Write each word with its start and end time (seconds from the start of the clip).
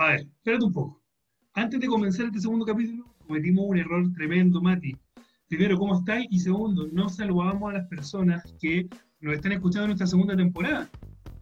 A 0.00 0.12
ver, 0.12 0.20
espérate 0.20 0.64
un 0.64 0.72
poco. 0.72 1.02
Antes 1.52 1.78
de 1.78 1.86
comenzar 1.86 2.24
este 2.24 2.40
segundo 2.40 2.64
capítulo, 2.64 3.04
cometimos 3.26 3.66
un 3.68 3.76
error 3.76 4.10
tremendo, 4.14 4.62
Mati. 4.62 4.96
Primero, 5.46 5.76
¿cómo 5.76 5.98
estáis? 5.98 6.26
Y 6.30 6.38
segundo, 6.38 6.88
no 6.90 7.10
saludamos 7.10 7.68
a 7.68 7.74
las 7.74 7.86
personas 7.86 8.42
que 8.58 8.88
nos 9.20 9.34
están 9.34 9.52
escuchando 9.52 9.84
en 9.84 9.88
nuestra 9.90 10.06
segunda 10.06 10.34
temporada. 10.34 10.88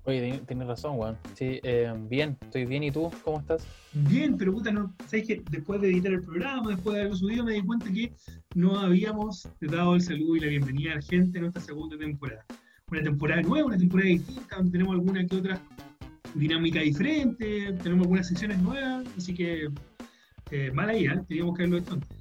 Oye, 0.02 0.42
tienes 0.48 0.66
razón, 0.66 0.96
Juan. 0.96 1.16
Sí, 1.34 1.60
eh, 1.62 1.94
bien, 2.10 2.36
estoy 2.40 2.64
bien. 2.64 2.82
¿Y 2.82 2.90
tú? 2.90 3.12
¿Cómo 3.22 3.38
estás? 3.38 3.64
Bien, 3.92 4.36
pero 4.36 4.52
puta, 4.52 4.72
no, 4.72 4.92
¿sabes 5.06 5.28
que 5.28 5.40
Después 5.52 5.80
de 5.80 5.90
editar 5.90 6.10
el 6.10 6.22
programa, 6.22 6.70
después 6.70 6.94
de 6.94 7.02
haberlo 7.02 7.16
subido, 7.16 7.44
me 7.44 7.52
di 7.52 7.62
cuenta 7.62 7.86
que 7.92 8.12
no 8.56 8.76
habíamos 8.80 9.48
dado 9.60 9.94
el 9.94 10.00
saludo 10.00 10.34
y 10.34 10.40
la 10.40 10.48
bienvenida 10.48 10.92
a 10.92 10.96
la 10.96 11.02
gente 11.02 11.38
en 11.38 11.42
nuestra 11.42 11.62
segunda 11.62 11.96
temporada. 11.96 12.44
Una 12.90 13.02
temporada 13.04 13.40
nueva, 13.40 13.68
una 13.68 13.78
temporada 13.78 14.08
distinta, 14.08 14.56
donde 14.56 14.72
tenemos 14.72 14.94
alguna 14.94 15.24
que 15.24 15.36
otra 15.36 15.60
dinámica 16.34 16.80
diferente, 16.80 17.72
tenemos 17.82 18.04
algunas 18.04 18.28
sesiones 18.28 18.58
nuevas, 18.60 19.06
así 19.16 19.34
que 19.34 19.68
eh, 20.50 20.70
mala 20.72 20.94
idea, 20.94 21.22
teníamos 21.28 21.56
que 21.56 21.62
haberlo 21.62 21.78
hecho 21.78 21.94
antes. 21.94 22.18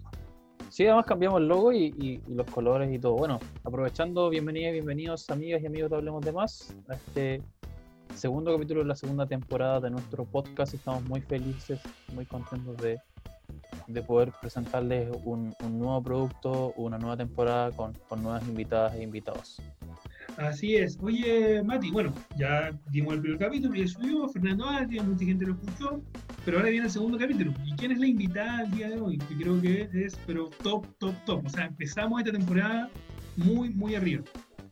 Sí, 0.69 0.85
además 0.85 1.05
cambiamos 1.05 1.41
el 1.41 1.47
logo 1.47 1.73
y, 1.73 2.21
los 2.27 2.45
colores 2.47 2.93
y 2.93 2.99
todo. 2.99 3.13
Bueno, 3.13 3.39
aprovechando, 3.63 4.29
bienvenidos 4.29 4.69
y 4.69 4.73
bienvenidos 4.73 5.29
amigas 5.29 5.61
y 5.63 5.65
amigos 5.65 5.89
de 5.89 5.95
Hablemos 5.95 6.23
de 6.23 6.31
Más 6.31 6.75
a 6.89 6.93
este 6.93 7.41
segundo 8.13 8.53
capítulo 8.53 8.81
de 8.81 8.87
la 8.87 8.95
segunda 8.95 9.25
temporada 9.25 9.79
de 9.79 9.89
nuestro 9.89 10.25
podcast. 10.25 10.73
Estamos 10.73 11.03
muy 11.05 11.21
felices, 11.21 11.79
muy 12.13 12.25
contentos 12.25 12.77
de, 12.77 12.99
de 13.87 14.01
poder 14.03 14.31
presentarles 14.39 15.09
un, 15.23 15.55
un, 15.63 15.79
nuevo 15.79 16.03
producto, 16.03 16.73
una 16.75 16.97
nueva 16.97 17.17
temporada 17.17 17.71
con, 17.71 17.93
con 18.07 18.21
nuevas 18.21 18.47
invitadas 18.47 18.93
e 18.95 19.03
invitados. 19.03 19.61
Así 20.37 20.75
es. 20.75 20.99
Oye, 21.01 21.63
Mati, 21.63 21.89
bueno, 21.89 22.13
ya 22.37 22.71
dimos 22.91 23.15
el 23.15 23.21
primer 23.21 23.39
capítulo, 23.39 23.73
ya 23.73 23.87
subió, 23.87 24.29
Fernando 24.29 24.69
Ati, 24.69 24.99
mucha 24.99 25.25
gente 25.25 25.47
lo 25.47 25.53
escuchó, 25.53 25.99
pero 26.45 26.57
ahora 26.57 26.69
viene 26.69 26.85
el 26.85 26.91
segundo 26.91 27.17
capítulo. 27.17 27.53
¿Y 27.65 27.75
quién 27.75 27.91
es 27.91 27.99
la 27.99 28.05
invitada 28.05 28.59
al 28.59 28.71
día 28.71 28.89
de 28.89 29.01
hoy? 29.01 29.17
Que 29.17 29.35
creo 29.35 29.59
que 29.59 29.89
es, 29.93 30.15
pero 30.27 30.51
top, 30.61 30.85
top, 30.99 31.15
top. 31.25 31.45
O 31.45 31.49
sea, 31.49 31.65
empezamos 31.65 32.19
esta 32.19 32.31
temporada 32.31 32.87
muy, 33.35 33.69
muy 33.69 33.95
arriba. 33.95 34.23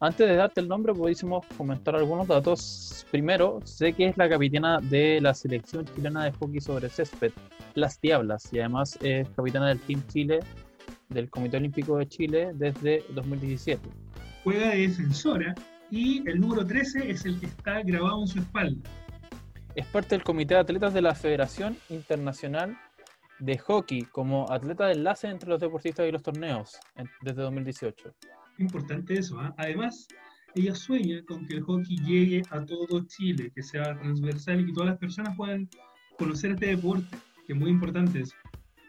Antes 0.02 0.28
de 0.28 0.36
darte 0.36 0.62
el 0.62 0.67
nombre, 0.67 0.94
pudiésemos 0.94 1.44
comentar 1.58 1.95
algunos 1.95 2.28
datos. 2.28 3.04
Primero, 3.09 3.59
sé 3.64 3.94
que 3.94 4.09
es 4.09 4.17
la 4.17 4.30
capitana 4.30 4.80
de 4.82 5.20
la 5.20 5.34
selección 5.34 5.86
chilena 5.95 6.26
de 6.26 6.32
hockey 6.34 6.61
sobre 6.61 6.89
césped, 6.89 7.32
Las 7.73 8.00
Diablas, 8.02 8.54
y 8.54 8.59
además 8.59 9.00
es 9.02 9.28
capitana 9.30 9.70
del 9.70 9.80
Team 9.80 10.04
Chile 10.09 10.42
del 11.09 11.30
Comité 11.30 11.58
Olímpico 11.58 11.98
de 11.98 12.08
Chile 12.08 12.52
desde 12.54 13.04
2017 13.16 14.05
juega 14.46 14.70
de 14.70 14.88
defensora 14.88 15.56
y 15.90 16.20
el 16.30 16.40
número 16.40 16.64
13 16.64 17.10
es 17.10 17.26
el 17.26 17.40
que 17.40 17.48
está 17.48 17.82
grabado 17.82 18.22
en 18.22 18.28
su 18.28 18.40
espalda. 18.40 18.88
Es 19.74 19.88
parte 19.88 20.10
del 20.10 20.24
Comité 20.24 20.54
de 20.54 20.60
Atletas 20.60 20.94
de 20.94 21.02
la 21.02 21.16
Federación 21.16 21.76
Internacional 21.90 22.78
de 23.40 23.58
Hockey 23.58 24.04
como 24.04 24.46
atleta 24.52 24.86
de 24.86 24.94
enlace 24.94 25.28
entre 25.28 25.50
los 25.50 25.60
deportistas 25.60 26.08
y 26.08 26.12
los 26.12 26.22
torneos 26.22 26.78
desde 27.23 27.42
2018. 27.42 28.14
Importante 28.60 29.18
eso. 29.18 29.40
¿ah? 29.40 29.54
Además, 29.58 30.08
ella 30.54 30.76
sueña 30.76 31.23
con 31.28 31.48
que 31.48 31.56
el 31.56 31.64
hockey 31.64 31.98
llegue 32.06 32.44
a 32.52 32.64
todo 32.64 33.04
Chile, 33.08 33.52
que 33.54 33.64
sea 33.64 33.98
transversal 33.98 34.62
y 34.62 34.68
que 34.68 34.73
todas 34.73 34.90
las 34.92 35.00
personas 35.00 35.36
puedan 35.36 35.68
conocer 36.20 36.52
este 36.52 36.68
deporte, 36.68 37.18
que 37.48 37.54
es 37.54 37.60
muy 37.60 37.72
importante 37.72 38.22
eso 38.22 38.36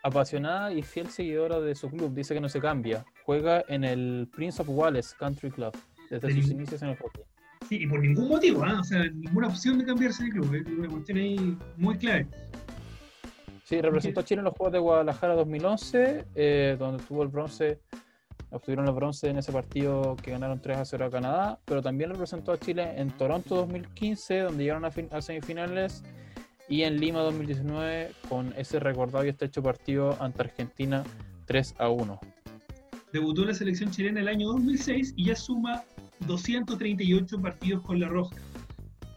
apasionada 0.07 0.73
y 0.73 0.83
fiel 0.83 1.09
seguidora 1.09 1.61
de 1.61 1.75
su 1.75 1.91
club, 1.91 2.15
dice 2.15 2.33
que 2.33 2.41
no 2.41 2.49
se 2.49 2.61
cambia. 2.61 3.05
Juega 3.25 3.65
en 3.69 3.85
el 3.85 4.29
Prince 4.35 4.63
of 4.63 4.69
Wales 4.71 5.15
Country 5.15 5.51
Club 5.51 5.77
desde 6.09 6.33
sus 6.33 6.51
inicios 6.51 6.81
en 6.83 6.91
el 6.91 6.97
hockey. 6.97 7.25
Sí, 7.69 7.83
y 7.83 7.87
por 7.87 8.01
ningún 8.01 8.29
motivo, 8.29 8.65
¿eh? 8.65 8.73
o 8.73 8.85
sea, 8.85 9.05
ninguna 9.05 9.49
opción 9.49 9.79
de 9.79 9.85
cambiarse 9.85 10.25
de 10.25 10.31
club, 10.31 10.55
es 10.55 10.67
una 10.67 10.89
cuestión 10.89 11.19
ahí 11.19 11.59
muy 11.77 11.97
clave. 11.99 12.29
Sí, 13.65 13.81
representó 13.81 14.21
a 14.21 14.25
Chile 14.25 14.39
en 14.39 14.45
los 14.45 14.55
Juegos 14.55 14.73
de 14.73 14.79
Guadalajara 14.79 15.35
2011, 15.35 16.27
eh, 16.37 16.77
donde 16.79 17.03
tuvo 17.03 17.25
el 17.25 17.29
bronce, 17.29 17.81
obtuvieron 18.51 18.87
el 18.87 18.95
bronce 18.95 19.29
en 19.29 19.39
ese 19.39 19.51
partido 19.51 20.15
que 20.23 20.31
ganaron 20.31 20.61
3 20.61 20.77
a 20.79 20.85
0 20.85 21.07
a 21.07 21.11
Canadá, 21.11 21.59
pero 21.65 21.83
también 21.83 22.11
representó 22.11 22.53
a 22.53 22.59
Chile 22.59 22.93
en 22.97 23.11
Toronto 23.11 23.57
2015, 23.57 24.39
donde 24.39 24.63
llegaron 24.63 24.85
a, 24.85 24.93
a 25.17 25.21
semifinales 25.21 26.05
y 26.69 26.83
en 26.83 27.01
Lima 27.01 27.21
2019 27.21 28.13
con 28.29 28.53
ese 28.57 28.81
recordado 28.81 29.25
y 29.25 29.29
estrecho 29.29 29.63
partido 29.63 30.17
ante 30.21 30.43
Argentina 30.43 31.05
3 31.47 31.75
a 31.79 31.89
1. 31.89 32.21
Debutó 33.13 33.43
en 33.43 33.49
la 33.49 33.55
selección 33.55 33.91
chilena 33.91 34.21
el 34.21 34.29
año 34.29 34.49
2006 34.49 35.15
y 35.17 35.27
ya 35.27 35.37
suma 35.37 35.85
238 36.27 37.41
partidos 37.41 37.83
con 37.83 38.01
la 38.01 38.09
Roja. 38.09 38.37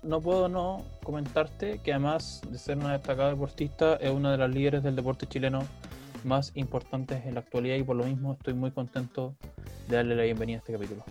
No 0.04 0.22
puedo 0.22 0.48
no 0.48 0.86
comentarte 1.04 1.80
que 1.84 1.92
además 1.92 2.42
de 2.50 2.58
ser 2.58 2.78
una 2.78 2.94
destacada 2.94 3.32
deportista 3.32 3.96
es 3.96 4.12
una 4.12 4.31
de 4.31 4.38
las 4.38 4.50
líderes 4.50 4.84
del 4.84 4.96
deporte 4.96 5.28
chileno 5.28 5.66
más 6.24 6.52
importantes 6.56 7.26
en 7.26 7.34
la 7.34 7.42
actualidad 7.42 7.78
y 7.78 7.84
por 7.84 7.96
lo 7.96 8.06
mismo 8.06 8.34
estoy 8.34 8.54
muy 8.54 8.72
contento 8.72 9.36
de 9.88 9.98
darle 9.98 10.16
la 10.16 10.24
bienvenida 10.24 10.58
a 10.58 10.60
este 10.60 10.74
capítulo. 10.74 11.04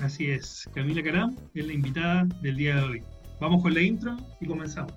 Así 0.00 0.30
es, 0.30 0.68
Camila 0.74 1.02
Caram 1.02 1.36
es 1.54 1.66
la 1.66 1.72
invitada 1.72 2.24
del 2.40 2.56
día 2.56 2.76
de 2.76 2.82
hoy. 2.82 3.02
Vamos 3.40 3.62
con 3.62 3.74
la 3.74 3.82
intro 3.82 4.16
y 4.40 4.46
comenzamos. 4.46 4.92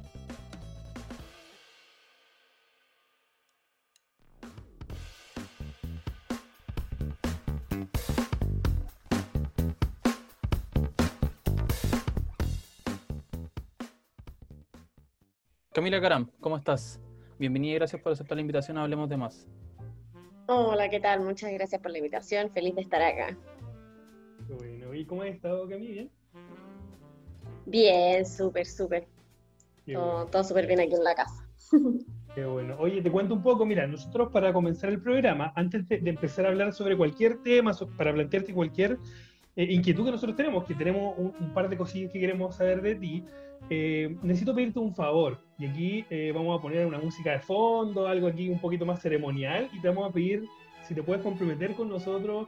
Camila 15.74 16.02
Caram, 16.02 16.30
¿cómo 16.42 16.58
estás? 16.58 17.00
Bienvenida 17.40 17.72
y 17.72 17.76
gracias 17.76 18.02
por 18.02 18.12
aceptar 18.12 18.36
la 18.36 18.42
invitación 18.42 18.78
a 18.78 18.84
Hablemos 18.84 19.08
de 19.08 19.16
Más. 19.16 19.48
Hola, 20.48 20.90
¿qué 20.90 21.00
tal? 21.00 21.22
Muchas 21.22 21.50
gracias 21.54 21.82
por 21.82 21.92
la 21.92 22.00
invitación. 22.00 22.52
Feliz 22.52 22.76
de 22.76 22.82
estar 22.82 23.02
acá. 23.02 23.38
Bueno, 24.50 24.94
¿y 24.94 25.06
cómo 25.06 25.22
has 25.22 25.30
estado, 25.30 25.70
Camila? 25.70 25.94
¿Bien? 25.94 26.12
Bien, 27.66 28.26
súper, 28.26 28.66
súper. 28.66 29.08
Todo, 29.86 30.44
súper 30.44 30.68
bien 30.68 30.82
aquí 30.82 30.94
en 30.94 31.06
la 31.06 31.16
casa. 31.16 31.48
Qué 32.36 32.44
bueno. 32.44 32.76
Oye, 32.78 33.02
te 33.02 33.10
cuento 33.10 33.34
un 33.34 33.42
poco, 33.42 33.66
mira, 33.66 33.88
nosotros 33.88 34.30
para 34.34 34.52
comenzar 34.52 34.90
el 34.90 35.02
programa, 35.02 35.54
antes 35.56 35.88
de, 35.88 36.02
empezar 36.04 36.48
a 36.48 36.50
hablar 36.50 36.74
sobre 36.74 36.98
cualquier 36.98 37.42
tema, 37.44 37.72
para 37.98 38.14
plantearte 38.14 38.54
cualquier 38.54 39.00
eh, 39.56 39.68
inquietud 39.70 40.06
que 40.06 40.12
nosotros 40.12 40.36
tenemos, 40.36 40.66
que 40.66 40.76
tenemos 40.76 41.14
un, 41.18 41.34
un, 41.40 41.54
par 41.54 41.70
de 41.70 41.78
cosillas 41.78 42.12
que 42.12 42.20
queremos 42.20 42.56
saber 42.56 42.82
de 42.82 42.96
ti, 42.96 43.24
eh, 43.70 44.16
necesito 44.22 44.54
pedirte 44.54 44.80
un 44.80 44.94
favor. 44.94 45.40
Y 45.58 45.66
aquí 45.66 46.06
eh, 46.10 46.32
vamos 46.34 46.58
a 46.58 46.62
poner 46.62 46.86
una 46.86 47.00
música 47.00 47.32
de 47.32 47.40
fondo, 47.40 48.08
algo 48.08 48.28
aquí 48.28 48.50
un 48.50 48.60
poquito 48.60 48.86
más 48.86 49.02
ceremonial, 49.02 49.70
y 49.74 49.80
te 49.80 49.88
vamos 49.88 50.10
a 50.10 50.14
pedir 50.14 50.46
si 50.84 50.96
te 50.96 51.04
puedes 51.04 51.24
comprometer 51.24 51.74
con 51.76 51.90
nosotros 51.90 52.48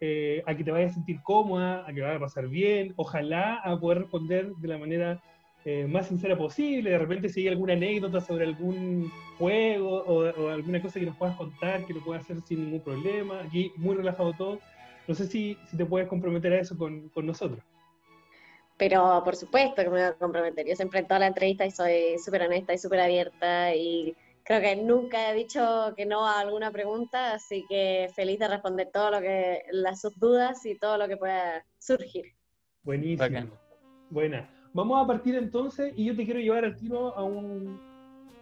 eh, 0.00 0.42
a 0.46 0.54
que 0.54 0.64
te 0.64 0.70
vayas 0.70 0.92
a 0.92 0.94
sentir 0.94 1.20
cómoda, 1.22 1.84
a 1.86 1.92
que 1.92 2.00
vaya 2.00 2.16
a 2.16 2.20
pasar 2.20 2.48
bien, 2.48 2.92
ojalá 2.96 3.56
a 3.56 3.78
poder 3.78 4.00
responder 4.00 4.52
de 4.56 4.68
la 4.68 4.78
manera 4.78 5.20
más 5.88 6.08
sincera 6.08 6.36
posible. 6.36 6.90
De 6.90 6.98
repente, 6.98 7.28
si 7.28 7.42
hay 7.42 7.48
alguna 7.48 7.74
anécdota 7.74 8.20
sobre 8.20 8.44
algún 8.44 9.12
juego 9.38 10.02
o, 10.02 10.48
alguna 10.48 10.82
cosa 10.82 10.98
que 10.98 11.06
nos 11.06 11.16
puedas 11.16 11.36
contar, 11.36 11.86
que 11.86 11.94
lo 11.94 12.00
puedas 12.00 12.24
hacer 12.24 12.40
sin 12.40 12.64
ningún 12.64 12.80
problema. 12.80 13.42
Aquí, 13.42 13.70
muy 13.76 13.94
relajado 13.94 14.32
todo. 14.32 14.58
No 15.08 15.14
sé 15.14 15.26
si, 15.26 15.56
si 15.70 15.76
te 15.76 15.84
puedes 15.84 16.08
comprometer 16.08 16.52
a 16.52 16.60
eso 16.60 16.76
con, 16.76 17.08
con 17.10 17.26
nosotros. 17.26 17.60
Pero 18.76 19.22
por 19.24 19.36
supuesto 19.36 19.76
que 19.76 19.90
me 19.90 19.96
voy 19.96 20.00
a 20.00 20.14
comprometer. 20.14 20.66
Yo 20.66 20.74
siempre 20.74 21.00
en 21.00 21.06
toda 21.06 21.20
la 21.20 21.26
entrevista 21.28 21.68
soy 21.70 22.18
súper 22.18 22.42
honesta 22.42 22.72
y 22.72 22.78
súper 22.78 23.00
abierta 23.00 23.74
y 23.74 24.16
creo 24.44 24.60
que 24.60 24.76
nunca 24.76 25.30
he 25.30 25.34
dicho 25.34 25.92
que 25.96 26.06
no 26.06 26.26
a 26.26 26.40
alguna 26.40 26.70
pregunta, 26.70 27.34
así 27.34 27.64
que 27.68 28.08
feliz 28.14 28.38
de 28.38 28.48
responder 28.48 28.90
todo 28.92 29.12
lo 29.12 29.20
que, 29.20 29.62
las 29.70 30.00
sus 30.00 30.18
dudas 30.18 30.64
y 30.66 30.76
todo 30.76 30.98
lo 30.98 31.08
que 31.08 31.16
pueda 31.16 31.64
surgir. 31.78 32.34
Buenísimo. 32.82 33.50
Buena. 34.10 34.50
Vamos 34.72 35.02
a 35.02 35.06
partir 35.06 35.36
entonces 35.36 35.92
y 35.96 36.06
yo 36.06 36.16
te 36.16 36.24
quiero 36.24 36.40
llevar 36.40 36.64
al 36.64 36.76
tiro 36.76 37.16
a 37.16 37.22
un... 37.22 37.80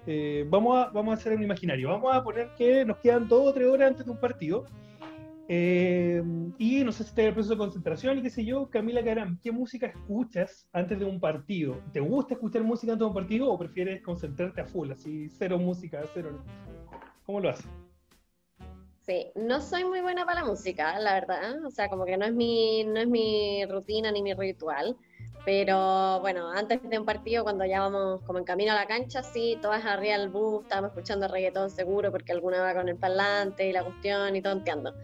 Eh, 0.07 0.47
vamos, 0.49 0.79
a, 0.79 0.91
vamos 0.91 1.13
a 1.13 1.21
hacer 1.21 1.35
un 1.35 1.43
imaginario. 1.43 1.91
Vamos 1.91 2.15
a 2.15 2.25
poner 2.25 2.49
que 2.57 2.85
nos 2.85 2.97
quedan 2.99 3.29
dos 3.29 3.49
o 3.49 3.53
tres 3.53 3.69
horas 3.69 3.91
antes 3.91 4.07
de 4.07 4.13
un 4.13 4.19
partido 4.19 4.65
eh, 5.53 6.23
y 6.59 6.85
no 6.85 6.93
sé 6.93 7.03
si 7.03 7.11
en 7.21 7.27
el 7.27 7.35
proceso 7.35 7.55
de 7.55 7.59
concentración 7.59 8.17
y 8.17 8.23
qué 8.23 8.31
sé 8.31 8.45
yo, 8.45 8.71
Camila 8.71 9.03
Caram, 9.03 9.37
¿qué 9.43 9.51
música 9.51 9.87
escuchas 9.89 10.69
antes 10.73 10.97
de 10.97 11.05
un 11.05 11.19
partido? 11.19 11.83
¿Te 11.93 11.99
gusta 11.99 12.35
escuchar 12.35 12.63
música 12.63 12.93
antes 12.93 13.01
de 13.01 13.09
un 13.09 13.15
partido 13.15 13.51
o 13.51 13.59
prefieres 13.59 14.01
concentrarte 14.01 14.61
a 14.61 14.65
full, 14.65 14.93
así 14.93 15.29
cero 15.29 15.59
música, 15.59 16.03
cero? 16.15 16.45
¿Cómo 17.27 17.41
lo 17.41 17.51
haces? 17.51 17.67
Sí, 19.01 19.33
no 19.35 19.61
soy 19.61 19.83
muy 19.83 20.01
buena 20.01 20.25
para 20.25 20.43
la 20.43 20.47
música, 20.47 20.97
la 21.01 21.15
verdad, 21.15 21.65
o 21.65 21.71
sea, 21.73 21.89
como 21.89 22.05
que 22.05 22.17
no 22.17 22.27
es 22.27 22.33
mi, 22.33 22.85
no 22.85 23.01
es 23.01 23.09
mi 23.09 23.65
rutina 23.67 24.13
ni 24.13 24.23
mi 24.23 24.35
ritual, 24.35 24.97
pero 25.45 26.21
bueno, 26.21 26.49
antes 26.49 26.81
de 26.89 26.97
un 26.97 27.05
partido, 27.05 27.43
cuando 27.43 27.65
ya 27.65 27.81
vamos 27.81 28.23
como 28.23 28.39
en 28.39 28.45
camino 28.45 28.71
a 28.71 28.77
la 28.77 28.87
cancha, 28.87 29.25
sí, 29.25 29.59
todas 29.61 29.85
arriba 29.85 30.17
del 30.17 30.29
bus, 30.29 30.63
estábamos 30.63 30.93
escuchando 30.93 31.27
reggaetón 31.27 31.71
seguro 31.71 32.13
porque 32.13 32.31
alguna 32.31 32.63
va 32.63 32.73
con 32.73 32.89
el 32.89 32.97
parlante 32.97 33.69
y 33.69 33.73
la 33.73 33.83
cuestión 33.83 34.37
y 34.37 34.43
tonteando 34.43 34.95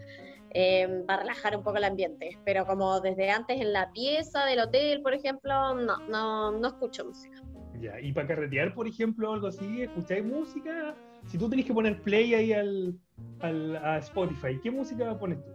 eh, 0.51 1.03
para 1.07 1.21
relajar 1.21 1.55
un 1.55 1.63
poco 1.63 1.77
el 1.77 1.83
ambiente. 1.83 2.37
Pero 2.45 2.65
como 2.65 2.99
desde 3.01 3.29
antes 3.29 3.59
en 3.59 3.73
la 3.73 3.91
pieza 3.91 4.45
del 4.45 4.59
hotel, 4.59 5.01
por 5.01 5.13
ejemplo, 5.13 5.75
no, 5.75 5.97
no, 6.07 6.51
no 6.51 6.67
escucho 6.67 7.05
música. 7.05 7.37
Ya, 7.81 7.99
y 7.99 8.11
para 8.11 8.27
carretear, 8.27 8.73
por 8.73 8.87
ejemplo, 8.87 9.33
algo 9.33 9.47
así, 9.47 9.81
¿escucháis 9.81 10.25
música? 10.25 10.95
Si 11.27 11.37
tú 11.37 11.49
tenés 11.49 11.65
que 11.65 11.73
poner 11.73 12.01
play 12.01 12.33
ahí 12.33 12.53
al, 12.53 12.95
al- 13.41 13.75
a 13.77 13.97
Spotify, 13.99 14.59
¿qué 14.63 14.71
música 14.71 15.17
pones 15.19 15.37
tú? 15.43 15.51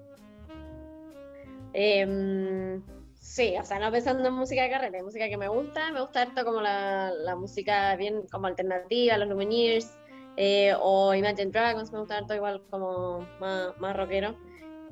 Em, 1.75 2.83
sí, 3.15 3.55
o 3.59 3.65
sea, 3.65 3.79
no 3.79 3.91
pensando 3.91 4.29
en 4.29 4.35
música 4.35 4.62
de 4.62 4.71
carrera, 4.71 4.99
hay 4.99 5.03
música 5.03 5.29
que 5.29 5.38
me 5.38 5.49
gusta, 5.49 5.91
me 5.93 6.00
gusta 6.00 6.23
harto 6.23 6.45
como 6.45 6.61
la, 6.61 7.11
la 7.25 7.35
música 7.35 7.97
bien 7.97 8.23
como 8.31 8.47
alternativa, 8.47 9.17
los 9.17 9.29
Lumineers 9.29 9.91
eh, 10.37 10.75
o 10.81 11.15
Imagine 11.15 11.50
Dragons, 11.50 11.93
me 11.93 12.00
gusta 12.00 12.19
harto 12.19 12.35
igual 12.35 12.62
como 12.71 13.27
más, 13.41 13.77
más 13.79 13.97
rockero. 13.97 14.37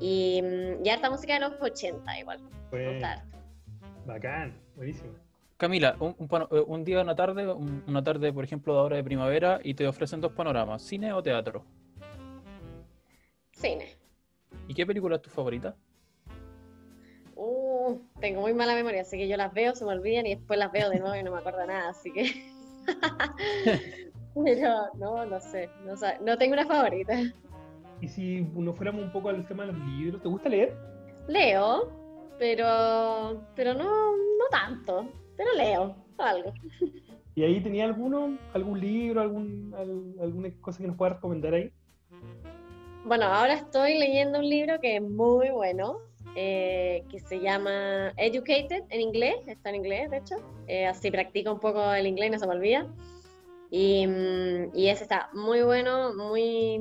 Y, 0.00 0.40
mm, 0.42 0.84
y 0.84 0.88
harta 0.88 1.10
música 1.10 1.34
de 1.34 1.40
los 1.40 1.52
80 1.60 2.18
igual, 2.18 2.40
Pues, 2.70 3.02
bacán, 4.06 4.58
buenísimo. 4.76 5.12
Camila, 5.58 5.94
un, 6.00 6.16
eh, 6.50 6.64
un 6.66 6.84
día, 6.84 7.02
una 7.02 7.14
tarde, 7.14 7.46
un- 7.52 7.84
una 7.86 8.02
tarde, 8.02 8.32
por 8.32 8.44
ejemplo, 8.44 8.72
de 8.72 8.80
ahora 8.80 8.96
de 8.96 9.04
primavera, 9.04 9.60
y 9.62 9.74
te 9.74 9.86
ofrecen 9.86 10.20
dos 10.22 10.32
panoramas, 10.32 10.80
cine 10.82 11.12
o 11.12 11.22
teatro. 11.22 11.64
Cine. 13.52 13.96
¿Y 14.68 14.74
qué 14.74 14.86
película 14.86 15.16
es 15.16 15.22
tu 15.22 15.28
favorita? 15.28 15.76
Uh, 17.36 17.98
tengo 18.20 18.40
muy 18.40 18.54
mala 18.54 18.74
memoria, 18.74 19.02
así 19.02 19.18
que 19.18 19.28
yo 19.28 19.36
las 19.36 19.52
veo, 19.52 19.74
se 19.74 19.84
me 19.84 19.92
olvidan 19.92 20.26
y 20.26 20.34
después 20.34 20.58
las 20.58 20.72
veo 20.72 20.88
de 20.88 20.98
nuevo 20.98 21.14
y 21.16 21.22
no 21.22 21.32
me 21.32 21.38
acuerdo 21.38 21.66
nada, 21.66 21.90
así 21.90 22.10
que... 22.12 22.32
Pero 24.44 24.86
no, 24.98 25.26
no 25.26 25.40
sé, 25.40 25.68
no, 25.84 25.94
no 26.24 26.38
tengo 26.38 26.54
una 26.54 26.66
favorita. 26.66 27.18
Y 28.00 28.08
si 28.08 28.40
nos 28.54 28.76
fuéramos 28.76 29.02
un 29.02 29.12
poco 29.12 29.28
al 29.28 29.46
tema 29.46 29.66
de 29.66 29.72
los 29.72 29.86
libros, 29.86 30.22
¿te 30.22 30.28
gusta 30.28 30.48
leer? 30.48 30.74
Leo, 31.28 31.90
pero, 32.38 33.42
pero 33.54 33.74
no, 33.74 33.84
no 33.84 34.44
tanto, 34.50 35.06
pero 35.36 35.50
leo 35.56 35.94
algo. 36.18 36.52
¿Y 37.34 37.42
ahí 37.44 37.60
tenía 37.62 37.84
alguno, 37.84 38.38
algún 38.54 38.80
libro, 38.80 39.20
algún, 39.20 39.72
al- 39.76 40.14
alguna 40.22 40.50
cosa 40.60 40.80
que 40.80 40.88
nos 40.88 40.96
pueda 40.96 41.14
recomendar 41.14 41.54
ahí? 41.54 41.70
Bueno, 43.04 43.26
ahora 43.26 43.54
estoy 43.54 43.98
leyendo 43.98 44.38
un 44.38 44.48
libro 44.48 44.78
que 44.80 44.96
es 44.96 45.02
muy 45.02 45.50
bueno, 45.50 45.98
eh, 46.36 47.02
que 47.10 47.18
se 47.20 47.40
llama 47.40 48.12
Educated 48.16 48.82
en 48.90 49.00
inglés, 49.00 49.36
está 49.46 49.70
en 49.70 49.76
inglés 49.76 50.10
de 50.10 50.18
hecho, 50.18 50.36
eh, 50.66 50.86
así 50.86 51.10
practico 51.10 51.52
un 51.52 51.60
poco 51.60 51.92
el 51.92 52.06
inglés, 52.06 52.30
no 52.32 52.38
se 52.38 52.46
me 52.46 52.54
olvida. 52.54 52.86
Y, 53.70 54.06
mm, 54.06 54.70
y 54.74 54.88
ese 54.88 55.04
está 55.04 55.30
muy 55.32 55.62
bueno, 55.62 56.12
muy, 56.16 56.78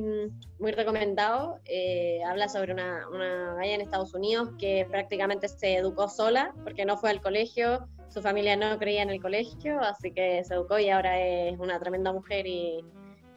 muy 0.60 0.72
recomendado. 0.72 1.60
eh, 1.66 2.22
habla 2.26 2.50
sobre 2.50 2.74
una, 2.74 3.08
una 3.10 3.54
galla 3.56 3.76
en 3.76 3.82
Estados 3.82 4.14
Unidos 4.16 4.50
que 4.58 4.88
prácticamente 4.90 5.48
se 5.48 5.76
educó 5.76 6.08
sola 6.08 6.54
porque 6.64 6.86
no 6.86 6.98
fue 6.98 7.12
al 7.12 7.22
colegio, 7.22 7.88
su 8.10 8.22
familia 8.24 8.58
no 8.58 8.78
creía 8.80 9.04
en 9.04 9.12
el 9.12 9.22
colegio, 9.22 9.80
así 9.82 10.12
que 10.12 10.44
se 10.44 10.56
educó 10.56 10.80
y 10.80 10.90
ahora 10.90 11.20
es 11.22 11.60
una 11.60 11.80
tremenda 11.80 12.12
mujer 12.12 12.48
y, 12.48 12.84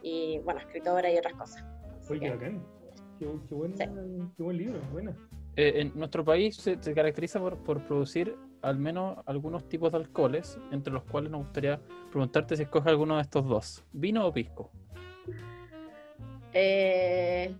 y 0.01 0.39
bueno, 0.39 0.59
escritora 0.59 1.11
y 1.13 1.17
otras 1.17 1.33
cosas. 1.35 1.63
Oye, 2.09 2.19
qué 2.19 2.25
que- 2.25 2.31
bacán. 2.31 2.65
Qué, 3.19 3.27
qué 3.47 3.53
buen, 3.55 3.77
Sí. 3.77 3.83
qué 4.35 4.43
buen 4.43 4.57
libro, 4.57 4.79
buena. 4.91 5.15
Eh, 5.55 5.73
en 5.81 5.91
nuestro 5.93 6.25
país 6.25 6.55
se, 6.55 6.81
se 6.81 6.93
caracteriza 6.95 7.39
por, 7.39 7.57
por 7.63 7.85
producir 7.85 8.35
al 8.63 8.79
menos 8.79 9.17
algunos 9.25 9.67
tipos 9.67 9.91
de 9.91 9.99
alcoholes, 9.99 10.57
entre 10.71 10.91
los 10.91 11.03
cuales 11.03 11.29
nos 11.29 11.41
gustaría 11.43 11.79
preguntarte 12.09 12.55
si 12.55 12.63
escoges 12.63 12.87
alguno 12.87 13.17
de 13.17 13.21
estos 13.21 13.45
dos, 13.47 13.83
vino 13.91 14.25
o 14.25 14.33
pisco. 14.33 14.71
Eh, 16.53 17.53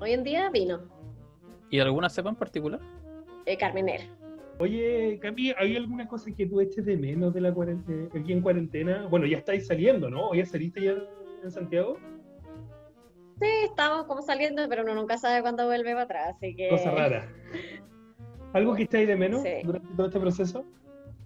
hoy 0.00 0.12
en 0.12 0.22
día 0.22 0.50
vino, 0.50 0.82
¿Y 1.70 1.80
alguna 1.80 2.08
cepa 2.08 2.28
en 2.28 2.36
particular? 2.36 2.80
eh, 3.46 3.56
Carmenera. 3.56 4.04
Oye, 4.60 5.18
Cami, 5.20 5.52
¿hay 5.58 5.76
alguna 5.76 6.06
cosa 6.06 6.30
que 6.30 6.46
tú 6.46 6.60
eches 6.60 6.84
de 6.84 6.96
menos 6.96 7.34
de 7.34 7.40
la 7.40 7.52
cuarentena, 7.52 8.08
aquí 8.14 8.32
en 8.32 8.40
cuarentena? 8.40 9.06
Bueno, 9.08 9.26
ya 9.26 9.38
estáis 9.38 9.66
saliendo, 9.66 10.08
¿no? 10.08 10.28
¿O 10.28 10.34
ya 10.34 10.46
saliste 10.46 10.80
ya 10.80 10.94
en 11.42 11.50
Santiago? 11.50 11.96
Sí, 13.40 13.48
estamos 13.64 14.04
como 14.06 14.22
saliendo, 14.22 14.68
pero 14.68 14.84
uno 14.84 14.94
nunca 14.94 15.18
sabe 15.18 15.42
cuándo 15.42 15.66
vuelve 15.66 15.92
para 15.92 16.02
atrás, 16.04 16.36
así 16.36 16.54
que... 16.54 16.68
Cosa 16.68 16.90
rara. 16.92 17.28
¿Algo 18.54 18.74
que 18.74 18.84
estáis 18.84 19.08
de 19.08 19.16
menos 19.16 19.42
Sí. 19.42 19.62
durante 19.64 19.94
todo 19.94 20.06
este 20.06 20.20
proceso? 20.20 20.64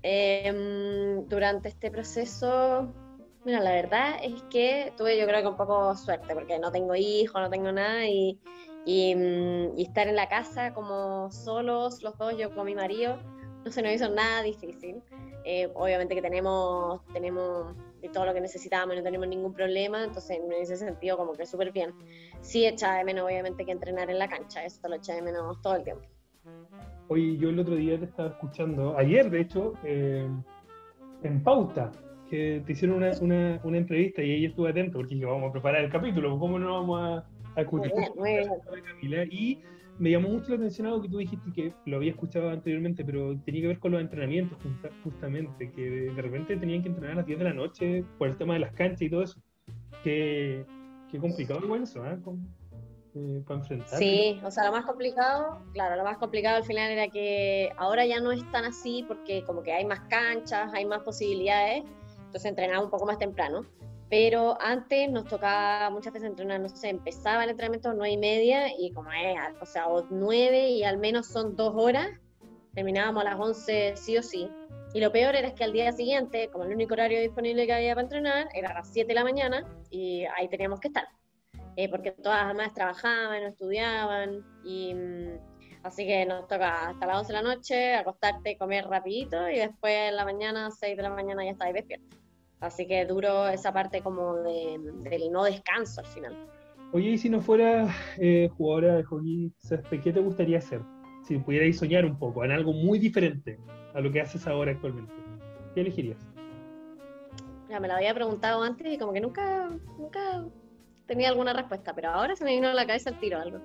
Em, 0.03 1.29
durante 1.29 1.69
este 1.69 1.91
proceso, 1.91 2.89
mira, 3.45 3.61
la 3.61 3.73
verdad 3.73 4.17
es 4.23 4.43
que 4.51 4.93
tuve 4.97 5.19
yo 5.19 5.27
creo 5.27 5.43
que 5.43 5.49
un 5.49 5.57
poco 5.57 5.95
suerte, 5.95 6.35
porque 6.35 6.59
no 6.59 6.73
tengo 6.73 6.95
hijos, 6.95 7.41
no 7.41 7.51
tengo 7.51 7.71
nada, 7.71 8.07
y, 8.07 8.39
y, 8.87 9.15
mm, 9.15 9.79
y 9.79 9.83
estar 9.83 10.09
en 10.09 10.17
la 10.17 10.29
casa 10.29 10.73
como 10.73 11.31
solos 11.31 12.03
los 12.03 12.17
dos, 12.17 12.37
yo 12.39 12.53
con 12.55 12.65
mi 12.65 12.75
marido, 12.75 13.19
no 13.65 13.71
se 13.71 13.83
nos 13.83 13.93
hizo 13.93 14.09
nada 14.09 14.43
difícil. 14.43 15.03
Eh, 15.45 15.71
obviamente 15.75 16.15
que 16.15 16.23
tenemos, 16.23 17.01
tenemos 17.13 17.75
de 18.01 18.09
todo 18.09 18.25
lo 18.25 18.33
que 18.35 18.41
necesitábamos, 18.41 18.97
no 18.97 19.03
tenemos 19.03 19.29
ningún 19.29 19.53
problema, 19.53 20.05
entonces 20.05 20.39
en 20.39 20.53
ese 20.53 20.77
sentido 20.77 21.17
como 21.19 21.33
que 21.33 21.45
súper 21.45 21.73
bien. 21.73 21.93
Sí 22.41 22.65
echaba 22.67 22.97
de 22.97 23.05
menos 23.05 23.27
obviamente 23.27 23.65
que 23.67 23.73
entrenar 23.73 24.11
en 24.11 24.19
la 24.19 24.29
cancha, 24.29 24.65
eso 24.65 24.87
lo 24.89 24.95
eché 24.97 25.13
de 25.15 25.23
menos 25.23 25.61
todo 25.61 25.77
el 25.77 25.85
tiempo. 25.85 26.07
Oye, 27.09 27.37
yo 27.39 27.49
el 27.51 27.59
otro 27.59 27.75
día 27.75 27.99
te 27.99 28.05
estaba 28.05 28.29
escuchando, 28.31 28.97
ayer 28.99 29.31
de 29.31 29.41
hecho, 29.41 29.73
eh, 29.85 30.29
en 31.23 31.43
Pauta, 31.43 31.91
que 32.29 32.63
te 32.67 32.73
hicieron 32.73 32.99
una, 32.99 33.13
una, 33.23 33.61
una 33.65 33.79
entrevista 33.79 34.23
y 34.23 34.31
ahí 34.31 34.45
estuve 34.45 34.71
atento 34.71 34.99
porque 34.99 35.15
dije, 35.15 35.27
vamos 35.27 35.49
a 35.49 35.53
preparar 35.53 35.85
el 35.85 35.91
capítulo, 35.91 36.39
¿cómo 36.39 36.59
no 36.59 36.73
vamos 36.75 37.01
a, 37.01 37.27
a 37.57 37.61
escuchar? 37.63 37.91
Camila? 38.83 39.25
Y 39.25 39.59
me 39.99 40.11
llamó 40.11 40.29
mucho 40.29 40.51
la 40.51 40.57
atención 40.57 40.87
algo 40.87 41.01
que 41.03 41.09
tú 41.09 41.17
dijiste 41.19 41.51
que 41.53 41.73
lo 41.87 41.97
había 41.97 42.11
escuchado 42.11 42.51
anteriormente, 42.51 43.05
pero 43.05 43.37
tenía 43.45 43.63
que 43.63 43.67
ver 43.69 43.79
con 43.79 43.93
los 43.93 44.01
entrenamientos 44.03 44.59
justa- 44.63 44.91
justamente, 45.03 45.73
que 45.73 45.91
de, 45.91 46.15
de 46.15 46.23
repente 46.23 46.57
tenían 46.59 46.83
que 46.83 46.89
entrenar 46.91 47.13
a 47.13 47.17
las 47.17 47.27
10 47.27 47.39
de 47.39 47.45
la 47.47 47.55
noche 47.55 48.05
por 48.19 48.29
el 48.29 48.37
tema 48.37 48.53
de 48.55 48.61
las 48.61 48.73
canchas 48.75 49.01
y 49.03 49.09
todo 49.11 49.23
eso. 49.23 49.41
Qué, 50.05 50.65
qué 51.11 51.19
complicado 51.19 51.61
igual 51.65 51.83
eso. 51.85 52.03
Con- 52.23 52.47
eh. 53.15 53.99
Sí, 53.99 54.41
o 54.45 54.51
sea, 54.51 54.67
lo 54.67 54.73
más 54.73 54.85
complicado, 54.85 55.61
claro, 55.73 55.97
lo 55.97 56.05
más 56.05 56.19
complicado 56.19 56.57
al 56.57 56.65
final 56.65 56.91
era 56.91 57.09
que 57.09 57.71
ahora 57.77 58.07
ya 58.07 58.21
no 58.21 58.33
es 58.33 58.49
tan 58.51 58.65
así 58.65 59.05
porque 59.07 59.45
como 59.45 59.63
que 59.63 59.73
hay 59.73 59.85
más 59.85 60.01
canchas, 60.09 60.73
hay 60.75 60.85
más 60.85 61.03
posibilidades, 61.03 61.85
entonces 62.19 62.45
entrenaba 62.45 62.85
un 62.85 62.91
poco 62.91 63.07
más 63.07 63.19
temprano. 63.19 63.65
Pero 64.11 64.57
antes 64.63 65.11
nos 65.11 65.27
tocaba 65.27 65.91
muchas 65.91 66.15
veces 66.15 66.31
entrenar, 66.31 66.61
no 66.61 66.69
sé, 66.71 66.89
empezaba 66.89 67.45
el 67.45 67.51
entrenamiento 67.51 67.89
a 67.89 67.93
las 67.93 67.99
nueve 67.99 68.15
y 68.15 68.17
media 68.17 68.73
y 68.79 68.91
como 68.93 69.13
es, 69.13 69.37
o 69.61 69.67
sea, 69.67 69.87
o 69.89 70.07
nueve 70.09 70.71
y 70.71 70.83
al 70.83 70.97
menos 70.97 71.27
son 71.27 71.57
dos 71.57 71.75
horas, 71.77 72.09
terminábamos 72.75 73.23
a 73.23 73.25
las 73.25 73.39
once 73.39 73.93
sí 73.97 74.17
o 74.17 74.23
sí. 74.23 74.51
Y 74.95 75.01
lo 75.01 75.13
peor 75.13 75.37
era 75.37 75.55
que 75.55 75.63
al 75.63 75.73
día 75.73 75.93
siguiente, 75.93 76.49
como 76.51 76.65
el 76.65 76.73
único 76.73 76.95
horario 76.95 77.21
disponible 77.21 77.67
que 77.67 77.75
había 77.75 77.95
para 77.95 78.05
entrenar, 78.05 78.49
era 78.55 78.71
a 78.71 78.75
las 78.75 78.89
7 78.89 79.09
de 79.09 79.15
la 79.15 79.25
mañana 79.25 79.67
y 79.91 80.25
ahí 80.37 80.49
teníamos 80.49 80.81
que 80.81 80.89
estar 80.89 81.07
eh, 81.79 81.89
porque 81.89 82.11
todas 82.11 82.41
las 82.41 82.49
demás 82.49 82.75
trabajaban, 82.75 83.45
estudiaban, 83.45 84.45
y 84.65 84.93
mm, 84.93 85.39
así 85.85 86.05
que 86.05 86.27
nos 86.27 86.49
toca 86.49 86.89
hasta 86.89 87.07
las 87.07 87.19
11 87.19 87.33
de 87.33 87.39
la 87.41 87.55
noche, 87.55 87.95
acostarte, 87.95 88.59
comer 88.59 88.87
rapidito, 88.87 89.49
y 89.49 89.59
después 89.59 89.95
en 90.09 90.17
la 90.17 90.25
mañana, 90.25 90.73
6 90.73 90.97
de 90.97 91.03
la 91.05 91.11
mañana 91.11 91.45
ya 91.45 91.53
estáis 91.53 91.75
despierto. 91.75 92.17
Así 92.59 92.89
que 92.89 93.07
duro 93.07 93.47
esa 93.47 93.73
parte 93.73 94.03
como 94.03 94.35
de, 94.39 94.77
del 95.09 95.31
no 95.31 95.45
descanso 95.45 96.01
al 96.01 96.07
final. 96.09 96.37
Oye, 96.93 97.11
y 97.11 97.19
si 97.19 97.31
no 97.31 97.41
fueras 97.41 97.95
eh, 98.17 98.51
jugadora 98.57 98.97
de 98.97 99.05
hockey, 99.05 99.53
césped, 99.59 100.01
¿qué 100.03 100.13
te 100.13 100.19
gustaría 100.19 100.59
hacer? 100.59 100.83
Si 101.29 101.39
pudierais 101.39 101.79
soñar 101.79 102.05
un 102.05 102.19
poco 102.19 102.45
en 102.45 102.51
algo 102.51 102.73
muy 102.73 102.99
diferente 102.99 103.57
a 103.95 104.01
lo 104.01 104.11
que 104.11 104.21
haces 104.21 104.49
ahora 104.49 104.73
actualmente, 104.73 105.15
¿qué 105.77 105.83
elegirías? 105.83 106.19
Ya 107.71 107.79
me 107.79 107.87
lo 107.87 107.95
había 107.95 108.15
preguntado 108.15 108.65
antes 108.65 108.93
y 108.93 108.99
como 108.99 109.13
que 109.13 109.21
nunca, 109.21 109.71
nunca 109.97 110.45
tenía 111.09 111.31
alguna 111.31 111.53
respuesta, 111.53 111.93
pero 111.95 112.11
ahora 112.11 112.37
se 112.37 112.45
me 112.45 112.53
vino 112.53 112.69
a 112.69 112.75
la 112.75 112.87
cabeza 112.87 113.11
el 113.11 113.19
tiro 113.19 113.41
algo. 113.41 113.59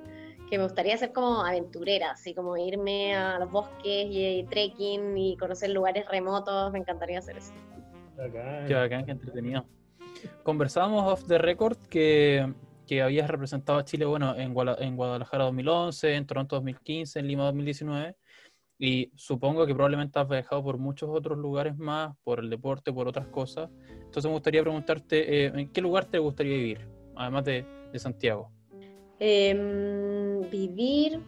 Que 0.49 0.57
me 0.57 0.63
gustaría 0.63 0.97
ser 0.97 1.13
como 1.13 1.43
aventurera, 1.45 2.11
así 2.11 2.33
como 2.33 2.57
irme 2.57 3.15
a 3.15 3.37
los 3.37 3.51
bosques 3.51 4.07
y, 4.07 4.39
y 4.39 4.43
trekking 4.45 5.17
y 5.17 5.37
conocer 5.37 5.69
lugares 5.69 6.07
remotos, 6.09 6.71
me 6.71 6.79
encantaría 6.79 7.19
hacer 7.19 7.37
eso. 7.37 7.53
Bacán. 8.17 8.67
Qué 8.67 8.73
bacán, 8.73 9.05
qué 9.05 9.11
entretenido. 9.11 9.65
Conversábamos 10.43 11.11
off 11.11 11.25
the 11.27 11.37
record 11.37 11.77
que, 11.89 12.53
que 12.87 13.01
habías 13.01 13.29
representado 13.29 13.79
a 13.79 13.85
Chile, 13.85 14.05
bueno, 14.05 14.35
en, 14.35 14.53
Guala- 14.53 14.77
en 14.79 14.95
Guadalajara 14.95 15.45
2011, 15.45 16.15
en 16.15 16.25
Toronto 16.25 16.55
2015, 16.57 17.19
en 17.19 17.27
Lima 17.27 17.43
2019, 17.45 18.15
y 18.77 19.11
supongo 19.15 19.65
que 19.65 19.73
probablemente 19.73 20.19
has 20.19 20.27
viajado 20.27 20.63
por 20.63 20.77
muchos 20.77 21.09
otros 21.09 21.37
lugares 21.37 21.77
más, 21.77 22.15
por 22.23 22.39
el 22.39 22.49
deporte, 22.49 22.93
por 22.93 23.07
otras 23.07 23.27
cosas. 23.27 23.69
Entonces 23.89 24.25
me 24.25 24.31
gustaría 24.31 24.61
preguntarte, 24.61 25.45
eh, 25.45 25.51
¿en 25.55 25.69
qué 25.71 25.81
lugar 25.81 26.05
te 26.05 26.19
gustaría 26.19 26.53
vivir, 26.57 26.87
además 27.15 27.45
de, 27.45 27.65
de 27.91 27.99
Santiago? 27.99 28.49
Em, 29.19 30.41
vivir, 30.49 31.21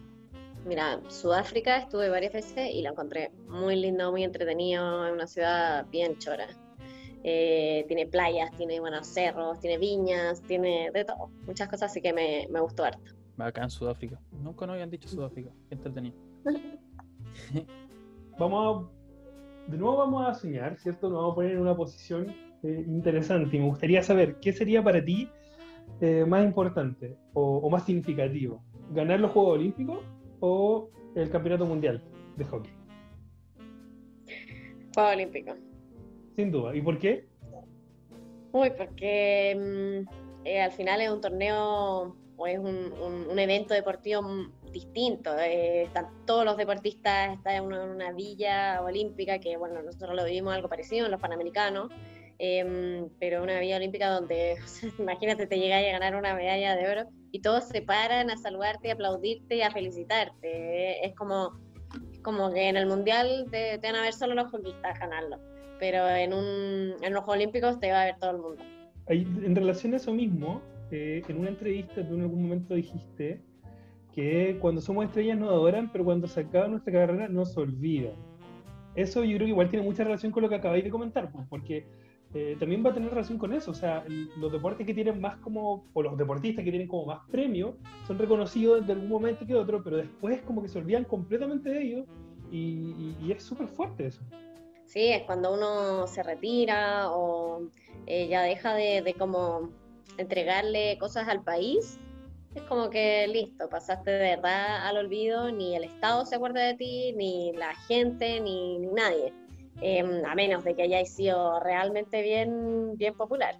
mira, 0.66 1.00
Sudáfrica 1.08 1.78
estuve 1.78 2.08
varias 2.08 2.32
veces 2.32 2.70
y 2.72 2.82
la 2.82 2.90
encontré 2.90 3.30
muy 3.48 3.76
lindo, 3.76 4.10
muy 4.10 4.24
entretenido, 4.24 5.06
es 5.06 5.12
una 5.12 5.26
ciudad 5.26 5.86
bien 5.90 6.18
chora. 6.18 6.46
Eh, 7.24 7.84
tiene 7.88 8.06
playas, 8.06 8.50
tiene 8.56 8.78
buenos 8.78 9.06
cerros, 9.06 9.58
tiene 9.60 9.78
viñas, 9.78 10.42
tiene 10.42 10.90
de 10.92 11.04
todo, 11.04 11.30
muchas 11.46 11.68
cosas, 11.68 11.90
así 11.90 12.00
que 12.00 12.12
me, 12.12 12.46
me 12.50 12.60
gustó 12.60 12.84
harto. 12.84 13.12
Acá 13.38 13.62
en 13.62 13.70
Sudáfrica. 13.70 14.20
Nunca 14.30 14.66
nos 14.66 14.74
habían 14.74 14.90
dicho 14.90 15.08
Sudáfrica. 15.08 15.50
Qué 15.68 15.74
entretenido. 15.74 16.16
Vamos 18.38 18.86
de 19.66 19.76
nuevo 19.76 19.96
vamos 19.96 20.26
a 20.26 20.34
soñar, 20.34 20.76
¿cierto? 20.78 21.08
Nos 21.08 21.18
vamos 21.18 21.32
a 21.32 21.34
poner 21.36 21.52
en 21.52 21.60
una 21.60 21.76
posición 21.76 22.34
eh, 22.62 22.84
interesante 22.86 23.56
y 23.56 23.60
me 23.60 23.66
gustaría 23.66 24.02
saber 24.02 24.36
qué 24.40 24.52
sería 24.52 24.82
para 24.82 25.04
ti 25.04 25.28
eh, 26.00 26.24
más 26.26 26.44
importante 26.44 27.16
o, 27.34 27.68
más 27.70 27.84
significativo, 27.84 28.62
ganar 28.92 29.20
los 29.20 29.30
Juegos 29.32 29.54
Olímpicos 29.54 29.98
o 30.40 30.90
el 31.14 31.30
Campeonato 31.30 31.66
Mundial 31.66 32.02
de 32.36 32.44
Hockey. 32.44 32.72
Juegos 34.94 35.12
Olímpicos. 35.12 35.56
Sin 36.34 36.50
duda. 36.50 36.74
¿Y 36.74 36.82
por 36.82 36.98
qué? 36.98 37.26
Uy, 38.52 38.70
porque 38.76 40.04
mm, 40.04 40.48
al 40.62 40.72
final 40.72 41.00
es 41.00 41.10
un 41.10 41.20
torneo 41.20 42.16
o 42.36 42.46
es 42.46 42.58
un, 42.58 43.38
evento 43.38 43.74
deportivo 43.74 44.22
distinto. 44.72 45.36
Eh, 45.38 45.82
están 45.82 46.08
todos 46.26 46.44
los 46.44 46.56
deportistas, 46.56 47.34
está 47.34 47.56
en 47.56 47.64
una, 47.64 48.12
villa 48.12 48.82
olímpica 48.82 49.38
que, 49.38 49.56
bueno, 49.56 49.82
nosotros 49.82 50.14
lo 50.14 50.24
vivimos 50.24 50.54
algo 50.54 50.68
parecido 50.68 51.06
en 51.06 51.12
los 51.12 51.20
Panamericanos, 51.20 51.90
em, 52.38 53.08
pero 53.18 53.42
una 53.42 53.58
villa 53.60 53.76
olímpica 53.76 54.10
donde, 54.10 54.56
imagínate, 54.98 55.46
te 55.46 55.58
llegas 55.58 55.82
a 55.82 55.92
ganar 55.92 56.16
una 56.16 56.34
medalla 56.34 56.76
de 56.76 56.88
oro 56.88 57.08
y 57.32 57.40
todos 57.40 57.64
se 57.64 57.82
paran 57.82 58.30
a 58.30 58.36
saludarte, 58.36 58.90
a 58.90 58.94
aplaudirte 58.94 59.56
y 59.56 59.62
a 59.62 59.70
felicitarte. 59.70 61.04
es 61.06 61.14
como, 61.14 61.58
como 62.22 62.52
que 62.52 62.68
en 62.68 62.76
el 62.76 62.86
Mundial 62.86 63.46
te, 63.50 63.78
van 63.78 63.96
a 63.96 64.02
ver 64.02 64.12
solo 64.12 64.34
los 64.34 64.50
hockeyistas 64.50 64.98
ganarlo, 64.98 65.38
pero 65.78 66.08
en, 66.08 66.32
un, 66.32 66.94
en 67.02 67.12
los 67.12 67.24
Olímpicos 67.26 67.78
te 67.80 67.90
va 67.90 68.02
a 68.02 68.04
ver 68.06 68.16
todo 68.18 68.30
el 68.30 68.38
mundo. 68.38 68.62
En 69.08 69.54
relación 69.54 69.94
a 69.94 69.96
eso 69.98 70.12
mismo, 70.12 70.62
eh, 70.90 71.22
en 71.28 71.38
una 71.38 71.50
entrevista 71.50 72.06
tú 72.06 72.14
en 72.14 72.22
algún 72.22 72.42
momento 72.42 72.74
dijiste 72.74 73.40
que 74.16 74.56
cuando 74.60 74.80
somos 74.80 75.04
estrellas 75.04 75.38
nos 75.38 75.50
adoran, 75.50 75.92
pero 75.92 76.04
cuando 76.04 76.26
se 76.26 76.40
acaba 76.40 76.68
nuestra 76.68 76.92
carrera 76.92 77.28
nos 77.28 77.56
olvidan. 77.56 78.14
Eso 78.94 79.22
yo 79.24 79.36
creo 79.36 79.46
que 79.46 79.50
igual 79.50 79.68
tiene 79.68 79.84
mucha 79.84 80.04
relación 80.04 80.32
con 80.32 80.42
lo 80.42 80.48
que 80.48 80.54
acabáis 80.54 80.82
de 80.82 80.90
comentar, 80.90 81.30
pues, 81.30 81.46
porque 81.50 81.86
eh, 82.38 82.54
también 82.60 82.84
va 82.84 82.90
a 82.90 82.92
tener 82.92 83.08
relación 83.08 83.38
con 83.38 83.54
eso. 83.54 83.70
O 83.70 83.74
sea, 83.74 84.04
los 84.36 84.52
deportes 84.52 84.86
que 84.86 84.92
tienen 84.92 85.18
más 85.22 85.38
como, 85.38 85.86
o 85.94 86.02
los 86.02 86.18
deportistas 86.18 86.62
que 86.62 86.70
tienen 86.70 86.86
como 86.86 87.06
más 87.06 87.20
premios, 87.30 87.76
son 88.06 88.18
reconocidos 88.18 88.86
de 88.86 88.92
algún 88.92 89.08
momento 89.08 89.46
que 89.46 89.54
otro, 89.54 89.82
pero 89.82 89.96
después 89.96 90.42
como 90.42 90.60
que 90.60 90.68
se 90.68 90.78
olvidan 90.78 91.04
completamente 91.04 91.70
de 91.70 91.82
ellos 91.82 92.06
y, 92.52 93.32
es 93.32 93.42
súper 93.42 93.68
fuerte 93.68 94.08
eso. 94.08 94.20
Sí, 94.84 95.08
es 95.08 95.22
cuando 95.22 95.54
uno 95.54 96.06
se 96.06 96.22
retira 96.22 97.10
o 97.10 97.62
eh, 98.06 98.28
ya 98.28 98.42
deja 98.42 98.74
de, 98.74 99.00
de 99.00 99.14
como 99.14 99.70
entregarle 100.18 100.98
cosas 100.98 101.28
al 101.28 101.42
país, 101.42 101.98
es 102.54 102.62
como 102.64 102.90
que 102.90 103.26
listo, 103.28 103.68
pasaste 103.70 104.10
de 104.10 104.36
verdad 104.36 104.86
al 104.86 104.98
olvido, 104.98 105.50
ni 105.50 105.74
el 105.74 105.84
Estado 105.84 106.26
se 106.26 106.36
acuerda 106.36 106.60
de 106.60 106.74
ti, 106.74 107.14
ni 107.14 107.52
la 107.52 107.74
gente, 107.74 108.40
ni, 108.40 108.78
nadie, 108.78 109.32
em, 109.80 110.24
a 110.24 110.34
menos 110.34 110.64
de 110.64 110.74
que 110.74 110.82
hayáis 110.82 111.14
sido 111.14 111.60
realmente 111.60 112.22
bien, 112.22 112.96
bien 112.96 113.14
popular. 113.14 113.56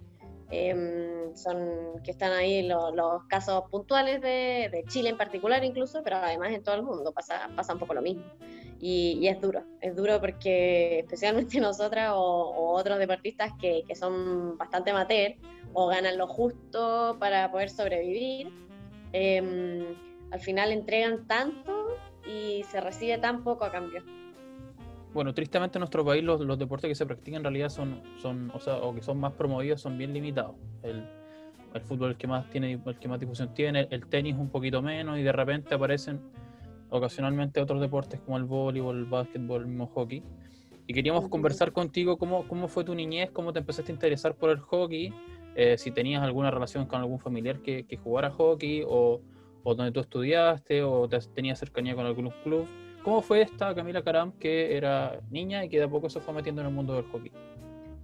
Em, 0.49 1.35
son 1.35 2.01
que 2.03 2.11
están 2.11 2.31
ahí 2.31 2.65
los, 2.65 3.23
casos 3.27 3.65
puntuales 3.69 4.21
de, 4.21 4.83
Chile 4.87 5.09
en 5.09 5.17
particular 5.17 5.63
incluso, 5.63 6.01
pero 6.03 6.17
además 6.17 6.51
en 6.53 6.63
todo 6.63 6.75
el 6.75 6.83
mundo 6.83 7.11
pasa, 7.11 7.49
pasa 7.55 7.73
un 7.73 7.79
poco 7.79 7.93
lo 7.93 8.01
mismo. 8.01 8.23
Y, 8.79 9.27
es 9.27 9.41
duro, 9.41 9.63
es 9.81 9.95
duro 9.95 10.19
porque 10.21 10.99
especialmente 10.99 11.59
nosotras 11.59 12.11
o, 12.13 12.73
otros 12.75 12.97
deportistas 12.99 13.51
que, 13.59 13.83
que, 13.87 13.95
son 13.95 14.57
bastante 14.57 14.91
amateur 14.91 15.33
o 15.73 15.87
ganan 15.87 16.17
lo 16.17 16.27
justo 16.27 17.17
para 17.19 17.51
poder 17.51 17.69
sobrevivir, 17.69 18.49
em, 19.13 19.85
al 20.31 20.39
final 20.39 20.71
entregan 20.71 21.27
tanto 21.27 21.97
y 22.25 22.63
se 22.71 22.79
recibe 22.81 23.17
tan 23.17 23.43
poco 23.43 23.65
a 23.65 23.71
cambio. 23.71 24.03
Bueno, 25.17 25.33
tristemente 25.33 25.79
en 25.79 25.81
nuestro 25.81 26.05
país 26.05 26.23
los, 26.23 26.39
los 26.41 26.59
deportes 26.59 26.87
que 26.89 26.93
se 26.93 27.03
practican 27.07 27.39
en 27.39 27.45
realidad 27.45 27.69
son, 27.69 28.03
son 28.21 28.51
o, 28.53 28.59
sea, 28.59 28.75
o 28.77 28.93
que 28.93 29.01
son 29.01 29.19
más 29.19 29.33
promovidos 29.33 29.81
son 29.81 29.97
bien 29.97 30.13
limitados. 30.13 30.53
El, 30.83 31.09
el 31.73 31.81
fútbol 31.81 32.11
es 32.11 32.13
el 32.13 32.17
que 32.19 32.27
más 32.27 32.47
tiene, 32.51 32.79
el 32.85 32.99
que 32.99 33.07
más 33.07 33.19
difusión 33.19 33.51
tiene, 33.55 33.87
el 33.89 34.05
tenis 34.05 34.35
un 34.37 34.49
poquito 34.51 34.79
menos 34.83 35.17
y 35.17 35.23
de 35.23 35.31
repente 35.31 35.73
aparecen 35.73 36.21
ocasionalmente 36.91 37.59
otros 37.59 37.81
deportes 37.81 38.19
como 38.19 38.37
el 38.37 38.43
voleibol, 38.43 38.95
el 38.95 39.05
básquetbol, 39.05 39.61
el 39.61 39.67
mismo 39.69 39.87
hockey. 39.87 40.21
Y 40.85 40.93
queríamos 40.93 41.27
conversar 41.29 41.71
contigo 41.71 42.19
cómo, 42.19 42.47
cómo 42.47 42.67
fue 42.67 42.83
tu 42.83 42.93
niñez, 42.93 43.31
cómo 43.31 43.51
te 43.53 43.57
empezaste 43.57 43.91
a 43.91 43.95
interesar 43.95 44.35
por 44.35 44.51
el 44.51 44.59
hockey, 44.59 45.11
eh, 45.55 45.79
si 45.79 45.89
tenías 45.89 46.21
alguna 46.21 46.51
relación 46.51 46.85
con 46.85 46.99
algún 46.99 47.17
familiar 47.17 47.63
que, 47.63 47.87
que 47.87 47.97
jugara 47.97 48.29
hockey 48.29 48.83
o, 48.87 49.19
o, 49.63 49.73
donde 49.73 49.91
tú 49.91 49.99
estudiaste 49.99 50.83
o 50.83 51.09
tenías 51.33 51.57
cercanía 51.57 51.95
con 51.95 52.05
algún 52.05 52.31
club. 52.43 52.67
¿Cómo 53.07 53.21
fue 53.21 53.41
esta 53.41 53.73
Camila 53.73 54.03
Caram 54.03 54.33
que 54.33 54.75
era 54.75 55.21
niña 55.31 55.63
y 55.63 55.69
que 55.69 55.77
de 55.77 55.85
a 55.85 55.87
poco 55.87 56.09
se 56.09 56.19
fue 56.19 56.33
metiendo 56.33 56.59
en 56.59 56.67
el 56.67 56.73
mundo 56.73 56.93
del 56.93 57.05
hockey? 57.05 57.31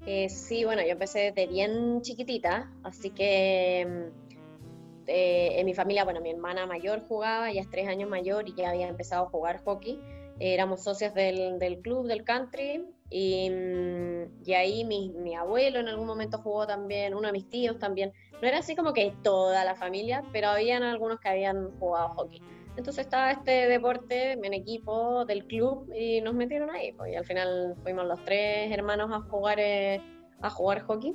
Eh, 0.05 0.29
sí, 0.29 0.63
bueno, 0.63 0.81
yo 0.81 0.91
empecé 0.91 1.33
desde 1.33 1.45
bien 1.45 2.01
chiquitita, 2.01 2.71
así 2.83 3.09
que 3.09 3.85
mm, 3.85 5.07
eh, 5.07 5.59
en 5.59 5.65
mi 5.65 5.73
familia, 5.73 6.05
bueno, 6.05 6.21
mi 6.21 6.29
hermana 6.29 6.65
mayor 6.67 7.01
jugaba, 7.05 7.51
ya 7.51 7.59
es 7.59 7.69
tres 7.69 7.89
años 7.89 8.09
mayor 8.09 8.47
y 8.47 8.53
ya 8.55 8.69
había 8.69 8.87
empezado 8.87 9.25
a 9.25 9.29
jugar 9.29 9.61
hockey. 9.65 9.99
éramos 10.39 10.85
socios 10.85 11.13
del, 11.13 11.59
del, 11.59 11.79
club, 11.81 12.07
del 12.07 12.23
country, 12.23 12.85
y, 13.09 13.49
mm, 13.49 14.45
y 14.45 14.53
ahí 14.53 14.85
mi, 14.85 15.09
mi, 15.09 15.35
abuelo 15.35 15.79
en 15.81 15.89
algún 15.89 16.07
momento 16.07 16.37
jugó 16.37 16.65
también, 16.65 17.13
uno 17.13 17.27
de 17.27 17.33
mis 17.33 17.49
tíos 17.49 17.77
también. 17.77 18.13
No 18.41 18.47
era 18.47 18.59
así 18.59 18.73
como 18.73 18.93
que 18.93 19.13
toda 19.21 19.65
la 19.65 19.75
familia, 19.75 20.23
pero 20.31 20.47
habían 20.47 20.81
algunos 20.81 21.19
que 21.19 21.27
habían 21.27 21.77
jugado 21.77 22.07
hockey. 22.15 22.41
Entonces 22.75 23.05
estaba 23.05 23.31
este 23.31 23.67
deporte 23.67 24.31
en 24.31 24.53
equipo 24.53 25.25
del 25.25 25.45
club 25.45 25.91
y 25.95 26.21
nos 26.21 26.33
metieron 26.33 26.69
ahí. 26.71 26.91
Pues, 26.93 27.13
y 27.13 27.15
al 27.15 27.25
final 27.25 27.75
fuimos 27.83 28.05
los 28.05 28.23
tres 28.25 28.71
hermanos 28.71 29.11
a 29.11 29.21
jugar, 29.21 29.59
eh, 29.59 30.01
a 30.41 30.49
jugar 30.49 30.81
hockey. 30.81 31.13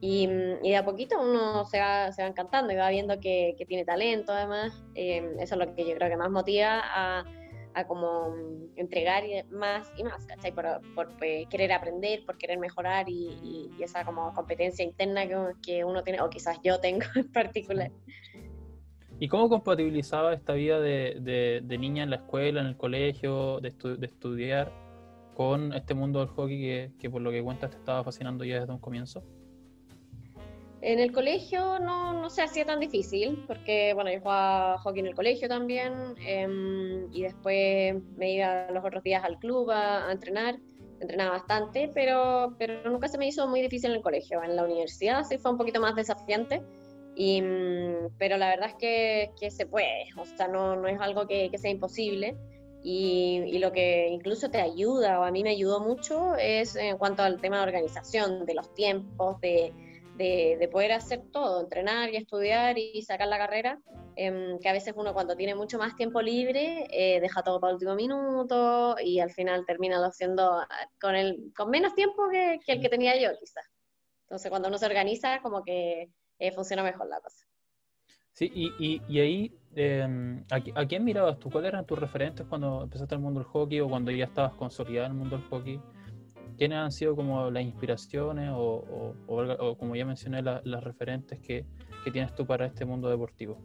Y, 0.00 0.26
de 0.26 0.76
a 0.76 0.84
poquito 0.84 1.20
uno 1.20 1.64
se 1.64 1.80
va, 1.80 2.12
se 2.12 2.22
va 2.22 2.28
encantando 2.28 2.72
y 2.72 2.76
va 2.76 2.90
viendo 2.90 3.18
que, 3.20 3.54
que 3.56 3.64
tiene 3.66 3.84
talento 3.84 4.32
además. 4.32 4.84
Eh, 4.94 5.36
eso 5.40 5.54
es 5.54 5.66
lo 5.66 5.74
que 5.74 5.86
yo 5.86 5.94
creo 5.96 6.10
que 6.10 6.16
más 6.16 6.30
motiva 6.30 6.82
a, 6.84 7.24
a 7.74 7.86
como 7.86 8.34
entregar 8.76 9.24
más 9.50 9.90
y 9.96 10.04
más, 10.04 10.26
¿cachai? 10.26 10.52
Por, 10.52 10.80
por, 10.94 11.16
pues, 11.16 11.46
querer 11.48 11.72
aprender, 11.72 12.24
por 12.24 12.38
querer 12.38 12.58
mejorar 12.58 13.08
y, 13.08 13.70
y, 13.78 13.82
esa 13.82 14.04
como 14.04 14.32
competencia 14.32 14.84
interna 14.84 15.26
que, 15.26 15.36
que, 15.62 15.84
uno 15.84 16.02
tiene, 16.02 16.20
o 16.20 16.30
quizás 16.30 16.58
yo 16.62 16.80
tengo 16.80 17.04
en 17.16 17.30
particular. 17.32 17.90
¿Y 19.20 19.28
cómo 19.28 19.48
compatibilizaba 19.48 20.34
esta 20.34 20.54
vida 20.54 20.80
de, 20.80 21.18
de, 21.20 21.60
de 21.62 21.78
niña 21.78 22.02
en 22.02 22.10
la 22.10 22.16
escuela, 22.16 22.60
en 22.60 22.66
el 22.66 22.76
colegio, 22.76 23.60
de, 23.60 23.70
de, 23.70 24.06
estudiar, 24.06 24.72
con 25.34 25.72
este 25.72 25.94
mundo 25.94 26.20
del 26.20 26.28
hockey 26.28 26.60
que, 26.60 26.90
que 26.98 27.10
por 27.10 27.22
lo 27.22 27.30
que 27.30 27.42
cuentas 27.42 27.70
te 27.70 27.76
estaba 27.76 28.02
fascinando 28.02 28.44
ya 28.44 28.60
desde 28.60 28.72
un 28.72 28.80
comienzo? 28.80 29.22
En 30.84 30.98
el 30.98 31.12
colegio 31.12 31.78
no, 31.78 32.12
no 32.12 32.28
se 32.28 32.42
hacía 32.42 32.66
tan 32.66 32.78
difícil, 32.78 33.42
porque 33.46 33.94
bueno, 33.94 34.12
yo 34.12 34.20
jugaba 34.20 34.76
hockey 34.78 35.00
en 35.00 35.06
el 35.06 35.14
colegio 35.14 35.48
también, 35.48 35.94
em, 36.26 37.10
y 37.10 37.22
después 37.22 37.94
me 38.18 38.34
iba 38.34 38.70
los 38.70 38.84
otros 38.84 39.02
días 39.02 39.24
al 39.24 39.38
club 39.38 39.70
a, 39.70 40.12
entrenar, 40.12 40.58
entrenaba 41.00 41.30
bastante, 41.30 41.90
pero, 41.94 42.54
pero 42.58 42.90
nunca 42.90 43.08
se 43.08 43.16
me 43.16 43.26
hizo 43.26 43.48
muy 43.48 43.62
difícil 43.62 43.92
en 43.92 43.96
el 43.96 44.02
colegio. 44.02 44.42
En 44.42 44.56
la 44.56 44.64
universidad 44.64 45.24
sí 45.24 45.38
fue 45.38 45.52
un 45.52 45.56
poquito 45.56 45.80
más 45.80 45.94
desafiante, 45.96 46.62
y, 47.16 47.42
mm, 47.42 48.16
pero 48.18 48.36
la 48.36 48.48
verdad 48.48 48.70
es 48.70 48.74
que, 48.74 49.32
que 49.40 49.50
se 49.50 49.66
puede, 49.66 50.06
o 50.16 50.24
sea, 50.24 50.48
no, 50.48 50.76
no 50.76 50.88
es 50.88 51.00
algo 51.00 51.26
que, 51.26 51.50
que 51.50 51.58
sea 51.58 51.70
imposible. 51.70 52.36
Y, 52.86 53.42
y, 53.46 53.58
lo 53.60 53.72
que 53.72 54.08
incluso 54.08 54.50
te 54.50 54.60
ayuda, 54.60 55.18
o 55.18 55.24
a 55.24 55.30
mí 55.30 55.42
me 55.42 55.48
ayudó 55.50 55.80
mucho, 55.80 56.36
es 56.36 56.76
en 56.76 56.98
cuanto 56.98 57.22
al 57.22 57.40
tema 57.40 57.56
de 57.56 57.62
organización, 57.62 58.44
de 58.44 58.52
los 58.52 58.74
tiempos, 58.74 59.40
de 59.40 59.72
de, 60.16 60.68
poder 60.70 60.92
hacer 60.92 61.22
todo, 61.32 61.60
entrenar 61.60 62.10
y 62.10 62.16
estudiar 62.16 62.78
y 62.78 63.02
sacar 63.02 63.28
la 63.28 63.38
carrera, 63.38 63.80
em, 64.16 64.58
que 64.60 64.68
a 64.68 64.72
veces 64.72 64.94
uno 64.96 65.12
cuando 65.12 65.36
tiene 65.36 65.54
mucho 65.54 65.78
más 65.78 65.96
tiempo 65.96 66.22
libre 66.22 66.86
eh, 66.90 67.20
deja 67.20 67.42
todo 67.42 67.60
para 67.60 67.70
el 67.70 67.74
último 67.74 67.94
minuto 67.94 68.96
y 69.02 69.18
al 69.20 69.32
final 69.32 69.64
termina 69.66 70.04
haciendo 70.06 70.52
ah, 70.52 70.68
con, 71.00 71.16
el, 71.16 71.52
con 71.56 71.70
menos 71.70 71.94
tiempo 71.94 72.28
que, 72.30 72.60
el 72.66 72.80
que 72.80 72.88
tenía 72.88 73.16
yo 73.20 73.36
quizás. 73.38 73.66
Entonces 74.22 74.50
cuando 74.50 74.68
uno 74.68 74.78
se 74.78 74.86
organiza 74.86 75.40
como 75.42 75.62
que 75.64 76.10
eh, 76.38 76.52
funciona 76.52 76.82
mejor 76.82 77.08
la 77.08 77.20
cosa. 77.20 77.46
Sí, 78.34 78.50
y, 78.52 79.00
y, 79.08 79.20
ahí, 79.20 79.52
em, 79.76 80.44
¿a, 80.50 80.86
quién 80.86 81.04
mirabas 81.04 81.38
tú? 81.38 81.50
¿Cuáles 81.50 81.68
eran 81.68 81.86
tus 81.86 81.96
referentes 81.96 82.44
cuando 82.48 82.82
empezaste 82.82 83.14
el 83.14 83.20
mundo 83.20 83.40
del 83.40 83.48
hockey 83.48 83.78
o 83.78 83.88
cuando 83.88 84.10
ya 84.10 84.24
estabas 84.24 84.54
consolidado 84.54 85.06
en 85.06 85.12
el 85.12 85.18
mundo 85.18 85.38
del 85.38 85.46
hockey? 85.46 85.80
¿Quiénes 86.58 86.78
han 86.78 86.90
sido 86.90 87.14
como 87.14 87.48
las 87.50 87.62
inspiraciones 87.62 88.50
o, 88.52 89.14
como 89.78 89.94
ya 89.94 90.04
mencioné, 90.04 90.42
las 90.42 90.84
referentes 90.84 91.38
que, 91.40 91.64
tienes 92.12 92.34
tú 92.34 92.44
para 92.44 92.66
este 92.66 92.84
mundo 92.84 93.08
deportivo? 93.08 93.56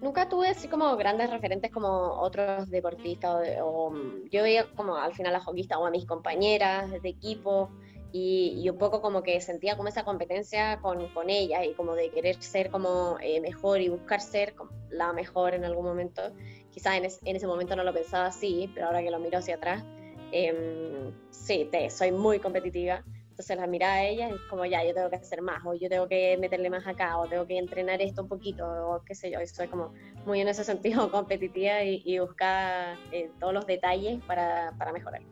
Nunca 0.00 0.28
tuve 0.28 0.48
así 0.48 0.66
como 0.66 0.96
grandes 0.96 1.30
referentes 1.30 1.70
como 1.70 1.88
otros 1.88 2.68
deportistas 2.68 3.46
o, 3.62 3.94
yo 4.30 4.42
veía 4.42 4.66
como 4.74 4.96
al 4.96 5.14
final 5.14 5.36
a 5.36 5.40
hockeyistas 5.40 5.78
o 5.78 5.86
a 5.86 5.90
mis 5.90 6.04
compañeras 6.04 6.90
de 6.90 7.08
equipo 7.08 7.70
y, 8.12 8.68
un 8.68 8.78
poco 8.78 9.00
como 9.00 9.22
que 9.22 9.40
sentía 9.40 9.76
como 9.76 9.88
esa 9.88 10.04
competencia 10.04 10.80
con, 10.80 11.08
con 11.14 11.30
ellas 11.30 11.64
y 11.64 11.74
como 11.74 11.94
de 11.94 12.10
querer 12.10 12.42
ser 12.42 12.70
como 12.70 13.18
eh, 13.20 13.40
mejor 13.40 13.80
y 13.80 13.88
buscar 13.88 14.20
ser 14.20 14.54
la 14.90 15.12
mejor 15.12 15.54
en 15.54 15.64
algún 15.64 15.84
momento. 15.84 16.22
Quizás 16.70 16.96
en, 16.96 17.04
en, 17.28 17.36
ese 17.36 17.46
momento 17.46 17.76
no 17.76 17.84
lo 17.84 17.92
pensaba 17.92 18.26
así, 18.26 18.70
pero 18.74 18.86
ahora 18.86 19.02
que 19.02 19.10
lo 19.10 19.18
miro 19.18 19.38
hacia 19.38 19.56
atrás, 19.56 19.84
Em, 20.32 21.12
sí, 21.30 21.68
te, 21.70 21.90
soy 21.90 22.12
muy 22.12 22.38
competitiva. 22.38 23.02
Entonces 23.30 23.56
la 23.56 23.66
mirada 23.66 23.94
a 23.94 24.04
ella 24.04 24.28
es 24.28 24.40
como, 24.50 24.66
ya, 24.66 24.84
yo 24.84 24.92
tengo 24.94 25.08
que 25.08 25.16
hacer 25.16 25.40
más, 25.40 25.64
o 25.64 25.74
yo 25.74 25.88
tengo 25.88 26.06
que 26.08 26.36
meterle 26.38 26.68
más 26.68 26.86
acá, 26.86 27.18
o 27.18 27.26
tengo 27.26 27.46
que 27.46 27.56
entrenar 27.56 28.00
esto 28.02 28.22
un 28.22 28.28
poquito, 28.28 28.66
o 28.66 29.02
qué 29.04 29.14
sé 29.14 29.30
yo. 29.30 29.40
Y 29.40 29.46
soy 29.46 29.68
como 29.68 29.94
muy 30.26 30.40
en 30.40 30.48
ese 30.48 30.62
sentido 30.62 31.10
competitiva 31.10 31.82
y, 31.82 32.02
y 32.04 32.18
buscar 32.18 32.96
eh, 33.12 33.30
todos 33.40 33.54
los 33.54 33.66
detalles 33.66 34.22
para, 34.26 34.74
para 34.78 34.92
mejorar. 34.92 35.22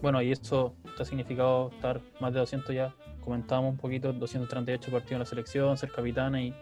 Bueno, 0.00 0.20
y 0.20 0.32
eso 0.32 0.74
te 0.96 1.02
ha 1.02 1.06
significado 1.06 1.70
estar 1.70 2.00
más 2.20 2.32
de 2.32 2.40
200 2.40 2.74
ya, 2.74 2.94
comentábamos 3.22 3.72
un 3.72 3.78
poquito, 3.78 4.12
238 4.12 4.90
partidos 4.90 5.12
en 5.12 5.18
la 5.20 5.24
selección, 5.24 5.76
ser 5.76 5.90
capitana 5.90 6.42
y, 6.42 6.54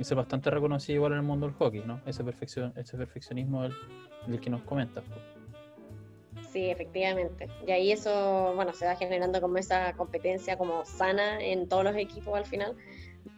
ser 0.00 0.16
bastante 0.16 0.48
reconocido 0.48 0.96
igual 0.96 1.12
en 1.12 1.18
el 1.18 1.24
mundo 1.24 1.46
del 1.46 1.54
hockey, 1.56 1.82
¿no? 1.84 2.00
Ese, 2.06 2.24
perfeccion, 2.24 2.72
ese 2.74 2.96
perfeccionismo 2.96 3.64
del, 3.64 3.74
del 4.26 4.40
que 4.40 4.48
nos 4.48 4.62
comentas. 4.62 5.04
Sí, 6.50 6.70
efectivamente. 6.70 7.48
Y 7.66 7.70
ahí 7.70 7.92
eso, 7.92 8.54
bueno, 8.56 8.72
se 8.72 8.86
va 8.86 8.96
generando 8.96 9.40
como 9.40 9.58
esa 9.58 9.92
competencia 9.92 10.56
como 10.56 10.86
sana 10.86 11.38
en 11.40 11.68
todos 11.68 11.84
los 11.84 11.96
equipos 11.96 12.34
al 12.34 12.46
final, 12.46 12.74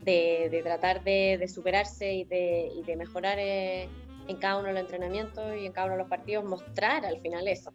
de, 0.01 0.49
de 0.51 0.63
tratar 0.63 1.03
de, 1.05 1.37
de, 1.39 1.49
superarse 1.49 2.13
y 2.13 2.25
de, 2.25 2.71
y 2.75 2.83
de 2.85 2.97
mejorar 2.97 3.39
eh, 3.39 3.89
en 4.29 4.37
cada 4.37 4.59
uno 4.59 4.69
de 4.69 4.75
los 4.75 4.83
entrenamientos 4.83 5.45
y 5.61 5.67
en 5.67 5.73
cada 5.73 5.87
uno 5.87 5.97
de 5.97 6.03
los 6.03 6.09
partidos, 6.09 6.45
mostrar 6.45 7.05
al 7.05 7.21
final 7.21 7.49
eso. 7.49 7.73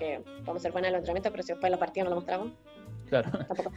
Que 0.00 0.20
vamos 0.44 0.56
a 0.56 0.60
ser 0.60 0.72
buenos 0.72 0.88
en 0.88 0.94
los 0.94 0.98
entrenamientos, 1.00 1.30
pero 1.30 1.42
si 1.44 1.52
después 1.52 1.68
en 1.68 1.70
los 1.70 1.78
partidos 1.78 2.04
no 2.06 2.10
lo 2.10 2.16
mostramos, 2.16 2.48
claro. 3.08 3.30
tampoco. 3.46 3.70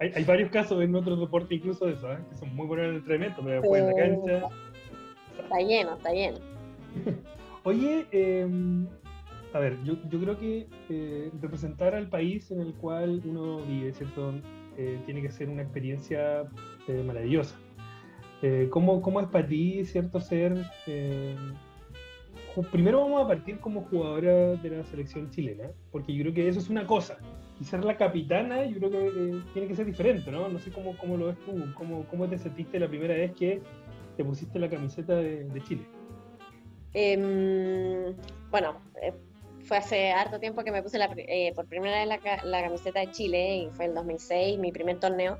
hay, 0.00 0.12
hay, 0.14 0.24
varios 0.24 0.50
casos 0.50 0.82
en 0.82 0.94
otros 0.94 1.18
deportes 1.18 1.52
incluso 1.52 1.86
de 1.86 1.94
eso, 1.94 2.12
¿eh? 2.12 2.18
que 2.28 2.36
son 2.36 2.54
muy 2.54 2.66
buenos 2.66 2.84
en 2.84 2.90
el 2.90 2.96
entrenamiento, 2.98 3.40
pero 3.42 3.60
después 3.62 3.82
en 3.82 3.86
la 3.86 3.94
cancha... 3.94 4.48
Está 5.42 5.58
lleno, 5.60 5.94
está 5.94 6.12
lleno. 6.12 6.38
Oye, 7.64 8.06
eh, 8.12 8.46
a 9.52 9.58
ver, 9.58 9.76
yo, 9.84 9.94
yo 10.08 10.20
creo 10.20 10.38
que 10.38 10.66
eh, 10.88 11.30
representar 11.40 11.94
al 11.94 12.08
país 12.08 12.50
en 12.50 12.60
el 12.60 12.74
cual 12.74 13.22
uno 13.24 13.62
vive, 13.62 13.92
¿cierto? 13.92 14.34
Eh, 14.76 15.00
tiene 15.04 15.22
que 15.22 15.30
ser 15.30 15.48
una 15.48 15.62
experiencia 15.62 16.44
eh, 16.86 17.02
maravillosa. 17.04 17.56
Eh, 18.42 18.68
¿cómo, 18.70 19.02
¿cómo, 19.02 19.20
es 19.20 19.26
para 19.26 19.46
ti, 19.46 19.84
¿cierto? 19.84 20.20
Ser... 20.20 20.64
Primero 22.72 23.00
vamos 23.00 23.24
a 23.24 23.28
partir 23.28 23.60
como 23.60 23.82
jugadora 23.82 24.56
de 24.56 24.70
la 24.70 24.84
selección 24.84 25.30
chilena, 25.30 25.70
porque 25.92 26.12
yo 26.12 26.22
creo 26.22 26.34
que 26.34 26.48
eso 26.48 26.58
es 26.58 26.68
una 26.68 26.86
cosa. 26.86 27.18
Y 27.60 27.64
ser 27.64 27.84
la 27.84 27.96
capitana, 27.96 28.64
yo 28.64 28.78
creo 28.78 28.90
que 28.90 29.06
eh, 29.06 29.42
tiene 29.52 29.68
que 29.68 29.76
ser 29.76 29.86
diferente, 29.86 30.30
¿no? 30.30 30.48
No 30.48 30.58
sé 30.58 30.70
cómo, 30.70 30.96
cómo 30.98 31.16
lo 31.16 31.26
ves 31.26 31.38
tú, 31.44 31.52
cómo, 31.74 32.04
cómo 32.06 32.28
te 32.28 32.38
sentiste 32.38 32.80
la 32.80 32.88
primera 32.88 33.14
vez 33.14 33.32
que 33.32 33.60
te 34.16 34.24
pusiste 34.24 34.58
la 34.58 34.68
camiseta 34.68 35.14
de, 35.16 35.62
Chile. 35.66 35.82
Eh, 36.94 38.14
bueno, 38.50 38.80
fue 39.64 39.76
hace 39.76 40.10
harto 40.10 40.40
tiempo 40.40 40.64
que 40.64 40.72
me 40.72 40.82
puse 40.82 40.98
la, 40.98 41.08
eh, 41.16 41.52
por 41.54 41.66
primera 41.66 41.98
vez 41.98 42.08
la, 42.08 42.42
la, 42.44 42.62
camiseta 42.62 43.00
de 43.00 43.10
Chile 43.12 43.56
y 43.56 43.70
fue 43.70 43.84
el 43.84 43.94
2006, 43.94 44.58
mi 44.58 44.72
primer 44.72 44.98
torneo. 44.98 45.38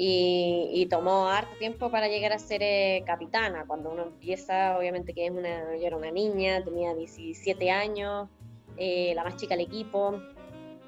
Y, 0.00 0.70
y 0.72 0.86
tomó 0.86 1.28
harto 1.28 1.56
tiempo 1.58 1.90
para 1.90 2.06
llegar 2.06 2.32
a 2.32 2.38
ser 2.38 2.62
eh, 2.62 3.02
capitana. 3.04 3.64
Cuando 3.66 3.90
uno 3.90 4.04
empieza, 4.04 4.78
obviamente 4.78 5.12
que 5.12 5.26
es 5.26 5.32
una, 5.32 5.76
yo 5.76 5.86
era 5.86 5.96
una 5.96 6.12
niña, 6.12 6.62
tenía 6.64 6.94
17 6.94 7.70
años, 7.70 8.28
eh, 8.76 9.12
la 9.16 9.24
más 9.24 9.36
chica 9.36 9.56
del 9.56 9.66
equipo. 9.66 10.20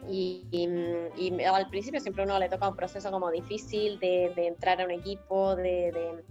Y, 0.09 0.47
al 1.45 1.69
principio 1.69 2.01
siempre 2.01 2.25
uno 2.25 2.39
le 2.39 2.49
toca 2.49 2.69
un 2.69 2.77
proceso 2.77 3.11
como 3.11 3.31
difícil 3.31 3.99
de, 3.99 4.33
entrar 4.37 4.81
a 4.81 4.85
un 4.85 4.93
equipo, 4.93 5.57
de, 5.57 6.23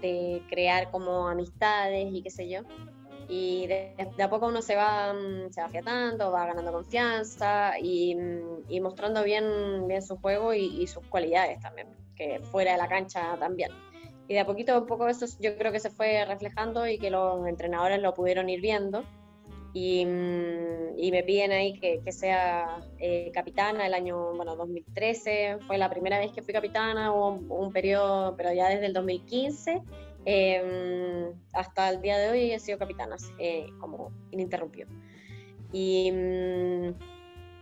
de, 0.00 0.42
crear 0.48 0.90
como 0.90 1.28
amistades 1.28 2.12
y 2.12 2.22
qué 2.22 2.30
sé 2.30 2.48
yo 2.48 2.60
y 3.28 3.66
de, 3.66 3.94
a 4.22 4.30
poco 4.30 4.46
uno 4.46 4.62
se 4.62 4.74
va, 4.74 5.14
se 5.50 5.60
va 5.60 5.68
fiatando, 5.68 6.32
va 6.32 6.46
ganando 6.46 6.72
confianza 6.72 7.78
y, 7.78 8.16
y 8.68 8.80
mostrando 8.80 9.22
bien, 9.22 9.86
bien 9.86 10.02
su 10.02 10.16
juego 10.16 10.54
y, 10.54 10.86
sus 10.86 11.04
cualidades 11.06 11.60
también, 11.60 11.88
que 12.18 12.40
fuera 12.40 12.72
de 12.72 12.78
la 12.78 12.88
cancha 12.88 13.36
también. 13.38 13.70
Y 14.26 14.34
de 14.34 14.40
a 14.40 14.46
poquito 14.46 14.74
a 14.74 14.86
poco 14.86 15.08
eso 15.08 15.24
yo 15.40 15.56
creo 15.56 15.72
que 15.72 15.80
se 15.80 15.90
fue 15.90 16.24
reflejando 16.26 16.86
y 16.86 16.98
que 16.98 17.10
los 17.10 17.46
entrenadores 17.46 18.02
lo 18.02 18.12
pudieron 18.12 18.50
ir 18.50 18.60
viendo 18.60 19.04
y, 19.72 20.00
y 20.00 21.10
me 21.10 21.22
piden 21.22 21.52
ahí 21.52 21.78
que, 21.78 22.00
que 22.04 22.12
sea 22.12 22.80
eh, 22.98 23.30
capitana 23.32 23.86
el 23.86 23.94
año 23.94 24.34
bueno, 24.34 24.56
2013, 24.56 25.58
fue 25.66 25.78
la 25.78 25.88
primera 25.88 26.18
vez 26.18 26.32
que 26.32 26.42
fui 26.42 26.52
capitana, 26.52 27.12
hubo 27.12 27.28
un, 27.28 27.46
un 27.50 27.72
periodo, 27.72 28.34
pero 28.36 28.52
ya 28.52 28.68
desde 28.68 28.86
el 28.86 28.92
2015 28.92 29.82
eh, 30.30 31.32
hasta 31.54 31.88
el 31.88 32.02
día 32.02 32.18
de 32.18 32.30
hoy 32.30 32.52
he 32.52 32.58
sido 32.58 32.76
capitana, 32.78 33.16
eh, 33.38 33.66
como 33.80 34.12
ininterrumpido. 34.30 34.88
Y, 35.72 36.12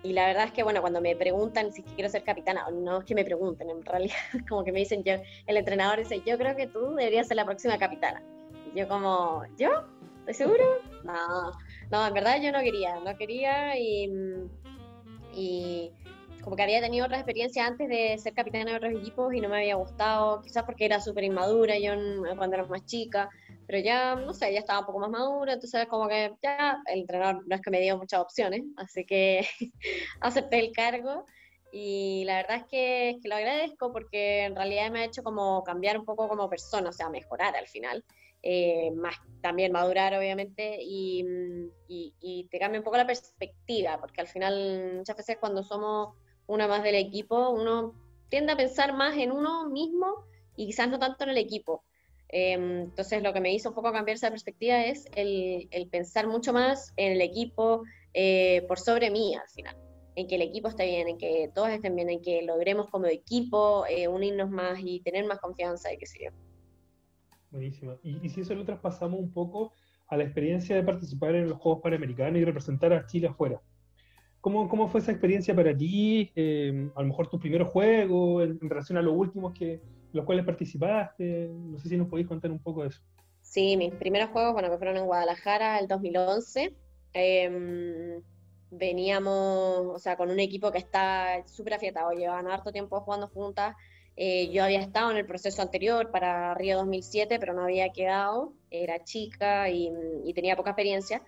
y, 0.06 0.12
la 0.12 0.26
verdad 0.26 0.44
es 0.44 0.52
que, 0.52 0.62
bueno, 0.62 0.80
cuando 0.80 1.00
me 1.00 1.16
preguntan 1.16 1.72
si 1.72 1.82
quiero 1.82 2.08
ser 2.08 2.22
capitana, 2.22 2.66
no 2.70 2.98
es 2.98 3.04
que 3.04 3.14
me 3.14 3.24
pregunten, 3.24 3.70
en 3.70 3.84
realidad, 3.84 4.16
como 4.48 4.64
que 4.64 4.72
me 4.72 4.80
dicen, 4.80 5.02
yo, 5.04 5.14
el 5.46 5.56
entrenador 5.56 5.98
dice, 5.98 6.22
yo 6.24 6.38
creo 6.38 6.56
que 6.56 6.66
tú 6.66 6.94
deberías 6.94 7.28
ser 7.28 7.36
la 7.36 7.44
próxima 7.44 7.78
capitana. 7.78 8.22
Y 8.72 8.78
yo 8.78 8.88
como, 8.88 9.44
¿yo? 9.56 9.70
¿Estoy 10.20 10.34
seguro? 10.34 10.64
No, 11.04 11.52
no, 11.90 12.06
en 12.06 12.14
verdad 12.14 12.40
yo 12.42 12.50
no 12.50 12.60
quería, 12.60 12.98
no 13.00 13.16
quería 13.16 13.78
y, 13.78 14.10
y 15.32 15.92
como 16.42 16.56
que 16.56 16.62
había 16.62 16.80
tenido 16.80 17.06
otra 17.06 17.18
experiencia 17.18 17.66
antes 17.66 17.88
de 17.88 18.16
ser 18.18 18.32
capitana 18.32 18.70
de 18.70 18.76
otros 18.76 18.92
equipos 18.92 19.34
y 19.34 19.40
no 19.40 19.48
me 19.48 19.56
había 19.56 19.74
gustado, 19.74 20.42
quizás 20.42 20.62
porque 20.62 20.84
era 20.84 21.00
súper 21.00 21.24
inmadura 21.24 21.76
yo 21.78 21.92
cuando 22.36 22.54
era 22.56 22.64
más 22.66 22.84
chica, 22.86 23.30
pero 23.66 23.78
ya, 23.78 24.14
no 24.14 24.32
sé, 24.32 24.52
ya 24.52 24.60
estaba 24.60 24.80
un 24.80 24.86
poco 24.86 25.00
más 25.00 25.10
madura, 25.10 25.54
entonces 25.54 25.86
como 25.86 26.08
que 26.08 26.32
ya 26.42 26.82
el 26.86 27.00
entrenador 27.00 27.46
no 27.46 27.56
es 27.56 27.62
que 27.62 27.70
me 27.70 27.80
dio 27.80 27.96
muchas 27.98 28.20
opciones, 28.20 28.62
así 28.76 29.04
que 29.04 29.46
acepté 30.20 30.58
el 30.60 30.72
cargo 30.72 31.24
y 31.72 32.24
la 32.24 32.36
verdad 32.36 32.58
es 32.58 32.64
que, 32.66 33.10
es 33.10 33.16
que, 33.22 33.28
lo 33.28 33.34
agradezco 33.34 33.92
porque 33.92 34.44
en 34.44 34.54
realidad 34.54 34.90
me 34.90 35.00
ha 35.00 35.04
hecho 35.04 35.22
como 35.22 35.62
cambiar 35.64 35.98
un 35.98 36.04
poco 36.04 36.28
como 36.28 36.48
persona, 36.48 36.90
o 36.90 36.92
sea, 36.92 37.10
mejorar 37.10 37.56
al 37.56 37.66
final. 37.66 38.04
Eh, 38.42 38.92
más 38.92 39.16
también 39.40 39.72
madurar 39.72 40.14
obviamente 40.14 40.78
y, 40.80 41.24
y, 41.88 42.14
y, 42.20 42.44
te 42.48 42.60
cambia 42.60 42.78
un 42.78 42.84
poco 42.84 42.96
la 42.96 43.06
perspectiva 43.06 43.98
porque 43.98 44.20
al 44.20 44.28
final 44.28 44.92
muchas 44.98 45.16
veces 45.16 45.38
cuando 45.40 45.64
somos 45.64 46.14
una 46.46 46.68
más 46.68 46.82
del 46.84 46.94
equipo, 46.94 47.50
uno 47.50 47.94
tiende 48.28 48.52
a 48.52 48.56
pensar 48.56 48.94
más 48.94 49.16
en 49.16 49.32
uno 49.32 49.68
mismo 49.68 50.26
y 50.54 50.66
quizás 50.66 50.88
no 50.88 50.98
tanto 50.98 51.24
en 51.24 51.30
el 51.30 51.38
equipo. 51.38 51.84
Eh, 52.38 52.52
entonces 52.52 53.22
lo 53.22 53.32
que 53.32 53.40
me 53.40 53.54
hizo 53.54 53.70
un 53.70 53.74
poco 53.74 53.90
cambiar 53.92 54.16
esa 54.16 54.28
perspectiva 54.28 54.84
es 54.84 55.06
el, 55.16 55.68
el 55.70 55.88
pensar 55.88 56.26
mucho 56.26 56.52
más 56.52 56.92
en 56.98 57.12
el 57.12 57.22
equipo 57.22 57.82
eh, 58.12 58.62
por 58.68 58.78
sobre 58.78 59.10
mí 59.10 59.34
al 59.34 59.48
final, 59.48 59.74
en 60.16 60.26
que 60.26 60.34
el 60.34 60.42
equipo 60.42 60.68
esté 60.68 60.84
bien, 60.84 61.08
en 61.08 61.16
que 61.16 61.50
todos 61.54 61.70
estén 61.70 61.96
bien, 61.96 62.10
en 62.10 62.20
que 62.20 62.42
logremos 62.42 62.90
como 62.90 63.06
equipo 63.06 63.86
eh, 63.88 64.06
unirnos 64.06 64.50
más 64.50 64.78
y 64.84 65.00
tener 65.00 65.24
más 65.24 65.38
confianza 65.38 65.90
y 65.90 65.96
qué 65.96 66.04
sé 66.04 66.18
yo. 66.24 66.30
Buenísimo. 67.50 67.96
Y, 68.02 68.26
y 68.26 68.28
si 68.28 68.42
eso 68.42 68.54
lo 68.54 68.66
traspasamos 68.66 69.18
un 69.18 69.32
poco 69.32 69.72
a 70.08 70.18
la 70.18 70.24
experiencia 70.24 70.76
de 70.76 70.82
participar 70.82 71.36
en 71.36 71.48
los 71.48 71.58
Juegos 71.58 71.80
Panamericanos 71.82 72.38
y 72.38 72.44
representar 72.44 72.92
a 72.92 73.06
Chile 73.06 73.28
afuera. 73.28 73.62
¿Cómo, 74.42 74.68
¿Cómo, 74.68 74.88
fue 74.88 75.00
esa 75.00 75.10
experiencia 75.10 75.56
para 75.56 75.74
ti? 75.74 76.30
Eh, 76.36 76.90
a 76.94 77.00
lo 77.00 77.08
mejor 77.08 77.28
tus 77.28 77.40
primeros 77.40 77.70
juegos, 77.70 78.44
en, 78.44 78.58
en, 78.60 78.68
relación 78.68 78.98
a 78.98 79.02
los 79.02 79.14
últimos 79.16 79.54
que 79.54 79.80
los 80.16 80.24
cuales 80.24 80.44
participaste. 80.44 81.50
No 81.52 81.78
sé 81.78 81.88
si 81.88 81.96
nos 81.96 82.08
podéis 82.08 82.26
contar 82.26 82.50
un 82.50 82.58
poco 82.58 82.82
de 82.82 82.88
eso. 82.88 83.00
Sí, 83.42 83.76
mis 83.76 83.94
primeros 83.94 84.30
juegos, 84.30 84.54
bueno, 84.54 84.70
que 84.70 84.78
fueron 84.78 84.96
en 84.96 85.06
Guadalajara 85.06 85.78
el 85.78 85.86
2011. 85.86 86.74
Eh, 87.14 88.20
veníamos, 88.70 89.86
o 89.94 89.98
sea, 89.98 90.16
con 90.16 90.30
un 90.30 90.40
equipo 90.40 90.72
que 90.72 90.78
está 90.78 91.46
súper 91.46 91.74
afiatado, 91.74 92.10
llevaban 92.12 92.48
harto 92.48 92.72
tiempo 92.72 93.00
jugando 93.00 93.28
juntas. 93.28 93.76
Eh, 94.16 94.50
yo 94.50 94.64
había 94.64 94.80
estado 94.80 95.10
en 95.10 95.18
el 95.18 95.26
proceso 95.26 95.62
anterior 95.62 96.10
para 96.10 96.54
Río 96.54 96.78
2007, 96.78 97.38
pero 97.38 97.52
no 97.52 97.62
había 97.62 97.90
quedado, 97.90 98.54
era 98.70 99.04
chica 99.04 99.68
y, 99.68 99.90
y 100.24 100.32
tenía 100.34 100.56
poca 100.56 100.70
experiencia. 100.70 101.22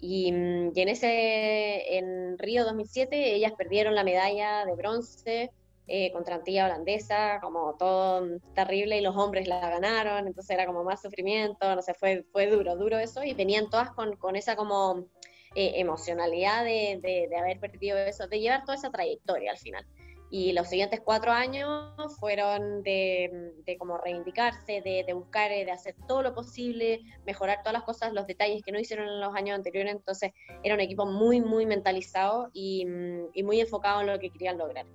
Y, 0.00 0.28
y, 0.74 0.80
en 0.80 0.88
ese, 0.88 1.98
en 1.98 2.38
Río 2.38 2.64
2007, 2.64 3.34
ellas 3.34 3.52
perdieron 3.56 3.94
la 3.94 4.02
medalla 4.02 4.64
de 4.64 4.74
bronce 4.74 5.52
eh, 5.88 6.12
contra 6.12 6.36
Antilla 6.36 6.66
Holandesa, 6.66 7.38
como 7.40 7.74
todo 7.76 8.38
terrible, 8.54 8.98
y 8.98 9.00
los 9.00 9.16
hombres 9.16 9.48
la 9.48 9.60
ganaron, 9.60 10.26
entonces 10.26 10.50
era 10.50 10.66
como 10.66 10.84
más 10.84 11.02
sufrimiento, 11.02 11.74
no 11.74 11.82
sé, 11.82 11.94
fue, 11.94 12.24
fue 12.32 12.46
duro, 12.46 12.76
duro 12.76 12.98
eso, 12.98 13.22
y 13.24 13.34
venían 13.34 13.70
todas 13.70 13.90
con, 13.90 14.16
con 14.16 14.36
esa 14.36 14.56
como 14.56 15.06
eh, 15.54 15.72
emocionalidad 15.76 16.64
de, 16.64 16.98
de, 17.02 17.28
de 17.28 17.36
haber 17.36 17.60
perdido 17.60 17.98
eso, 17.98 18.26
de 18.28 18.40
llevar 18.40 18.64
toda 18.64 18.76
esa 18.76 18.90
trayectoria 18.90 19.50
al 19.50 19.58
final 19.58 19.86
y 20.32 20.54
los 20.54 20.66
siguientes 20.66 20.98
cuatro 21.04 21.30
años 21.30 21.92
fueron 22.18 22.82
de, 22.82 23.52
de 23.66 23.76
como 23.76 23.98
reivindicarse, 23.98 24.80
de, 24.80 25.04
de, 25.06 25.12
buscar, 25.12 25.50
de 25.50 25.70
hacer 25.70 25.94
todo 26.08 26.22
lo 26.22 26.34
posible, 26.34 27.02
mejorar 27.26 27.58
todas 27.58 27.74
las 27.74 27.82
cosas, 27.82 28.14
los 28.14 28.26
detalles 28.26 28.62
que 28.62 28.72
no 28.72 28.80
hicieron 28.80 29.08
en 29.08 29.20
los 29.20 29.34
años 29.34 29.56
anteriores, 29.56 29.92
entonces 29.92 30.32
era 30.62 30.74
un 30.74 30.80
equipo 30.80 31.04
muy, 31.04 31.42
muy 31.42 31.66
mentalizado 31.66 32.48
y, 32.54 32.86
y 33.34 33.42
muy 33.42 33.60
enfocado 33.60 34.00
en 34.00 34.06
lo 34.06 34.18
que 34.18 34.30
querían 34.30 34.56
lograr. 34.56 34.86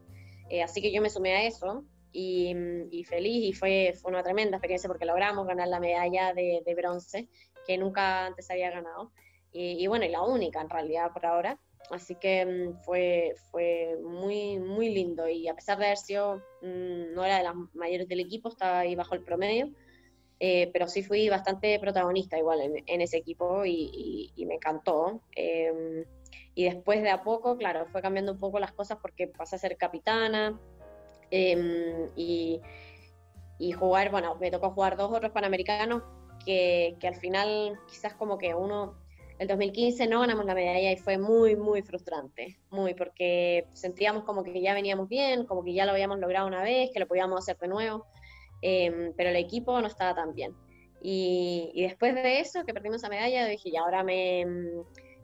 Eh, 0.50 0.64
así 0.64 0.82
que 0.82 0.92
yo 0.92 1.02
me 1.02 1.10
sumé 1.10 1.36
a 1.36 1.44
eso 1.44 1.84
y, 2.12 2.54
y, 2.92 3.04
feliz 3.04 3.44
y 3.44 3.54
fue, 3.54 3.94
fue 4.02 4.12
una 4.12 4.24
tremenda 4.24 4.58
experiencia 4.58 4.88
porque 4.88 5.06
logramos 5.06 5.46
ganar 5.46 5.68
la 5.68 5.80
medalla 5.80 6.34
de, 6.34 6.74
bronce 6.76 7.28
que 7.66 7.78
nunca 7.78 8.26
antes 8.26 8.50
había 8.50 8.72
ganado. 8.72 9.12
Y, 9.52 9.84
y, 9.84 9.88
bueno, 9.88 10.06
y 10.06 10.10
la 10.10 10.24
única 10.24 10.62
en 10.62 10.70
realidad 10.70 11.12
por 11.14 11.26
ahora. 11.26 11.60
así 11.92 12.16
que 12.16 12.46
mm, 12.46 12.84
fue, 12.84 13.34
fue 13.52 13.98
muy, 14.04 14.60
muy 14.60 14.90
lindo 14.90 15.28
y 15.28 15.48
a 15.48 15.56
pesar 15.56 15.78
de 15.78 15.86
haber 15.86 15.98
sido, 15.98 16.38
mm, 16.62 17.14
no 17.14 17.24
era 17.26 17.38
de 17.38 17.44
las 17.44 17.56
mayores 17.74 18.08
del 18.08 18.22
equipo, 18.22 18.50
estaba 18.50 18.80
ahí 18.80 18.96
bajo 18.96 19.16
el 19.16 19.24
promedio, 19.24 19.70
eh, 20.40 20.70
pero 20.72 20.88
sí 20.88 21.02
fui 21.04 21.30
bastante 21.30 21.80
protagonista 21.80 22.38
igual 22.38 22.60
en, 22.86 23.02
ese 23.02 23.18
equipo 23.18 23.66
y, 23.66 24.32
me 24.46 24.56
encantó. 24.56 25.22
Em, 25.36 26.06
y 26.56 26.66
después 26.66 27.02
de 27.02 27.10
a 27.10 27.24
poco, 27.24 27.58
claro, 27.58 27.86
fue 27.88 28.02
cambiando 28.02 28.34
un 28.34 28.40
poco 28.40 28.60
las 28.60 28.72
cosas 28.72 28.98
porque 29.02 29.28
pasé 29.28 29.56
a 29.56 29.60
ser 29.60 29.78
capitana 29.78 30.60
em, 31.32 32.10
y, 32.16 32.62
y, 33.60 33.72
jugar, 33.72 34.12
bueno, 34.12 34.36
me 34.36 34.52
tocó 34.52 34.72
jugar 34.72 34.98
dos 34.98 35.12
otros 35.12 35.32
panamericanos 35.32 36.04
que, 36.46 36.96
que 37.00 37.08
al 37.08 37.16
final 37.16 37.80
quizás 37.88 38.14
como 38.14 38.38
que 38.38 38.54
uno 38.54 38.96
el 39.40 39.48
2015 39.48 40.08
no 40.08 40.22
ganamos 40.22 40.46
la 40.46 40.56
medalla 40.56 40.92
y 40.92 40.98
fue 40.98 41.18
muy, 41.18 41.56
muy 41.56 41.84
frustrante, 41.84 42.58
muy, 42.72 42.96
porque 42.96 43.68
sentíamos 43.74 44.24
como 44.24 44.44
que 44.44 44.60
ya 44.62 44.74
veníamos 44.74 45.08
bien, 45.08 45.46
como 45.46 45.64
que 45.64 45.74
ya 45.74 45.86
lo 45.86 45.92
habíamos 45.92 46.20
logrado 46.20 46.48
una 46.48 46.64
vez, 46.64 46.90
que 46.92 47.00
lo 47.00 47.08
podíamos 47.08 47.40
hacer 47.40 47.58
de 47.60 47.68
nuevo, 47.68 48.08
em, 48.62 49.14
pero 49.16 49.30
el 49.30 49.36
equipo 49.36 49.80
no 49.80 49.88
estaba 49.88 50.16
tan 50.16 50.34
bien. 50.34 50.56
Y, 51.02 51.72
después 51.76 52.16
de 52.16 52.40
eso, 52.40 52.66
que 52.66 52.74
perdimos 52.74 53.04
la 53.04 53.10
medalla, 53.10 53.46
dije, 53.46 53.70
ya 53.70 53.82
ahora 53.82 54.04
me, 54.04 54.46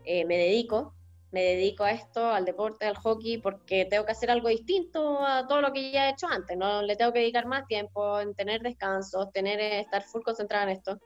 eh, 0.06 0.26
me 0.26 0.38
dedico, 0.38 0.94
me 1.32 1.42
dedico 1.42 1.84
a 1.84 1.92
esto, 1.92 2.26
al 2.28 2.46
deporte, 2.46 2.86
al 2.86 2.96
hockey, 2.96 3.40
porque 3.40 3.86
tengo 3.86 4.06
que 4.06 4.12
hacer 4.12 4.30
algo 4.30 4.50
distinto 4.50 5.20
a 5.26 5.48
todo 5.48 5.62
lo 5.62 5.74
que 5.74 5.92
ya 5.92 6.08
he 6.08 6.12
hecho 6.12 6.28
antes, 6.28 6.56
no 6.58 6.84
le 6.84 6.96
tengo 6.96 7.12
que 7.12 7.20
dedicar 7.20 7.48
más 7.48 7.66
tiempo 7.68 8.20
en 8.20 8.36
tener 8.36 8.62
descansos, 8.62 9.32
tener, 9.32 9.60
estar 9.60 10.04
full 10.04 10.22
concentrada 10.22 10.66
en 10.66 10.70
esto. 10.70 11.00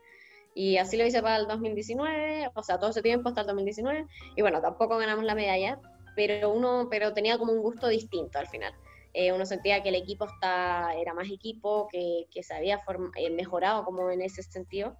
Y 0.54 0.76
así 0.76 0.96
lo 0.96 1.06
hice 1.06 1.22
para 1.22 1.36
el 1.36 1.46
2019, 1.46 2.50
o 2.54 2.62
sea, 2.62 2.78
todo 2.78 2.90
ese 2.90 3.00
tiempo 3.00 3.28
hasta 3.28 3.42
el 3.42 3.46
2019. 3.46 4.06
Y 4.36 4.42
bueno, 4.42 4.60
tampoco 4.60 4.98
ganamos 4.98 5.24
la 5.24 5.34
medalla, 5.34 5.80
pero 6.16 6.50
uno 6.50 6.88
pero 6.90 7.14
tenía 7.14 7.38
como 7.38 7.52
un 7.52 7.62
gusto 7.62 7.88
distinto 7.88 8.38
al 8.38 8.48
final. 8.48 8.74
Eh, 9.14 9.32
uno 9.32 9.46
sentía 9.46 9.82
que 9.82 9.88
el 9.88 9.94
equipo 9.94 10.26
está, 10.26 10.94
era 10.94 11.14
más 11.14 11.30
equipo, 11.30 11.88
que, 11.90 12.26
que 12.30 12.42
se 12.42 12.54
había 12.54 12.80
eh, 13.16 13.30
mejorado 13.30 13.84
como 13.84 14.10
en 14.10 14.20
ese 14.20 14.42
sentido. 14.42 14.96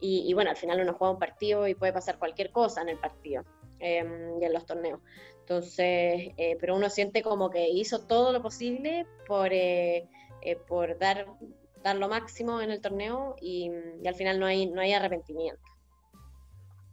Y, 0.00 0.32
bueno, 0.32 0.50
al 0.50 0.56
final 0.56 0.80
uno 0.80 0.94
juega 0.94 1.12
un 1.12 1.18
partido 1.18 1.66
y 1.66 1.74
puede 1.74 1.92
pasar 1.92 2.18
cualquier 2.18 2.52
cosa 2.52 2.82
en 2.82 2.88
el 2.88 2.98
partido 2.98 3.44
em, 3.80 4.40
y 4.40 4.44
en 4.44 4.52
los 4.52 4.64
torneos. 4.64 5.00
Entonces, 5.40 6.32
eh, 6.36 6.56
pero 6.60 6.76
uno 6.76 6.88
siente 6.88 7.22
como 7.22 7.50
que 7.50 7.68
hizo 7.68 8.06
todo 8.06 8.32
lo 8.32 8.40
posible 8.40 9.06
por, 9.26 9.50
por 10.68 10.98
dar 10.98 11.26
dar 11.82 11.96
lo 11.96 12.08
máximo 12.08 12.60
en 12.60 12.70
el 12.70 12.80
torneo 12.80 13.36
y, 13.40 13.70
al 14.06 14.14
final 14.14 14.38
no 14.38 14.46
hay, 14.46 14.66
no 14.66 14.80
hay 14.80 14.92
arrepentimiento. 14.92 15.60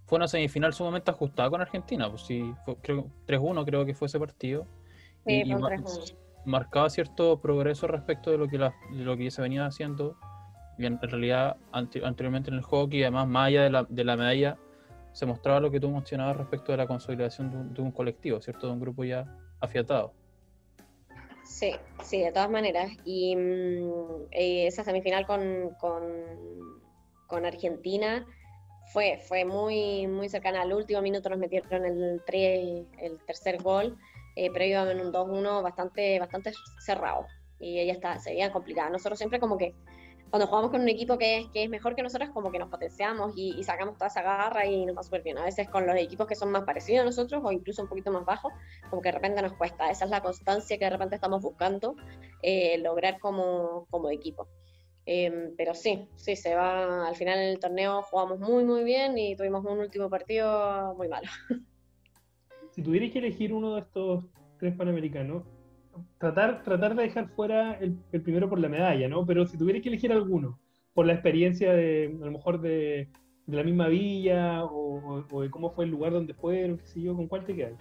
Fue 0.05 0.17
una 0.17 0.27
semifinal 0.27 0.73
sumamente 0.73 1.09
ajustada 1.09 1.49
con 1.49 1.61
Argentina, 1.61 2.09
pues 2.09 2.21
sí, 2.23 2.53
creo 2.83 3.09
3-1 3.27 3.65
creo 3.65 3.85
que 3.85 3.95
fue 3.95 4.07
ese 4.07 4.19
partido. 4.19 4.67
y, 5.25 5.53
marcaba 6.45 6.91
cierto 6.91 7.41
progreso 7.41 7.87
respecto 7.87 8.29
de 8.29 8.37
lo 8.37 8.47
que, 8.47 8.59
lo 8.91 9.17
que 9.17 9.31
se 9.31 9.41
venía 9.41 9.65
haciendo. 9.65 10.15
Y 10.77 10.85
en, 10.85 10.99
realidad, 11.01 11.57
anteriormente 11.71 12.49
en 12.49 12.57
el 12.57 12.61
hockey, 12.61 13.03
además, 13.03 13.27
más 13.27 13.47
allá 13.47 13.63
de 13.63 13.69
la, 13.69 13.83
de 13.87 14.03
la 14.03 14.17
medalla, 14.17 14.57
se 15.13 15.25
mostraba 15.25 15.61
lo 15.61 15.71
que 15.71 15.79
tú 15.79 15.89
mencionabas 15.89 16.35
respecto 16.35 16.73
de 16.73 16.77
la 16.77 16.87
consolidación 16.87 17.49
de 17.49 17.57
un, 17.57 17.73
de 17.73 17.81
un 17.81 17.91
colectivo, 17.91 18.41
¿cierto? 18.41 18.67
De 18.67 18.73
un 18.73 18.79
grupo 18.79 19.03
ya 19.03 19.25
afiatado. 19.61 20.13
Sí, 21.45 21.71
sí, 22.03 22.21
de 22.21 22.31
todas 22.31 22.49
maneras. 22.49 22.91
Y 23.05 23.35
mm, 23.35 24.27
eh, 24.31 24.67
esa 24.67 24.83
semifinal 24.83 25.25
con, 25.25 25.69
con, 25.79 27.45
Argentina 27.45 28.25
fue, 28.91 29.19
fue 29.27 29.45
muy, 29.45 30.07
muy 30.07 30.27
cercana. 30.27 30.61
Al 30.63 30.73
último 30.73 31.01
minuto 31.01 31.29
nos 31.29 31.37
metieron 31.37 31.85
el, 31.85 32.21
el 32.97 33.19
tercer 33.25 33.61
gol, 33.61 33.97
eh, 34.35 34.49
pero 34.51 34.65
íbamos 34.65 34.91
en 34.91 35.01
un 35.01 35.13
2-1 35.13 35.61
bastante, 35.61 36.19
bastante 36.19 36.51
cerrado. 36.79 37.25
Y 37.59 37.79
ella 37.79 37.93
está, 37.93 38.19
se 38.19 38.31
veía 38.31 38.51
complicada. 38.51 38.89
Nosotros 38.89 39.17
siempre 39.17 39.39
como 39.39 39.57
que 39.57 39.73
cuando 40.29 40.47
jugamos 40.47 40.71
con 40.71 40.81
un 40.81 40.89
equipo 40.89 41.17
que 41.17 41.37
es, 41.37 41.47
que 41.47 41.63
es 41.63 41.69
mejor 41.69 41.95
que 41.95 42.03
nosotros, 42.03 42.29
como 42.31 42.51
que 42.51 42.59
nos 42.59 42.69
potenciamos 42.69 43.33
y, 43.35 43.63
sacamos 43.63 43.95
toda 43.95 44.07
esa 44.07 44.21
garra 44.21 44.65
y 44.65 44.85
nos 44.85 44.97
va 44.97 45.03
súper 45.03 45.23
bien. 45.23 45.37
A 45.37 45.45
veces 45.45 45.69
con 45.69 45.87
los 45.87 45.95
equipos 45.95 46.27
que 46.27 46.35
son 46.35 46.51
más 46.51 46.63
parecidos 46.63 47.01
a 47.01 47.05
nosotros 47.05 47.41
o 47.43 47.51
incluso 47.51 47.81
un 47.81 47.87
poquito 47.87 48.11
más 48.11 48.25
bajos, 48.25 48.51
como 48.89 49.01
que 49.01 49.09
de 49.09 49.13
repente 49.13 49.41
nos 49.41 49.53
cuesta. 49.53 49.89
Esa 49.89 50.05
es 50.05 50.11
la 50.11 50.21
constancia 50.21 50.77
que 50.77 50.85
de 50.85 50.91
repente 50.91 51.15
estamos 51.15 51.41
buscando 51.41 51.95
eh, 52.41 52.77
lograr 52.79 53.19
como, 53.19 53.87
como 53.89 54.09
equipo. 54.09 54.47
Em, 55.05 55.55
pero 55.55 55.73
sí, 55.73 56.09
sí, 56.15 56.35
se 56.35 56.55
va. 56.55 57.07
Al 57.07 57.15
final 57.15 57.39
en 57.39 57.49
el 57.49 57.59
torneo 57.59 58.01
jugamos 58.01 58.39
muy, 58.39 58.63
muy 58.63 58.83
bien 58.83 59.17
y 59.17 59.35
tuvimos 59.35 59.63
un 59.65 59.79
último 59.79 60.09
partido 60.09 60.95
muy 60.95 61.07
malo. 61.07 61.27
Si 62.71 62.83
tuvierais 62.83 63.13
que 63.13 63.19
elegir 63.19 63.53
uno 63.53 63.75
de 63.75 63.81
estos 63.81 64.25
tres 64.59 64.75
panamericanos, 64.75 65.43
tratar, 66.17 66.63
tratar 66.63 66.95
de 66.95 67.03
dejar 67.03 67.29
fuera 67.29 67.73
el, 67.79 67.97
primero 68.21 68.49
por 68.49 68.59
la 68.59 68.69
medalla, 68.69 69.07
¿no? 69.07 69.25
Pero 69.25 69.45
si 69.45 69.57
tuviera 69.57 69.81
que 69.81 69.89
elegir 69.89 70.11
alguno, 70.11 70.59
por 70.93 71.05
la 71.05 71.13
experiencia 71.13 71.73
de, 71.73 72.17
a 72.21 72.25
lo 72.25 72.31
mejor 72.31 72.61
de, 72.61 73.09
la 73.47 73.63
misma 73.63 73.87
villa 73.87 74.63
o, 74.65 75.23
de 75.41 75.49
cómo 75.49 75.71
fue 75.71 75.85
el 75.85 75.91
lugar 75.91 76.13
donde 76.13 76.33
fueron, 76.33 76.77
qué 76.77 76.87
sé 76.87 77.01
yo, 77.01 77.15
¿con 77.15 77.27
cuál 77.27 77.45
te 77.45 77.55
quedas? 77.55 77.79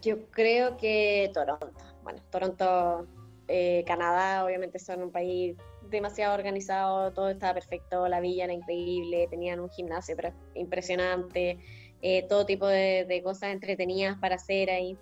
Yo 0.00 0.26
creo 0.30 0.76
que 0.76 1.30
Toronto. 1.32 1.68
Bueno, 2.02 2.20
Toronto, 2.30 3.06
eh, 3.48 3.84
Canadá, 3.86 4.44
obviamente 4.44 4.78
son 4.78 5.02
un 5.02 5.10
país 5.10 5.56
demasiado 5.90 6.34
organizado, 6.34 7.12
todo 7.12 7.28
estaba 7.30 7.54
perfecto, 7.54 8.08
la 8.08 8.20
villa 8.20 8.44
era 8.44 8.52
increíble, 8.52 9.28
tenían 9.30 9.60
un 9.60 9.70
gimnasio 9.70 10.16
impresionante, 10.54 11.58
eh, 12.00 12.26
todo 12.28 12.44
tipo 12.46 12.66
de, 12.66 13.20
cosas 13.22 13.52
entretenidas 13.52 14.18
para 14.18 14.34
hacer 14.34 14.70
ahí. 14.70 14.96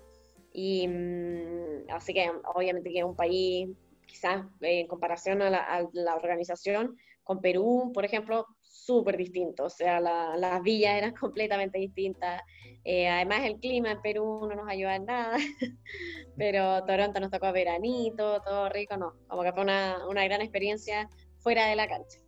Y 0.53 0.87
mm, 0.87 1.89
así 1.89 2.13
que 2.13 2.31
obviamente 2.53 2.91
que 2.91 2.99
es 2.99 3.05
un 3.05 3.15
país, 3.15 3.69
quizás 4.05 4.45
en 4.61 4.87
comparación 4.87 5.41
a 5.41 5.49
la, 5.49 6.15
organización, 6.15 6.97
con 7.23 7.39
Perú, 7.39 7.91
por 7.93 8.03
ejemplo, 8.03 8.45
súper 8.61 9.15
distinto. 9.15 9.65
O 9.65 9.69
sea, 9.69 9.99
las 9.99 10.61
villas 10.63 10.95
eran 10.95 11.13
completamente 11.19 11.79
distintas. 11.79 12.41
Eh, 12.83 13.07
además, 13.07 13.43
el 13.43 13.59
clima 13.59 13.91
en 13.91 14.01
Perú 14.01 14.47
no 14.49 14.55
nos 14.55 14.67
ayuda 14.67 14.95
en 14.95 15.05
nada. 15.05 15.37
Pero 16.37 16.83
Toronto 16.85 17.19
nos 17.19 17.31
tocó 17.31 17.51
veranito, 17.51 18.41
todo 18.41 18.69
rico, 18.69 18.97
no. 18.97 19.13
Como 19.27 19.43
que 19.43 19.53
fue 19.53 19.63
una, 19.63 20.07
una 20.07 20.23
gran 20.25 20.41
experiencia 20.41 21.09
fuera 21.37 21.67
de 21.67 21.75
la 21.75 21.87
cancha. 21.87 22.19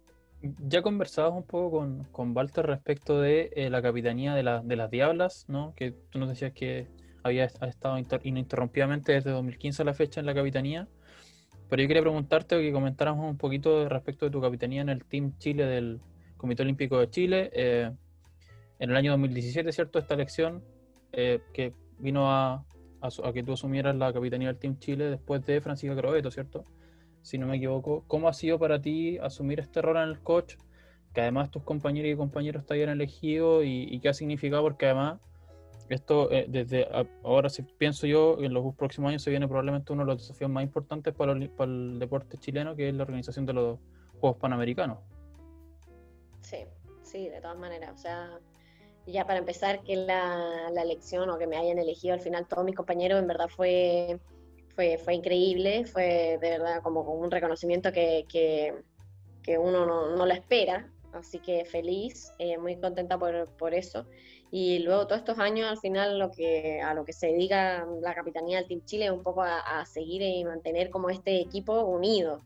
Ya 0.60 0.82
conversabas 0.82 1.34
un 1.34 1.44
poco 1.44 1.80
con, 1.80 2.04
con 2.12 2.36
Walter 2.36 2.66
respecto 2.66 3.22
de 3.22 3.50
eh, 3.56 3.70
la 3.70 3.82
capitanía 3.82 4.36
de, 4.36 4.44
de 4.64 4.76
las 4.76 4.92
Diablas, 4.92 5.46
¿no? 5.48 5.74
Que 5.74 5.92
tú 5.92 6.20
nos 6.20 6.28
decías 6.28 6.52
que 6.52 6.88
había 7.24 7.46
estado 7.46 7.98
ininterrumpidamente 8.24 9.14
desde 9.14 9.32
2015 9.32 9.82
a 9.82 9.86
la 9.86 9.94
fecha 9.94 10.20
en 10.20 10.26
la 10.26 10.36
capitanía. 10.36 10.88
Pero 11.70 11.82
yo 11.82 11.88
quería 11.88 12.04
preguntarte 12.04 12.62
que 12.62 12.72
comentáramos 12.72 13.30
un 13.30 13.38
poquito 13.38 13.88
respecto 13.90 14.26
de 14.26 14.32
tu 14.32 14.42
capitanía 14.42 14.82
en 14.82 14.90
el 14.90 15.06
Team 15.06 15.38
Chile 15.40 15.66
del 15.66 16.02
Comité 16.38 16.64
Olímpico 16.64 17.00
de 17.00 17.10
Chile. 17.10 17.50
Eh, 17.54 17.92
en 18.80 18.90
el 18.92 18.96
año 18.96 19.12
2017, 19.12 19.72
¿cierto? 19.72 19.98
Esta 19.98 20.14
elección 20.14 20.64
eh, 21.14 21.40
que 21.54 21.74
vino 21.98 22.30
a, 22.32 22.66
a, 23.02 23.34
que 23.34 23.44
tú 23.44 23.54
asumieras 23.54 23.96
la 23.96 24.12
capitanía 24.12 24.50
del 24.50 24.58
Team 24.58 24.78
Chile 24.78 25.10
después 25.10 25.46
de 25.46 25.62
Francisca 25.62 25.96
Crobeto, 25.96 26.30
¿cierto? 26.30 26.66
Si 27.22 27.38
no 27.38 27.48
me 27.48 27.56
equivoco. 27.56 28.04
¿Cómo 28.08 28.28
ha 28.28 28.34
sido 28.34 28.60
para 28.60 28.82
ti 28.82 29.18
asumir 29.20 29.62
este 29.62 29.82
rol 29.82 29.98
en 29.98 30.10
el 30.10 30.20
coach? 30.20 30.56
Que 31.14 31.22
además 31.22 31.50
tus 31.50 31.64
compañeros 31.64 32.12
y 32.12 32.18
compañeros 32.18 32.66
te 32.66 32.74
hayan 32.74 32.90
elegido 32.90 33.64
y, 33.64 33.88
y 33.90 34.00
qué 34.02 34.10
ha 34.10 34.14
significado, 34.14 34.64
porque 34.64 34.88
además 34.88 35.22
esto 35.90 36.32
eh, 36.32 36.46
desde 36.48 36.88
ahora 37.24 37.50
si 37.50 37.64
pienso 37.64 38.08
yo 38.08 38.38
en 38.40 38.54
los 38.54 38.76
próximos 38.76 39.10
años 39.10 39.24
se 39.24 39.30
viene 39.30 39.48
probablemente 39.48 39.94
uno 39.94 40.04
de 40.04 40.08
los 40.08 40.22
desafíos 40.22 40.50
más 40.50 40.64
importantes 40.64 41.14
para 41.14 41.34
el, 41.34 42.00
deporte 42.00 42.38
chileno 42.38 42.76
que 42.76 42.90
es 42.90 42.96
la 42.96 43.04
organización 43.04 43.46
de 43.46 43.54
los 43.54 43.80
Juegos 44.20 44.40
Panamericanos. 44.40 45.00
Sí, 46.42 46.60
sí, 47.02 47.30
de 47.30 47.42
todas 47.42 47.58
maneras, 47.58 47.92
o 47.94 47.98
sea, 47.98 48.40
ya 49.06 49.26
para 49.26 49.40
empezar 49.40 49.84
que 49.84 49.96
la, 49.96 50.70
elección 50.82 51.30
o 51.30 51.38
que 51.38 51.48
me 51.48 51.58
hayan 51.58 51.78
elegido 51.78 52.14
al 52.14 52.22
final 52.22 52.48
todos 52.48 52.64
mis 52.64 52.76
compañeros 52.76 53.20
en 53.20 53.28
verdad 53.28 53.48
fue 53.50 54.20
fue, 54.76 54.98
fue 54.98 55.14
increíble, 55.14 55.86
fue 55.86 56.38
de 56.42 56.50
verdad 56.50 56.82
como 56.82 57.02
un 57.02 57.30
reconocimiento 57.30 57.92
que, 57.92 58.26
que, 58.28 58.74
que 59.44 59.58
uno 59.58 59.86
no, 59.86 60.16
no, 60.16 60.26
lo 60.26 60.34
espera, 60.34 60.90
así 61.14 61.40
que 61.40 61.64
feliz, 61.66 62.34
eh, 62.40 62.58
muy 62.58 62.78
contenta 62.78 63.20
por, 63.20 63.48
por 63.58 63.74
eso. 63.76 64.08
Y 64.56 64.78
luego 64.78 65.08
todos 65.08 65.22
estos 65.22 65.40
años, 65.40 65.68
al 65.68 65.80
final, 65.80 66.20
lo 66.20 66.30
que, 66.30 66.80
a 66.80 66.94
lo 66.94 67.06
que 67.06 67.12
se 67.12 67.26
dedica 67.26 67.88
la 68.02 68.14
capitanía 68.14 68.60
del 68.60 68.68
Team 68.68 68.86
Chile 68.86 69.06
es 69.06 69.12
un 69.12 69.24
poco 69.24 69.42
a, 69.42 69.84
seguir 69.88 70.22
y 70.22 70.46
mantener 70.46 70.92
como 70.92 71.10
este 71.10 71.42
equipo 71.42 71.82
unido 71.86 72.40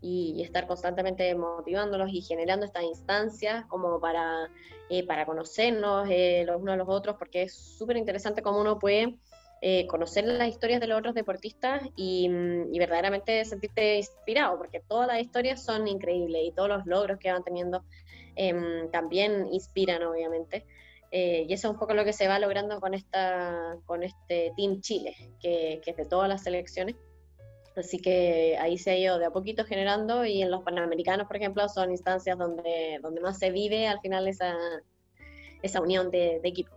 y, 0.00 0.42
estar 0.42 0.66
constantemente 0.66 1.34
motivándolos 1.34 2.14
y 2.14 2.22
generando 2.22 2.64
estas 2.64 2.84
instancias 2.84 3.66
como 3.66 4.00
para, 4.00 4.48
eh, 4.88 5.06
para 5.06 5.26
conocernos 5.26 6.08
eh, 6.08 6.44
los 6.46 6.62
unos 6.62 6.72
a 6.72 6.76
los 6.78 6.88
otros, 6.88 7.16
porque 7.18 7.42
es 7.42 7.52
súper 7.52 7.98
interesante 7.98 8.40
cómo 8.40 8.58
uno 8.58 8.78
puede 8.78 9.18
eh, 9.60 9.86
conocer 9.86 10.24
las 10.24 10.48
historias 10.48 10.80
de 10.80 10.86
los 10.86 10.98
otros 10.98 11.14
deportistas 11.14 11.82
y, 11.94 12.26
y, 12.72 12.78
verdaderamente 12.78 13.44
sentirte 13.44 13.98
inspirado, 13.98 14.56
porque 14.56 14.80
todas 14.80 15.08
las 15.08 15.20
historias 15.20 15.62
son 15.62 15.86
increíbles 15.88 16.40
y 16.42 16.52
todos 16.52 16.70
los 16.70 16.86
logros 16.86 17.18
que 17.18 17.30
van 17.30 17.44
teniendo 17.44 17.84
em, 18.34 18.90
también 18.90 19.46
inspiran, 19.52 20.02
obviamente. 20.04 20.64
Eh, 21.12 21.46
y 21.48 21.52
eso 21.52 21.68
es 21.68 21.72
un 21.72 21.78
poco 21.78 21.94
lo 21.94 22.04
que 22.04 22.12
se 22.12 22.28
va 22.28 22.38
logrando 22.38 22.80
con, 22.80 22.94
esta, 22.94 23.76
con 23.84 24.02
este 24.02 24.52
Team 24.56 24.80
Chile, 24.80 25.14
que, 25.40 25.80
que 25.84 25.90
es 25.90 25.96
de 25.96 26.04
todas 26.06 26.28
las 26.28 26.42
selecciones. 26.42 26.96
Así 27.76 27.98
que 27.98 28.56
ahí 28.60 28.78
se 28.78 28.90
ha 28.90 28.98
ido 28.98 29.18
de 29.18 29.26
a 29.26 29.30
poquito 29.30 29.64
generando 29.64 30.24
y 30.24 30.42
en 30.42 30.50
los 30.50 30.62
Panamericanos, 30.62 31.26
por 31.26 31.36
ejemplo, 31.36 31.68
son 31.68 31.90
instancias 31.90 32.36
donde, 32.36 32.98
donde 33.02 33.20
más 33.20 33.38
se 33.38 33.50
vive 33.50 33.86
al 33.86 34.00
final 34.00 34.28
esa, 34.28 34.54
esa 35.62 35.80
unión 35.80 36.10
de, 36.10 36.40
equipo. 36.42 36.74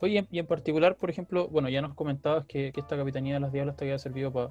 Oye, 0.00 0.26
y 0.30 0.38
en 0.38 0.46
particular, 0.46 0.96
por 0.96 1.10
ejemplo, 1.10 1.48
bueno, 1.48 1.68
ya 1.68 1.80
nos 1.80 1.94
comentabas 1.94 2.44
que, 2.46 2.72
esta 2.76 2.96
Capitanía 2.96 3.34
de 3.34 3.40
las 3.40 3.52
Diablas 3.52 3.76
te 3.76 3.84
había 3.84 3.98
servido 3.98 4.32
para 4.32 4.50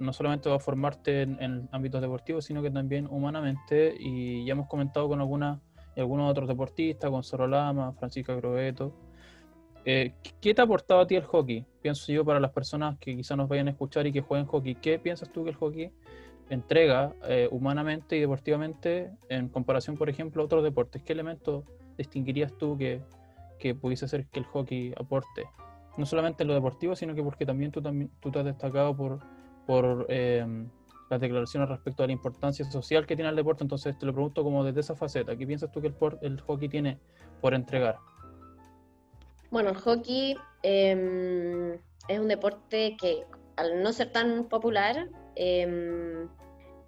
no 0.00 0.12
solamente 0.12 0.50
para 0.50 0.58
formarte 0.58 1.22
en, 1.22 1.68
ámbitos 1.72 2.02
deportivos, 2.02 2.44
sino 2.44 2.60
que 2.60 2.70
también 2.70 3.06
humanamente, 3.06 3.94
y 3.98 4.44
ya 4.44 4.52
hemos 4.52 4.68
comentado 4.68 5.08
con 5.08 5.20
algunas 5.20 5.60
algunos 6.00 6.30
otros 6.30 6.48
deportistas, 6.48 7.10
con 7.10 7.22
Sorolama, 7.22 7.92
Francisco 7.92 8.36
Grobeto. 8.36 8.92
Eh, 9.84 10.12
¿Qué 10.40 10.54
te 10.54 10.60
ha 10.60 10.64
aportado 10.64 11.00
a 11.00 11.06
ti 11.06 11.16
el 11.16 11.24
hockey? 11.24 11.64
Pienso 11.80 12.12
yo 12.12 12.24
para 12.24 12.40
las 12.40 12.50
personas 12.52 12.98
que 12.98 13.16
quizás 13.16 13.36
nos 13.36 13.48
vayan 13.48 13.68
a 13.68 13.70
escuchar 13.70 14.06
y 14.06 14.12
que 14.12 14.20
jueguen 14.20 14.46
hockey. 14.46 14.74
¿Qué 14.74 14.98
piensas 14.98 15.32
tú 15.32 15.44
que 15.44 15.50
el 15.50 15.56
hockey 15.56 15.90
entrega 16.50 17.14
eh, 17.26 17.48
humanamente 17.50 18.16
y 18.16 18.20
deportivamente 18.20 19.10
en 19.28 19.48
comparación, 19.48 19.96
por 19.96 20.08
ejemplo, 20.08 20.42
a 20.42 20.44
otros 20.44 20.62
deportes? 20.62 21.02
¿Qué 21.02 21.12
elementos 21.12 21.64
distinguirías 21.96 22.52
tú 22.58 22.76
que, 22.76 23.00
que 23.58 23.74
pudiese 23.74 24.04
hacer 24.04 24.26
que 24.26 24.40
el 24.40 24.46
hockey 24.46 24.92
aporte? 24.96 25.46
No 25.96 26.06
solamente 26.06 26.42
en 26.42 26.48
lo 26.48 26.54
deportivo, 26.54 26.94
sino 26.94 27.14
que 27.14 27.22
porque 27.22 27.46
también 27.46 27.72
tú, 27.72 27.80
también, 27.80 28.10
tú 28.20 28.30
te 28.30 28.40
has 28.40 28.44
destacado 28.44 28.94
por, 28.96 29.20
por 29.66 30.06
eh, 30.08 30.46
las 31.10 31.20
declaraciones 31.20 31.68
respecto 31.68 32.02
a 32.02 32.06
la 32.06 32.12
importancia 32.12 32.64
social 32.70 33.06
que 33.06 33.16
tiene 33.16 33.30
el 33.30 33.36
deporte. 33.36 33.64
Entonces 33.64 33.98
te 33.98 34.06
lo 34.06 34.12
pregunto 34.12 34.44
como 34.44 34.64
desde 34.64 34.80
esa 34.80 34.94
faceta. 34.94 35.36
¿Qué 35.36 35.46
piensas 35.46 35.70
tú 35.72 35.80
que 35.80 35.88
el, 35.88 35.94
el 36.22 36.40
hockey 36.40 36.68
tiene 36.68 36.98
por 37.40 37.54
entregar? 37.54 37.96
Bueno, 39.50 39.70
el 39.70 39.76
hockey 39.76 40.36
em, 40.62 41.74
es 42.08 42.18
un 42.18 42.28
deporte 42.28 42.96
que 43.00 43.24
al 43.56 43.82
no 43.82 43.92
ser 43.92 44.12
tan 44.12 44.44
popular 44.48 45.08
em, 45.34 46.28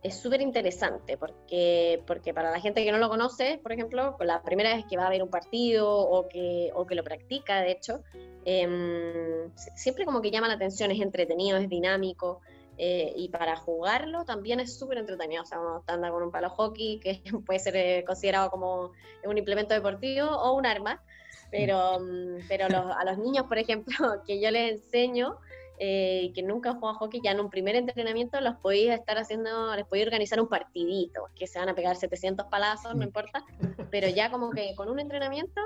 es 0.03 0.21
súper 0.21 0.41
interesante 0.41 1.17
porque, 1.17 2.03
porque 2.07 2.33
para 2.33 2.51
la 2.51 2.61
gente 2.61 2.85
que 2.85 2.93
no 2.93 2.99
lo 2.99 3.09
conoce, 3.09 3.59
por 3.63 3.73
ejemplo, 3.73 4.17
la 4.21 4.43
primera 4.43 4.75
vez 4.75 4.85
que 4.87 4.97
va 4.97 5.07
a 5.07 5.11
ver 5.11 5.23
un 5.23 5.31
partido 5.31 5.91
o 5.91 6.29
que, 6.29 6.71
o 6.75 6.87
que 6.87 6.95
lo 6.95 7.05
practica, 7.05 7.61
de 7.61 7.73
hecho, 7.73 8.03
em, 8.45 9.51
siempre 9.55 10.05
como 10.05 10.21
que 10.21 10.31
llama 10.31 10.49
la 10.49 10.55
atención, 10.55 10.91
es 10.91 11.01
entretenido, 11.01 11.59
es 11.59 11.69
dinámico. 11.69 12.41
Eh, 12.83 13.13
y 13.15 13.29
para 13.29 13.57
jugarlo 13.57 14.25
también 14.25 14.59
es 14.59 14.79
súper 14.79 14.97
entretenido. 14.97 15.43
O 15.43 15.45
sea, 15.45 15.61
uno 15.61 15.85
anda 15.87 16.11
con 16.11 16.23
un 16.23 16.31
palo 16.31 16.49
hockey 16.49 16.99
que 16.99 17.21
puede 17.47 17.59
ser 17.59 17.77
eh, 17.77 18.05
considerado 18.07 18.51
como 18.51 18.93
un 19.23 19.37
implemento 19.37 19.75
deportivo 19.75 20.31
o 20.31 20.57
un 20.57 20.65
arma. 20.65 21.03
Pero, 21.51 22.01
mm, 22.01 22.47
pero 22.49 22.65
a 22.67 23.05
los 23.05 23.19
niños, 23.19 23.45
por 23.45 23.59
ejemplo, 23.59 23.93
que 24.27 24.41
yo 24.41 24.51
les 24.51 24.73
enseño, 24.73 25.37
eh, 25.79 26.33
que 26.35 26.43
nunca 26.43 26.73
jugado 26.73 26.97
hockey, 27.01 27.21
ya 27.23 27.33
en 27.33 27.41
un 27.41 27.51
primer 27.51 27.77
entrenamiento 27.77 28.41
los 28.41 28.57
podéis 28.57 28.93
estar 28.93 29.19
haciendo, 29.19 29.77
les 29.77 29.85
podéis 29.85 30.07
organizar 30.07 30.41
un 30.41 30.49
partidito, 30.49 31.27
que 31.35 31.47
se 31.47 31.59
van 31.59 31.69
a 31.69 31.75
pegar 31.75 31.97
700 31.97 32.47
palazos, 32.47 32.95
no 32.95 33.03
importa, 33.03 33.45
pero 33.91 34.09
ya 34.09 34.31
como 34.31 34.51
que 34.53 34.75
con 34.75 34.89
un 34.89 35.01
entrenamiento 35.01 35.61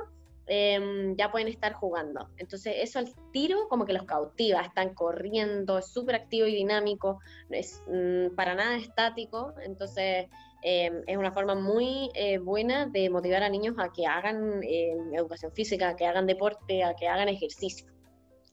Em, 0.47 1.17
ya 1.17 1.31
pueden 1.31 1.49
estar 1.49 1.73
jugando. 1.73 2.29
Entonces 2.37 2.75
eso 2.79 2.99
al 2.99 3.09
tiro 3.33 3.67
como 3.69 3.87
que 3.87 3.95
los 3.95 4.03
cautiva, 4.03 4.61
están 4.61 4.95
corriendo, 4.95 5.79
es 5.79 5.87
súper 5.87 6.17
activo 6.17 6.47
y 6.47 6.55
dinámico, 6.55 7.21
no 7.49 7.57
es 7.57 7.83
mm, 7.87 8.35
para 8.35 8.55
nada 8.55 8.77
estático, 8.77 9.55
entonces 9.63 10.27
em, 10.63 11.03
es 11.07 11.17
una 11.17 11.33
forma 11.33 11.55
muy 11.55 12.11
eh, 12.15 12.37
buena 12.39 12.87
de 12.87 13.09
motivar 13.09 13.43
a 13.43 13.49
niños 13.49 13.77
a 13.79 13.91
que 13.91 14.07
hagan 14.07 14.63
em, 14.63 15.15
educación 15.15 15.51
física, 15.53 15.91
a 15.91 15.97
que 15.97 16.07
hagan 16.07 16.27
deporte, 16.27 16.85
a 16.85 16.95
que 16.95 17.09
hagan 17.09 17.29
ejercicio. 17.29 17.87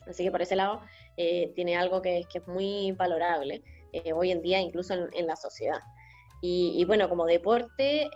Así 0.08 0.24
que 0.24 0.32
por 0.32 0.42
ese 0.42 0.56
lado 0.56 0.82
eh, 1.18 1.52
tiene 1.56 1.76
algo 1.76 2.02
que, 2.02 2.20
es 2.20 2.48
muy 2.48 2.94
valorable 2.94 3.64
eh, 3.92 4.14
hoy 4.14 4.32
en 4.32 4.42
día 4.42 4.62
incluso 4.62 4.94
en, 4.94 5.28
la 5.28 5.36
sociedad. 5.36 5.80
Y, 6.42 6.74
y, 6.78 6.86
bueno, 6.86 7.08
como 7.08 7.26
deporte, 7.26 8.10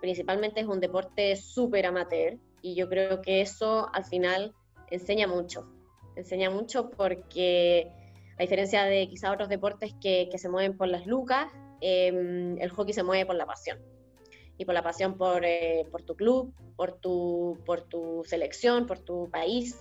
principalmente 0.00 0.60
es 0.60 0.66
un 0.66 0.78
deporte 0.78 1.34
súper 1.34 1.86
amateur, 1.86 2.38
y 2.62 2.74
yo 2.74 2.88
creo 2.88 3.20
que 3.20 3.40
eso 3.40 3.88
al 3.92 4.04
final 4.04 4.54
enseña 4.90 5.26
mucho, 5.26 5.68
enseña 6.16 6.50
mucho 6.50 6.90
porque 6.90 7.90
a 8.38 8.42
diferencia 8.42 8.84
de 8.84 9.08
quizá 9.08 9.32
otros 9.32 9.48
deportes 9.48 9.94
que, 10.00 10.28
que 10.30 10.38
se 10.38 10.48
mueven 10.48 10.76
por 10.76 10.88
las 10.88 11.06
lucas, 11.06 11.48
em, 11.80 12.58
el 12.58 12.70
hockey 12.70 12.94
se 12.94 13.02
mueve 13.02 13.26
por 13.26 13.36
la 13.36 13.46
pasión. 13.46 13.78
Y 14.58 14.64
por 14.64 14.74
la 14.74 14.82
pasión 14.82 15.16
por, 15.16 15.44
eh, 15.44 15.86
por 15.90 16.02
tu 16.02 16.14
club, 16.14 16.54
por 16.76 16.92
tu, 16.92 17.58
por 17.64 17.82
tu 17.82 18.22
selección, 18.24 18.86
por 18.86 19.00
tu 19.00 19.30
país. 19.30 19.80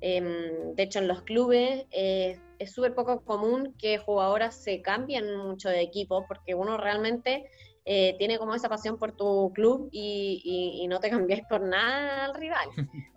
Em, 0.00 0.74
de 0.74 0.82
hecho, 0.82 0.98
en 0.98 1.08
los 1.08 1.22
clubes 1.22 1.86
eh, 1.90 2.38
es 2.58 2.72
súper 2.72 2.94
poco 2.94 3.22
común 3.24 3.74
que 3.78 3.98
jugadoras 3.98 4.54
se 4.54 4.82
cambien 4.82 5.36
mucho 5.36 5.68
de 5.68 5.80
equipo 5.80 6.24
porque 6.26 6.54
uno 6.54 6.76
realmente 6.76 7.50
eh, 7.92 8.14
tiene 8.18 8.38
como 8.38 8.54
esa 8.54 8.68
pasión 8.68 8.98
por 8.98 9.10
tu 9.10 9.50
club 9.52 9.88
y, 9.90 10.86
no 10.88 11.00
te 11.00 11.10
cambies 11.28 11.40
por 11.48 11.60
nada 11.60 12.26
al 12.26 12.36
rival. 12.36 12.68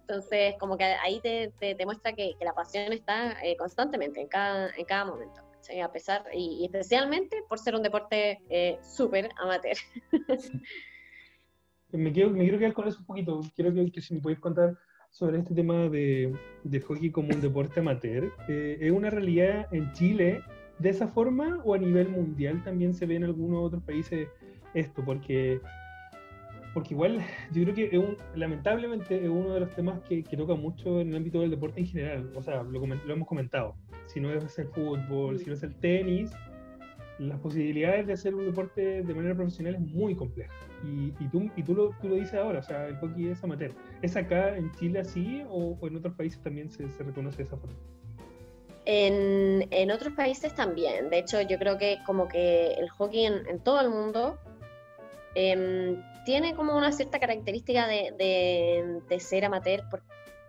Entonces, 0.02 0.56
como 0.60 0.78
que 0.80 0.84
ahí 0.84 1.20
te, 1.22 1.54
te, 1.60 1.86
muestra 1.86 2.14
que, 2.14 2.34
la 2.42 2.54
pasión 2.54 2.92
está 2.92 3.38
eh, 3.46 3.56
constantemente, 3.56 4.20
en 4.20 4.28
cada, 4.28 4.72
en 4.76 4.86
cada 4.86 5.06
momento. 5.06 5.42
A 5.80 5.92
pesar, 5.92 6.26
y, 6.34 6.66
especialmente 6.66 7.44
por 7.48 7.60
ser 7.60 7.76
un 7.76 7.84
deporte 7.84 8.42
eh, 8.50 8.80
súper 8.82 9.30
amateur. 9.38 9.78
me, 11.92 12.12
quiero, 12.12 12.32
me 12.32 12.40
quiero 12.40 12.58
quedar 12.58 12.74
con 12.74 12.88
eso 12.88 12.98
un 12.98 13.06
poquito. 13.06 13.42
Quiero 13.56 13.72
que, 13.92 14.02
si 14.02 14.16
me 14.16 14.22
podéis 14.22 14.40
contar 14.40 14.76
sobre 15.12 15.38
este 15.38 15.54
tema 15.54 15.88
de, 15.88 16.34
de 16.64 16.82
hockey 16.82 17.12
como 17.12 17.30
un 17.30 17.42
deporte 17.42 17.80
amateur. 17.80 18.34
¿Es 18.48 18.92
una 18.92 19.12
realidad 19.12 19.68
en 19.72 19.94
Chile 19.94 20.42
de 20.80 20.90
esa 20.90 21.08
forma 21.08 21.62
o 21.64 21.76
a 21.76 21.78
nivel 21.78 22.10
mundial 22.10 22.64
también 22.64 22.96
se 22.96 23.06
ve 23.06 23.18
en 23.18 23.26
algunos 23.26 23.64
otros 23.64 23.84
países 23.84 24.28
esto, 24.74 25.04
porque, 25.06 25.60
porque 26.74 26.94
igual 26.94 27.20
yo 27.52 27.64
creo 27.64 27.76
que 27.76 28.18
lamentablemente 28.36 29.24
es 29.24 29.30
uno 29.30 29.54
de 29.54 29.60
los 29.62 29.70
temas 29.76 30.02
que, 30.02 30.24
que, 30.24 30.38
toca 30.38 30.56
mucho 30.56 31.02
en 31.02 31.10
el 31.10 31.18
ámbito 31.18 31.42
del 31.42 31.52
deporte 31.52 31.80
en 31.80 31.88
general. 31.88 32.32
O 32.36 32.42
sea, 32.42 32.64
lo, 32.64 32.86
lo 32.86 33.14
hemos 33.14 33.28
comentado. 33.28 33.76
Si 34.08 34.20
no 34.20 34.32
es 34.32 34.60
el 34.60 34.68
fútbol, 34.68 35.40
si 35.40 35.46
no 35.46 35.54
es 35.54 35.64
el 35.64 35.76
tenis, 35.76 36.32
las 37.20 37.40
posibilidades 37.40 38.08
de 38.08 38.14
hacer 38.14 38.34
un 38.34 38.46
deporte 38.46 39.04
de 39.04 39.14
manera 39.14 39.36
profesional 39.36 39.76
es 39.76 39.82
muy 39.82 40.16
compleja. 40.16 40.54
Y, 40.84 41.14
y, 41.20 41.28
tú, 41.30 41.50
y 41.56 41.64
tú, 41.64 41.76
lo, 41.76 41.90
tú 42.02 42.10
lo 42.10 42.16
dices 42.16 42.34
ahora, 42.34 42.60
o 42.60 42.64
sea, 42.64 42.88
el 42.88 42.98
hockey 42.98 43.30
es 43.30 43.44
amateur. 43.44 43.72
¿Es 44.02 44.16
acá 44.16 44.56
en 44.58 44.72
Chile 44.74 45.00
así 45.00 45.44
o, 45.48 45.78
en 45.84 45.96
otros 45.96 46.16
países 46.16 46.42
también 46.42 46.70
se, 46.70 46.90
se 46.90 47.04
reconoce 47.04 47.38
de 47.38 47.44
esa 47.44 47.58
forma? 47.58 47.76
En, 48.86 49.66
en, 49.72 49.92
otros 49.92 50.14
países 50.14 50.54
también. 50.56 51.10
De 51.10 51.20
hecho, 51.20 51.42
yo 51.42 51.58
creo 51.58 51.78
que 51.78 52.00
como 52.06 52.28
que 52.28 52.74
el 52.74 52.90
hockey 52.90 53.26
en, 53.26 53.48
en 53.48 53.60
todo 53.60 53.80
el 53.80 53.90
mundo 53.90 54.38
Em, 55.36 56.02
tiene 56.26 56.56
como 56.56 56.78
una 56.78 56.92
cierta 56.92 57.20
característica 57.20 57.88
de, 57.88 59.02
ser 59.20 59.46
amateur, 59.46 59.84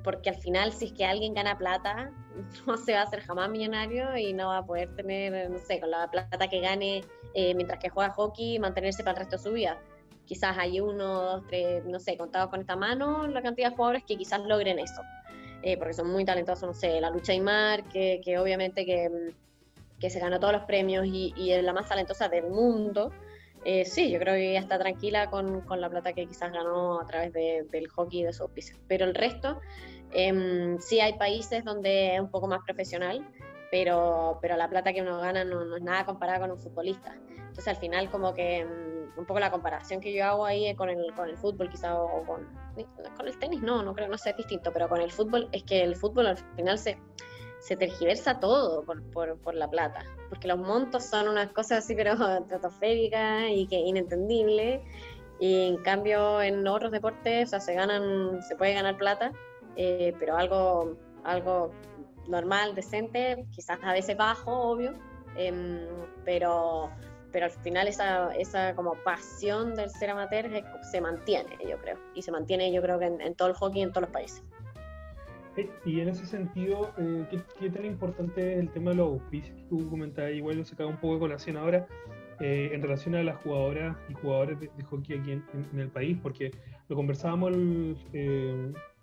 porque 0.02 0.28
al 0.28 0.36
final 0.36 0.72
si 0.72 0.86
es 0.86 0.92
que 0.92 1.04
alguien 1.04 1.34
gana 1.34 1.56
plata, 1.56 2.12
no 2.66 2.76
se 2.76 2.92
va 2.92 3.00
a 3.00 3.02
hacer 3.04 3.20
jamás 3.20 3.50
millonario 3.50 4.16
y 4.16 4.32
no 4.32 4.48
va 4.48 4.58
a 4.58 4.66
poder 4.66 4.94
tener, 4.94 5.50
no 5.50 5.58
sé, 5.58 5.80
con 5.80 5.90
la 5.90 6.10
plata 6.10 6.48
que 6.48 6.60
gane 6.60 7.02
eh, 7.34 7.54
mientras 7.54 7.78
que 7.80 7.88
juega 7.88 8.12
hockey, 8.12 8.58
mantenerse 8.58 9.02
para 9.02 9.12
el 9.12 9.18
resto 9.20 9.36
de 9.36 9.42
su 9.42 9.52
vida. 9.52 9.78
Quizás 10.26 10.56
hay 10.56 10.80
uno, 10.80 11.22
dos, 11.22 11.46
tres, 11.48 11.84
no 11.84 11.98
sé, 11.98 12.16
contados 12.16 12.48
con 12.48 12.60
esta 12.60 12.76
mano 12.76 13.26
la 13.26 13.42
cantidad 13.42 13.70
de 13.70 13.76
jugadores 13.76 14.04
que 14.04 14.16
quizás 14.16 14.40
logren 14.40 14.78
eso. 14.78 15.02
Eh, 15.62 15.78
porque 15.78 15.94
son 15.94 16.10
muy 16.10 16.26
talentosos, 16.26 16.66
no 16.66 16.74
sé, 16.74 17.00
la 17.00 17.08
lucha 17.08 17.32
Aymar, 17.32 17.84
que, 17.84 18.20
que 18.22 18.38
obviamente 18.38 18.84
que, 18.84 19.32
que, 19.98 20.10
se 20.10 20.20
ganó 20.20 20.38
todos 20.38 20.52
los 20.52 20.64
premios 20.64 21.06
y, 21.06 21.32
y 21.36 21.52
es 21.52 21.64
la 21.64 21.72
más 21.72 21.88
talentosa 21.88 22.28
del 22.28 22.50
mundo. 22.50 23.10
Eh, 23.64 23.86
sí, 23.86 24.10
yo 24.10 24.18
creo 24.18 24.34
que 24.34 24.50
ella 24.50 24.60
está 24.60 24.78
tranquila 24.78 25.30
con, 25.30 25.62
con, 25.62 25.80
la 25.80 25.88
plata 25.88 26.12
que 26.12 26.26
quizás 26.26 26.52
ganó 26.52 27.00
a 27.00 27.06
través 27.06 27.32
del 27.32 27.88
hockey 27.88 28.20
y 28.20 28.24
de 28.24 28.32
su 28.32 28.46
pisos. 28.50 28.78
Pero 28.88 29.06
el 29.06 29.14
resto, 29.14 29.60
eh, 30.12 30.76
sí 30.80 31.00
hay 31.00 31.14
países 31.14 31.64
donde 31.64 32.14
es 32.14 32.20
un 32.20 32.30
poco 32.30 32.46
más 32.46 32.60
profesional, 32.64 33.26
pero, 33.70 34.38
pero 34.42 34.56
la 34.56 34.68
plata 34.68 34.92
que 34.92 35.02
uno 35.02 35.18
gana 35.18 35.44
no, 35.44 35.76
es 35.76 35.82
nada 35.82 36.04
comparada 36.04 36.40
con 36.40 36.50
un 36.50 36.58
futbolista. 36.58 37.16
Entonces 37.28 37.68
al 37.68 37.76
final 37.76 38.10
como 38.10 38.34
que 38.34 38.58
em, 38.58 38.68
un 39.16 39.24
poco 39.24 39.40
la 39.40 39.50
comparación 39.50 40.00
que 40.00 40.12
yo 40.12 40.24
hago 40.26 40.44
ahí 40.44 40.74
con 40.74 40.90
el, 40.90 41.14
con 41.14 41.28
el 41.28 41.36
fútbol 41.36 41.70
quizás 41.70 41.94
o 41.96 42.22
con, 42.26 42.46
con 43.16 43.26
el 43.26 43.38
tenis, 43.38 43.62
no, 43.62 43.82
no 43.82 43.94
creo, 43.94 44.08
no 44.08 44.18
sé, 44.18 44.34
distinto, 44.34 44.72
pero 44.72 44.88
con 44.88 45.00
el 45.00 45.10
fútbol 45.10 45.48
es 45.52 45.62
que 45.62 45.82
el 45.82 45.96
fútbol 45.96 46.26
al 46.26 46.36
final 46.36 46.78
se 46.78 46.98
se 47.64 47.76
tergiversa 47.76 48.40
todo 48.40 48.84
por, 48.84 49.02
por, 49.38 49.54
la 49.54 49.70
plata, 49.70 50.04
porque 50.28 50.48
los 50.48 50.58
montos 50.58 51.06
son 51.06 51.28
unas 51.28 51.50
cosas 51.52 51.78
así, 51.78 51.94
pero 51.94 52.12
estratosféricas 52.40 53.44
y 53.48 53.66
que 53.66 53.76
inentendibles, 53.76 54.82
y 55.40 55.68
en 55.68 55.78
cambio 55.78 56.42
en 56.42 56.66
otros 56.68 56.92
deportes, 56.92 57.50
se 57.50 57.74
ganan, 57.74 58.42
se 58.42 58.54
puede 58.56 58.74
ganar 58.74 58.98
plata, 58.98 59.32
eh, 59.76 60.14
pero 60.18 60.36
algo, 60.36 60.98
algo 61.24 61.70
normal, 62.28 62.74
decente, 62.74 63.46
quizás 63.50 63.78
a 63.82 63.92
veces 63.94 64.14
bajo, 64.14 64.52
obvio, 64.52 64.92
em, 65.34 65.88
pero, 66.22 66.90
pero 67.32 67.46
al 67.46 67.50
final 67.50 67.88
esa, 67.88 68.34
esa 68.34 68.74
como 68.74 68.92
pasión 69.04 69.74
del 69.74 69.88
ser 69.88 70.10
amateur 70.10 70.50
se 70.82 71.00
mantiene, 71.00 71.56
yo 71.66 71.78
creo, 71.78 71.98
y 72.14 72.20
se 72.20 72.30
mantiene 72.30 72.70
yo 72.70 72.82
creo 72.82 72.98
que 72.98 73.06
en, 73.06 73.34
todo 73.34 73.48
el 73.48 73.54
hockey 73.54 73.80
en 73.80 73.90
todos 73.90 74.02
los 74.02 74.10
países. 74.10 74.42
Eh, 75.56 75.70
y 75.84 76.00
en 76.00 76.08
ese 76.08 76.26
sentido, 76.26 76.92
eh, 76.98 77.24
¿qué, 77.60 77.70
tan 77.70 77.84
importante 77.84 78.54
es 78.54 78.58
el 78.58 78.70
tema 78.70 78.90
de 78.90 78.96
los 78.96 79.12
auspicios 79.12 79.56
que 79.56 79.62
tú 79.64 79.88
comentabas? 79.88 80.32
Igual 80.32 80.58
lo 80.58 80.64
sacaba 80.64 80.90
un 80.90 80.96
poco 80.96 81.14
de 81.14 81.20
colación 81.20 81.56
ahora, 81.56 81.86
eh, 82.40 82.70
en 82.72 82.82
relación 82.82 83.14
a 83.14 83.22
las 83.22 83.36
jugadoras 83.36 83.96
y 84.08 84.14
jugadores 84.14 84.58
de, 84.60 84.68
hockey 84.84 85.18
aquí 85.18 85.32
en, 85.32 85.78
el 85.78 85.88
país, 85.88 86.18
porque 86.22 86.50
lo 86.88 86.96
conversábamos 86.96 87.52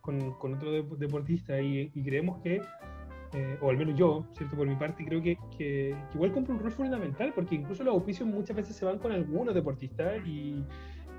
con, 0.01 0.31
con, 0.33 0.53
otro 0.55 0.71
deportista 0.97 1.61
y, 1.61 1.91
y 1.93 2.03
creemos 2.03 2.41
que 2.41 2.61
eh, 3.33 3.57
o 3.61 3.69
al 3.69 3.77
menos 3.77 3.97
yo, 3.97 4.25
¿cierto? 4.33 4.57
Por 4.57 4.67
mi 4.67 4.75
parte, 4.75 5.05
creo 5.05 5.21
que, 5.21 5.37
que, 5.57 5.95
igual 6.13 6.33
cumple 6.33 6.55
un 6.55 6.59
rol 6.59 6.71
fundamental, 6.71 7.31
porque 7.33 7.55
incluso 7.55 7.83
los 7.83 7.93
auspicios 7.93 8.27
muchas 8.27 8.57
veces 8.57 8.75
se 8.75 8.83
van 8.83 8.99
con 8.99 9.13
algunos 9.13 9.55
deportistas 9.55 10.25
y, 10.25 10.65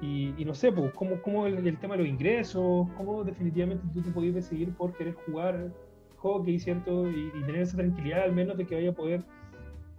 y, 0.03 0.45
no 0.45 0.53
sé, 0.53 0.73
pues, 0.73 0.93
cómo, 0.95 1.23
cómo 1.23 1.47
el, 1.47 1.79
tema 1.79 1.95
de 1.95 2.03
los 2.03 2.09
ingresos, 2.09 2.89
cómo 2.97 3.23
definitivamente 3.23 3.85
tú 3.95 4.03
te 4.03 4.11
podías 4.11 4.45
seguir 4.45 4.75
por 4.75 4.93
querer 4.95 5.15
jugar 5.27 5.73
hockey, 6.17 6.59
¿cierto? 6.59 7.09
Y, 7.09 7.31
tener 7.47 7.63
esa 7.63 7.77
tranquilidad 7.77 8.25
al 8.25 8.33
menos 8.33 8.57
de 8.57 8.67
que 8.67 8.75
vaya 8.75 8.91
a 8.91 8.95
poder 8.95 9.23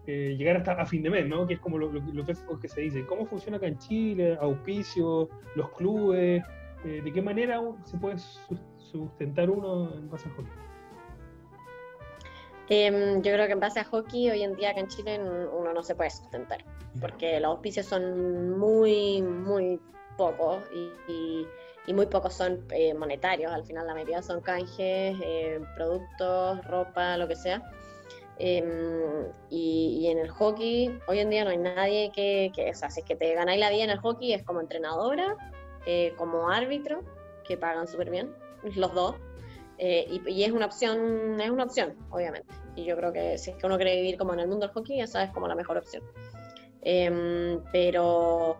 eh, 0.05 0.35
llegar 0.37 0.57
hasta 0.57 0.73
a 0.73 0.85
fin 0.85 1.03
de 1.03 1.09
mes, 1.09 1.25
¿no? 1.25 1.47
Que 1.47 1.53
es 1.53 1.59
como 1.61 1.77
lo, 1.77 1.89
lo, 1.89 2.25
que 2.25 2.67
se 2.67 2.81
dice. 2.81 3.05
¿Cómo 3.05 3.25
funciona 3.25 3.55
acá 3.55 3.67
en 3.67 3.77
Chile? 3.77 4.37
Auspicios, 4.41 5.29
los 5.55 5.69
clubes, 5.71 6.43
eh, 6.83 7.01
¿de 7.01 7.11
qué 7.13 7.21
manera 7.21 7.61
se 7.83 7.97
puede 7.97 8.17
sustentar 8.77 9.49
uno 9.49 9.93
en 9.95 10.09
base 10.09 10.27
al 10.27 10.35
hockey? 10.35 10.51
Em, 12.69 13.21
yo 13.21 13.33
creo 13.33 13.45
que 13.47 13.53
en 13.53 13.59
base 13.59 13.79
a 13.79 13.83
hockey, 13.83 14.29
hoy 14.29 14.43
en 14.43 14.55
día 14.55 14.71
acá 14.71 14.79
en 14.79 14.87
Chile 14.87 15.19
uno 15.19 15.73
no 15.73 15.83
se 15.83 15.95
puede 15.95 16.09
sustentar, 16.09 16.63
porque 17.01 17.39
los 17.39 17.51
auspicios 17.51 17.85
son 17.85 18.57
muy, 18.57 19.21
muy 19.21 19.79
pocos 20.17 20.63
y, 21.07 21.45
muy 21.93 22.05
pocos 22.05 22.33
son 22.33 22.65
eh, 22.71 22.93
monetarios. 22.93 23.51
Al 23.51 23.65
final, 23.65 23.85
la 23.85 23.93
mayoría 23.93 24.21
son 24.21 24.39
canjes, 24.39 25.17
eh, 25.21 25.59
productos, 25.75 26.65
ropa, 26.65 27.17
lo 27.17 27.27
que 27.27 27.35
sea. 27.35 27.61
Em, 28.39 29.27
y, 29.49 30.07
en 30.07 30.17
el 30.19 30.29
hockey, 30.29 30.97
hoy 31.07 31.19
en 31.19 31.29
día 31.29 31.43
no 31.43 31.51
hay 31.51 31.57
nadie 31.57 32.11
que, 32.13 32.51
que 32.55 32.71
o 32.71 32.73
sea, 32.73 32.89
si 32.89 33.01
es 33.01 33.05
que 33.05 33.15
te 33.15 33.33
ganáis 33.35 33.59
la 33.59 33.69
vida 33.69 33.83
en 33.83 33.89
el 33.89 33.99
hockey, 33.99 34.33
es 34.33 34.43
como 34.43 34.61
entrenadora, 34.61 35.35
eh, 35.85 36.13
como 36.17 36.49
árbitro, 36.49 37.01
que 37.45 37.57
pagan 37.57 37.87
súper 37.87 38.09
bien, 38.09 38.33
los 38.75 38.93
dos 38.93 39.15
eh, 39.77 40.21
y, 40.27 40.43
es 40.43 40.51
una 40.51 40.65
opción, 40.65 41.39
es 41.39 41.49
una 41.49 41.63
opción, 41.63 41.95
obviamente. 42.09 42.53
Y 42.75 42.85
yo 42.85 42.95
creo 42.95 43.11
que 43.11 43.37
si 43.37 43.51
es 43.51 43.57
que 43.57 43.65
uno 43.65 43.77
quiere 43.77 43.95
vivir 43.95 44.17
como 44.17 44.33
en 44.33 44.39
el 44.39 44.47
mundo 44.47 44.67
del 44.67 44.73
hockey, 44.73 45.01
esa 45.01 45.23
es 45.23 45.31
como 45.31 45.47
la 45.47 45.55
mejor 45.55 45.77
opción. 45.77 46.03
Em, 46.81 47.61
pero, 47.71 48.57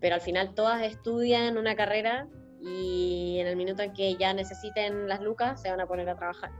pero 0.00 0.14
al 0.14 0.20
final 0.20 0.54
todas 0.54 0.82
estudian 0.82 1.58
una 1.58 1.76
carrera 1.76 2.26
y 2.60 3.38
en 3.40 3.46
el 3.46 3.56
minuto 3.56 3.82
en 3.82 3.92
que 3.92 4.16
ya 4.16 4.32
necesiten 4.32 5.08
las 5.08 5.20
lucas 5.20 5.60
se 5.62 5.70
van 5.70 5.80
a 5.80 5.86
poner 5.86 6.08
a 6.08 6.16
trabajar. 6.16 6.50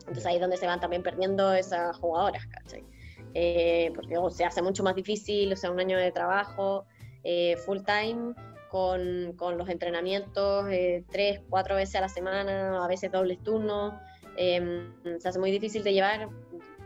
Entonces 0.00 0.26
ahí 0.26 0.36
es 0.36 0.40
donde 0.40 0.56
se 0.56 0.66
van 0.66 0.80
también 0.80 1.02
perdiendo 1.02 1.52
esas 1.52 1.96
jugadoras, 1.96 2.46
¿cachai? 2.46 2.84
Eh, 3.34 3.92
porque 3.94 4.16
se 4.30 4.44
hace 4.44 4.62
mucho 4.62 4.82
más 4.82 4.94
difícil, 4.94 5.52
o 5.52 5.56
sea, 5.56 5.70
un 5.70 5.80
año 5.80 5.98
de 5.98 6.10
trabajo 6.12 6.86
eh, 7.24 7.56
full 7.66 7.80
time 7.84 8.34
con, 8.70 9.34
con 9.36 9.58
los 9.58 9.68
entrenamientos 9.68 10.66
eh, 10.70 11.04
tres, 11.10 11.40
cuatro 11.48 11.76
veces 11.76 11.96
a 11.96 12.00
la 12.02 12.08
semana, 12.08 12.84
a 12.84 12.88
veces 12.88 13.10
dobles 13.10 13.42
turnos. 13.42 13.94
Em, 14.36 14.92
se 15.18 15.28
hace 15.28 15.38
muy 15.38 15.50
difícil 15.50 15.82
de 15.82 15.92
llevar 15.92 16.28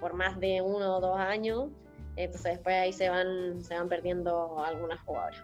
por 0.01 0.15
más 0.15 0.39
de 0.41 0.63
uno 0.63 0.97
o 0.97 1.01
dos 1.01 1.19
años. 1.19 1.69
Entonces 2.17 2.53
después 2.53 2.77
ahí 2.77 2.93
se 2.93 3.09
van, 3.09 3.61
se 3.63 3.75
van 3.75 3.89
perdiendo 3.89 4.63
algunas 4.65 5.01
jugadoras. 5.01 5.43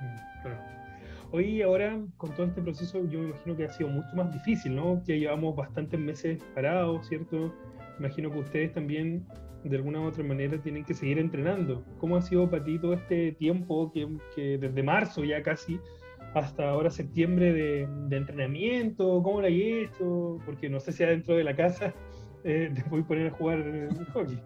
Mm, 0.00 0.42
claro. 0.42 0.60
Hoy 1.32 1.62
ahora 1.62 1.96
con 2.16 2.34
todo 2.34 2.46
este 2.46 2.60
proceso 2.60 3.04
yo 3.06 3.20
me 3.20 3.28
imagino 3.28 3.56
que 3.56 3.64
ha 3.64 3.72
sido 3.72 3.88
mucho 3.88 4.08
más 4.16 4.32
difícil, 4.32 4.74
¿no? 4.74 5.02
Ya 5.04 5.14
llevamos 5.14 5.54
bastantes 5.54 6.00
meses 6.00 6.42
parados, 6.54 7.06
¿cierto? 7.06 7.54
Imagino 7.98 8.30
que 8.32 8.38
ustedes 8.38 8.72
también 8.72 9.26
de 9.64 9.76
alguna 9.76 10.00
u 10.00 10.06
otra 10.06 10.24
manera 10.24 10.58
tienen 10.58 10.84
que 10.84 10.94
seguir 10.94 11.18
entrenando. 11.18 11.84
¿Cómo 11.98 12.16
ha 12.16 12.22
sido 12.22 12.48
para 12.48 12.64
ti 12.64 12.78
todo 12.78 12.94
este 12.94 13.32
tiempo 13.32 13.92
que, 13.92 14.58
desde 14.58 14.82
marzo 14.82 15.24
ya 15.24 15.42
casi 15.42 15.78
hasta 16.34 16.70
ahora 16.70 16.90
septiembre 16.90 17.52
de, 17.52 18.16
entrenamiento? 18.16 19.22
¿Cómo 19.22 19.40
lo 19.40 19.46
has 19.46 19.52
hecho? 19.52 20.38
Porque 20.46 20.68
no 20.68 20.80
sé 20.80 20.92
si 20.92 21.04
adentro 21.04 21.34
de 21.36 21.44
la 21.44 21.54
casa 21.54 21.94
eh, 22.44 22.72
te 22.74 22.82
voy 22.88 23.02
a 23.02 23.06
poner 23.06 23.26
a 23.28 23.30
jugar 23.30 23.60
eh, 23.60 23.88
hockey. 24.12 24.40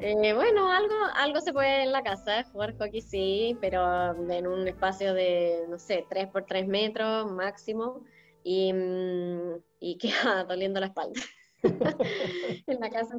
Eh, 0.00 0.32
bueno, 0.32 0.70
algo, 0.70 0.94
algo 1.16 1.40
se 1.40 1.52
puede 1.52 1.82
en 1.82 1.90
la 1.90 2.04
casa, 2.04 2.44
jugar 2.52 2.76
hockey 2.78 3.00
sí, 3.00 3.58
pero 3.60 4.12
en 4.30 4.46
un 4.46 4.68
espacio 4.68 5.12
de, 5.12 5.64
no 5.68 5.76
sé, 5.76 6.06
3 6.08 6.28
por 6.28 6.44
3 6.44 6.68
metros 6.68 7.32
máximo 7.32 8.04
y, 8.44 8.72
mm, 8.72 9.54
y 9.80 9.98
queda 9.98 10.44
doliendo 10.44 10.78
la 10.78 10.86
espalda. 10.86 11.20
en 12.66 12.80
la 12.80 12.90
casa 12.90 13.18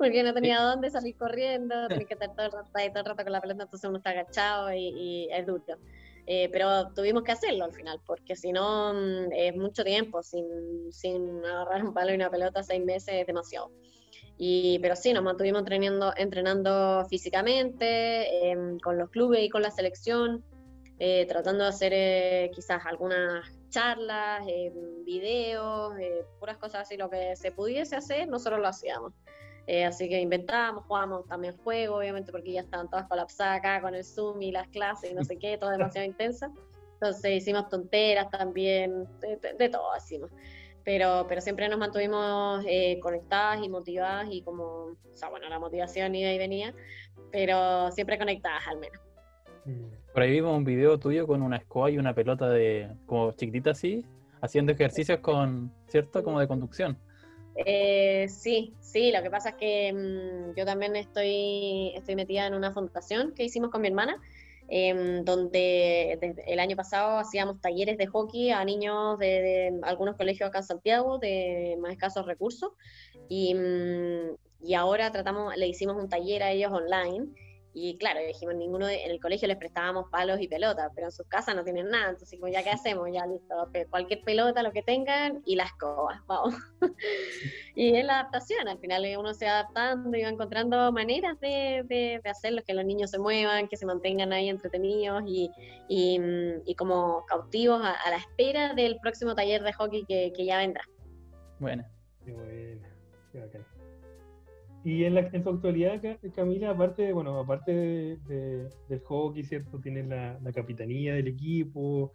porque 0.00 0.22
no 0.22 0.32
tenía 0.32 0.62
dónde 0.62 0.88
salir 0.90 1.14
corriendo, 1.14 1.86
tenía 1.88 2.06
que 2.06 2.14
estar 2.14 2.34
todo 2.34 2.46
el, 2.46 2.52
rato, 2.52 2.70
todo 2.72 3.00
el 3.00 3.04
rato 3.04 3.22
con 3.22 3.32
la 3.32 3.40
pelota, 3.42 3.64
entonces 3.64 3.86
uno 3.86 3.98
está 3.98 4.10
agachado 4.10 4.72
y, 4.72 5.28
es 5.30 5.46
duro. 5.46 5.62
Eh, 6.26 6.48
pero 6.50 6.90
tuvimos 6.94 7.22
que 7.22 7.32
hacerlo 7.32 7.66
al 7.66 7.74
final, 7.74 8.00
porque 8.06 8.34
si 8.34 8.50
no 8.50 8.94
mm, 8.94 9.32
es 9.32 9.54
mucho 9.56 9.84
tiempo, 9.84 10.22
sin, 10.22 10.90
sin 10.90 11.44
agarrar 11.44 11.84
un 11.84 11.92
palo 11.92 12.12
y 12.12 12.14
una 12.14 12.30
pelota 12.30 12.62
seis 12.62 12.82
meses 12.82 13.14
es 13.14 13.26
demasiado. 13.26 13.70
Y, 14.38 14.78
pero 14.78 14.96
sí, 14.96 15.12
nos 15.12 15.22
mantuvimos 15.22 15.60
entrenando, 15.60 16.14
entrenando 16.16 17.04
físicamente, 17.10 18.50
em, 18.50 18.78
con 18.78 18.96
los 18.96 19.10
clubes 19.10 19.42
y 19.42 19.50
con 19.50 19.60
la 19.60 19.70
selección, 19.70 20.42
eh, 21.00 21.26
tratando 21.26 21.64
de 21.64 21.70
hacer 21.70 21.92
eh, 21.92 22.50
quizás 22.54 22.84
algunas 22.86 23.44
charlas, 23.70 24.44
em, 24.46 25.04
videos, 25.04 25.94
puras 26.38 26.58
cosas 26.58 26.82
así, 26.82 26.96
lo 26.96 27.10
que 27.10 27.34
se 27.34 27.50
pudiese 27.50 27.96
hacer, 27.96 28.28
nosotros 28.28 28.60
lo 28.60 28.68
hacíamos. 28.68 29.12
Eh, 29.66 29.84
así 29.84 30.08
que 30.08 30.20
inventábamos, 30.20 30.84
jugábamos 30.84 31.26
también 31.26 31.56
juego, 31.58 31.96
obviamente, 31.96 32.32
porque 32.32 32.52
ya 32.52 32.60
estaban 32.62 32.90
todas 32.90 33.06
colapsadas 33.06 33.58
acá 33.58 33.80
con 33.80 33.94
el 33.94 34.04
Zoom 34.04 34.42
y 34.42 34.50
las 34.50 34.68
clases 34.68 35.12
y 35.12 35.14
no 35.14 35.24
sé 35.24 35.38
qué, 35.38 35.56
todo 35.58 35.70
demasiado 35.70 36.06
intensa. 36.06 36.50
Entonces 36.94 37.32
hicimos 37.32 37.68
tonteras 37.68 38.28
también, 38.30 39.06
de, 39.20 39.68
todo 39.68 39.96
hicimos. 39.96 40.30
Pero, 40.84 41.24
pero 41.28 41.40
siempre 41.40 41.68
nos 41.68 41.78
mantuvimos 41.78 42.64
eh, 42.66 42.98
conectadas 43.00 43.62
y 43.62 43.68
motivadas 43.68 44.26
y 44.30 44.42
como, 44.42 44.64
o 44.64 44.96
sea, 45.14 45.28
bueno, 45.28 45.48
la 45.48 45.58
motivación 45.58 46.14
iba 46.14 46.30
y 46.30 46.38
venía, 46.38 46.74
pero 47.30 47.90
siempre 47.92 48.18
conectadas 48.18 48.66
al 48.66 48.78
menos. 48.78 49.00
Mm. 49.64 49.99
Por 50.12 50.24
ahí 50.24 50.32
vimos 50.32 50.56
un 50.56 50.64
video 50.64 50.98
tuyo 50.98 51.26
con 51.26 51.40
una 51.40 51.56
escoba 51.56 51.90
y 51.90 51.98
una 51.98 52.14
pelota 52.14 52.48
de 52.48 52.88
como 53.06 53.30
chiquitita 53.32 53.70
así, 53.70 54.04
haciendo 54.40 54.72
ejercicios 54.72 55.20
con, 55.20 55.72
¿cierto? 55.86 56.24
Como 56.24 56.40
de 56.40 56.48
conducción. 56.48 56.98
Eh, 57.54 58.26
sí, 58.28 58.74
sí, 58.80 59.12
lo 59.12 59.22
que 59.22 59.30
pasa 59.30 59.50
es 59.50 59.54
que 59.56 59.92
mm, 59.92 60.56
yo 60.56 60.64
también 60.64 60.96
estoy, 60.96 61.92
estoy 61.94 62.16
metida 62.16 62.46
en 62.46 62.54
una 62.54 62.72
fundación 62.72 63.32
que 63.34 63.44
hicimos 63.44 63.70
con 63.70 63.82
mi 63.82 63.88
hermana, 63.88 64.20
em, 64.68 65.24
donde 65.24 66.18
desde 66.20 66.52
el 66.52 66.58
año 66.58 66.74
pasado 66.74 67.18
hacíamos 67.18 67.60
talleres 67.60 67.96
de 67.96 68.06
hockey 68.06 68.50
a 68.50 68.64
niños 68.64 69.16
de, 69.18 69.78
algunos 69.82 70.16
colegios 70.16 70.48
acá 70.48 70.58
en 70.58 70.64
Santiago 70.64 71.18
de 71.18 71.76
más 71.80 71.92
escasos 71.92 72.26
recursos 72.26 72.72
y, 73.28 73.54
mm, 73.54 74.36
y 74.62 74.74
ahora 74.74 75.12
tratamos, 75.12 75.56
le 75.56 75.68
hicimos 75.68 75.96
un 75.96 76.08
taller 76.08 76.42
a 76.42 76.50
ellos 76.50 76.72
online 76.72 77.28
y 77.72 77.96
claro, 77.98 78.20
dijimos, 78.20 78.56
ninguno 78.56 78.88
en 78.88 79.10
el 79.10 79.20
colegio 79.20 79.46
les 79.46 79.56
prestábamos 79.56 80.06
palos 80.10 80.40
y 80.40 80.48
pelotas, 80.48 80.90
pero 80.94 81.06
en 81.06 81.12
sus 81.12 81.26
casas 81.26 81.54
no 81.54 81.62
tienen 81.62 81.88
nada. 81.88 82.10
Entonces, 82.10 82.38
como 82.38 82.52
ya 82.52 82.62
qué 82.62 82.70
hacemos, 82.70 83.08
ya 83.12 83.26
listo, 83.26 83.54
cualquier 83.90 84.22
pelota, 84.22 84.62
lo 84.62 84.72
que 84.72 84.82
tengan, 84.82 85.42
y 85.46 85.54
las 85.54 85.68
escobas, 85.68 86.20
vamos. 86.26 86.54
y 87.76 87.94
es 87.94 88.04
la 88.04 88.20
adaptación, 88.20 88.66
al 88.68 88.78
final 88.78 89.06
uno 89.18 89.34
se 89.34 89.46
va 89.46 89.60
adaptando 89.60 90.16
y 90.16 90.22
va 90.22 90.28
encontrando 90.28 90.90
maneras 90.92 91.38
de, 91.40 91.84
de, 91.86 92.20
de 92.22 92.30
hacerlo, 92.30 92.62
que 92.66 92.74
los 92.74 92.84
niños 92.84 93.10
se 93.10 93.18
muevan, 93.18 93.68
que 93.68 93.76
se 93.76 93.86
mantengan 93.86 94.32
ahí 94.32 94.48
entretenidos 94.48 95.22
y, 95.26 95.50
y, 95.88 96.20
y 96.64 96.74
como 96.74 97.24
cautivos 97.26 97.80
a, 97.82 98.10
la 98.10 98.16
espera 98.16 98.74
del 98.74 98.98
próximo 99.00 99.34
taller 99.34 99.62
de 99.62 99.72
hockey 99.72 100.04
que, 100.06 100.32
que 100.34 100.44
ya 100.44 100.58
vendrá. 100.58 100.84
Bueno. 101.58 101.84
Qué 102.24 102.32
bueno, 102.32 102.86
qué 103.32 103.79
y 104.82 105.04
en, 105.04 105.14
la, 105.14 105.20
en 105.20 105.42
tu 105.42 105.50
actualidad, 105.50 106.00
Camila, 106.34 106.70
aparte, 106.70 107.12
bueno, 107.12 107.38
aparte 107.38 107.72
de, 107.72 108.68
del 108.88 109.00
hockey, 109.00 109.42
¿cierto? 109.44 109.78
Tienes 109.78 110.06
la, 110.06 110.38
capitanía 110.54 111.14
del 111.14 111.28
equipo, 111.28 112.14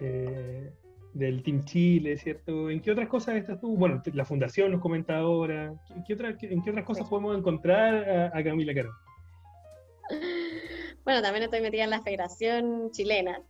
eh, 0.00 0.72
del 1.12 1.42
Team 1.44 1.64
Chile, 1.64 2.16
¿cierto? 2.16 2.68
¿En 2.68 2.80
qué 2.80 2.90
otras 2.90 3.08
cosas 3.08 3.36
estás 3.36 3.60
tú? 3.60 3.76
Bueno, 3.76 4.02
la 4.12 4.24
fundación 4.24 4.72
nos 4.72 4.80
comenta 4.80 5.18
ahora. 5.18 5.72
¿Qué, 6.06 6.16
¿En 6.50 6.62
qué 6.62 6.70
otras 6.70 6.84
cosas 6.84 7.08
podemos 7.08 7.38
encontrar 7.38 8.32
a, 8.34 8.42
Camila 8.42 8.74
Caro? 8.74 8.90
Bueno, 11.04 11.20
también 11.20 11.42
estoy 11.42 11.60
metida 11.60 11.84
en 11.84 11.90
la 11.90 12.00
Federación 12.00 12.90
Chilena, 12.90 13.42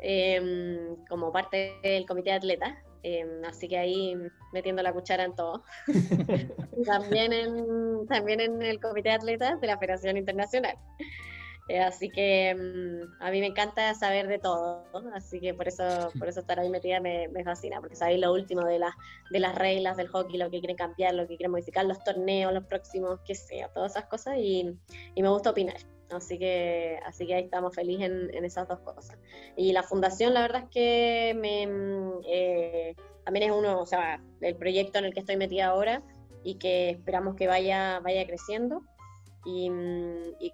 em, 0.00 0.94
como 1.08 1.32
parte 1.32 1.72
del 1.82 2.04
Comité 2.04 2.28
de 2.32 2.36
Atletas 2.36 2.74
Em, 3.02 3.44
así 3.44 3.68
que 3.68 3.78
ahí 3.78 4.16
metiendo 4.52 4.82
la 4.82 4.92
cuchara 4.92 5.24
en 5.24 5.34
todo. 5.34 5.64
también, 6.86 7.32
en, 7.32 8.06
también 8.06 8.40
en 8.40 8.62
el 8.62 8.80
Comité 8.80 9.10
de 9.10 9.14
Atletas 9.16 9.60
de 9.60 9.66
la 9.66 9.78
Federación 9.78 10.16
Internacional. 10.16 10.76
Eh, 11.68 11.78
así 11.78 12.10
que 12.10 12.54
mm, 12.54 13.22
a 13.22 13.30
mí 13.30 13.40
me 13.40 13.46
encanta 13.46 13.94
saber 13.94 14.26
de 14.26 14.38
todo, 14.38 14.84
así 15.14 15.40
que 15.40 15.54
por 15.54 15.68
eso, 15.68 16.10
por 16.18 16.28
eso 16.28 16.40
estar 16.40 16.58
ahí 16.58 16.68
metida 16.68 17.00
me, 17.00 17.28
fascina, 17.44 17.80
porque 17.80 17.94
sabéis 17.94 18.20
lo 18.20 18.32
último 18.32 18.64
de, 18.64 18.80
las 18.80 18.94
de 19.30 19.38
las 19.38 19.54
reglas 19.54 19.96
del 19.96 20.08
hockey, 20.08 20.38
lo 20.38 20.50
que 20.50 20.58
quieren 20.58 20.76
cambiar, 20.76 21.14
lo 21.14 21.22
que 21.26 21.36
quieren 21.36 21.52
modificar, 21.52 21.84
los 21.84 22.02
torneos, 22.02 22.52
los 22.52 22.64
próximos, 22.64 23.20
qué 23.24 23.36
sea, 23.36 23.68
todas 23.68 23.92
esas 23.92 24.06
cosas 24.06 24.36
y, 24.38 24.76
y 25.14 25.22
me 25.22 25.28
gusta 25.28 25.50
opinar. 25.50 25.76
Así 26.16 26.38
que, 26.38 26.98
así 27.06 27.26
que 27.26 27.34
ahí 27.34 27.44
estamos 27.44 27.74
felices 27.74 28.10
en, 28.32 28.44
esas 28.44 28.68
dos 28.68 28.80
cosas. 28.80 29.18
Y 29.56 29.72
la 29.72 29.82
fundación, 29.82 30.34
la 30.34 30.42
verdad 30.42 30.64
es 30.64 30.70
que 30.70 31.34
me, 31.36 31.68
eh, 32.26 32.94
también 33.24 33.50
es 33.50 33.56
uno, 33.56 33.80
o 33.80 33.86
sea, 33.86 34.22
el 34.40 34.56
proyecto 34.56 34.98
en 34.98 35.06
el 35.06 35.14
que 35.14 35.20
estoy 35.20 35.36
metida 35.36 35.66
ahora 35.66 36.02
y 36.42 36.56
que 36.56 36.90
esperamos 36.90 37.36
que 37.36 37.46
vaya, 37.46 38.00
vaya 38.00 38.26
creciendo. 38.26 38.82
Y, 39.44 39.70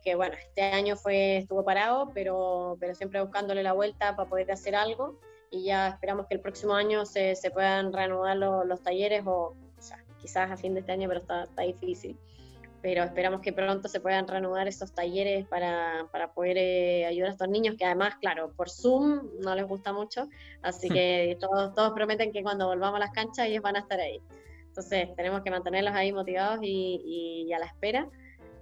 que 0.03 0.15
bueno, 0.15 0.35
este 0.39 0.63
año 0.63 0.97
fue, 0.97 1.39
estuvo 1.39 1.63
parado, 1.63 2.11
pero, 2.15 2.79
pero 2.81 2.95
siempre 2.95 3.21
buscándole 3.21 3.63
la 3.63 3.75
vuelta 3.75 4.17
para 4.17 4.29
poder 4.29 4.51
hacer 4.51 4.75
algo. 4.75 5.19
Y 5.51 5.65
ya 5.65 5.89
esperamos 5.89 6.27
que 6.27 6.35
el 6.35 6.41
próximo 6.41 6.75
año 6.75 7.05
se, 7.05 7.35
se 7.37 7.51
puedan 7.51 7.93
reanudar 7.93 8.37
los, 8.37 8.83
talleres 8.83 9.23
o, 9.27 9.55
o 9.79 9.83
sea, 9.83 10.03
quizás 10.21 10.51
a 10.51 10.57
fin 10.57 10.75
de 10.75 10.81
este 10.81 10.93
año, 10.93 11.09
pero 11.09 11.21
está, 11.21 11.45
está 11.45 11.63
difícil 11.63 12.19
pero 12.81 13.03
esperamos 13.03 13.41
que 13.41 13.53
pronto 13.53 13.89
se 13.89 14.01
puedan 14.01 14.29
reanudar 14.29 14.68
esos 14.68 14.93
talleres 14.93 15.47
para, 15.47 16.07
para 16.12 16.33
poder 16.33 16.57
eh, 16.59 17.07
ayudar 17.07 17.31
a 17.31 17.33
estos 17.33 17.49
niños, 17.49 17.74
que 17.76 17.85
además, 17.85 18.14
claro, 18.20 18.53
por 18.57 18.70
Zoom 18.70 19.22
no 19.41 19.55
les 19.55 19.66
gusta 19.66 19.93
mucho, 19.93 20.29
así 20.62 20.89
que 20.89 21.37
todos, 21.41 21.74
todos 21.74 21.93
prometen 21.93 22.33
que 22.33 22.43
cuando 22.43 22.66
volvamos 22.66 22.97
a 22.97 23.01
las 23.01 23.11
canchas 23.11 23.47
ellos 23.47 23.62
van 23.62 23.76
a 23.76 23.81
estar 23.81 24.01
ahí. 24.01 24.20
Entonces 24.68 25.09
tenemos 25.16 25.43
que 25.43 25.51
mantenerlos 25.51 25.93
ahí 25.95 26.12
motivados 26.12 26.61
y, 26.62 27.47
y 27.49 27.53
a 27.53 27.59
la 27.59 27.66
espera. 27.66 28.09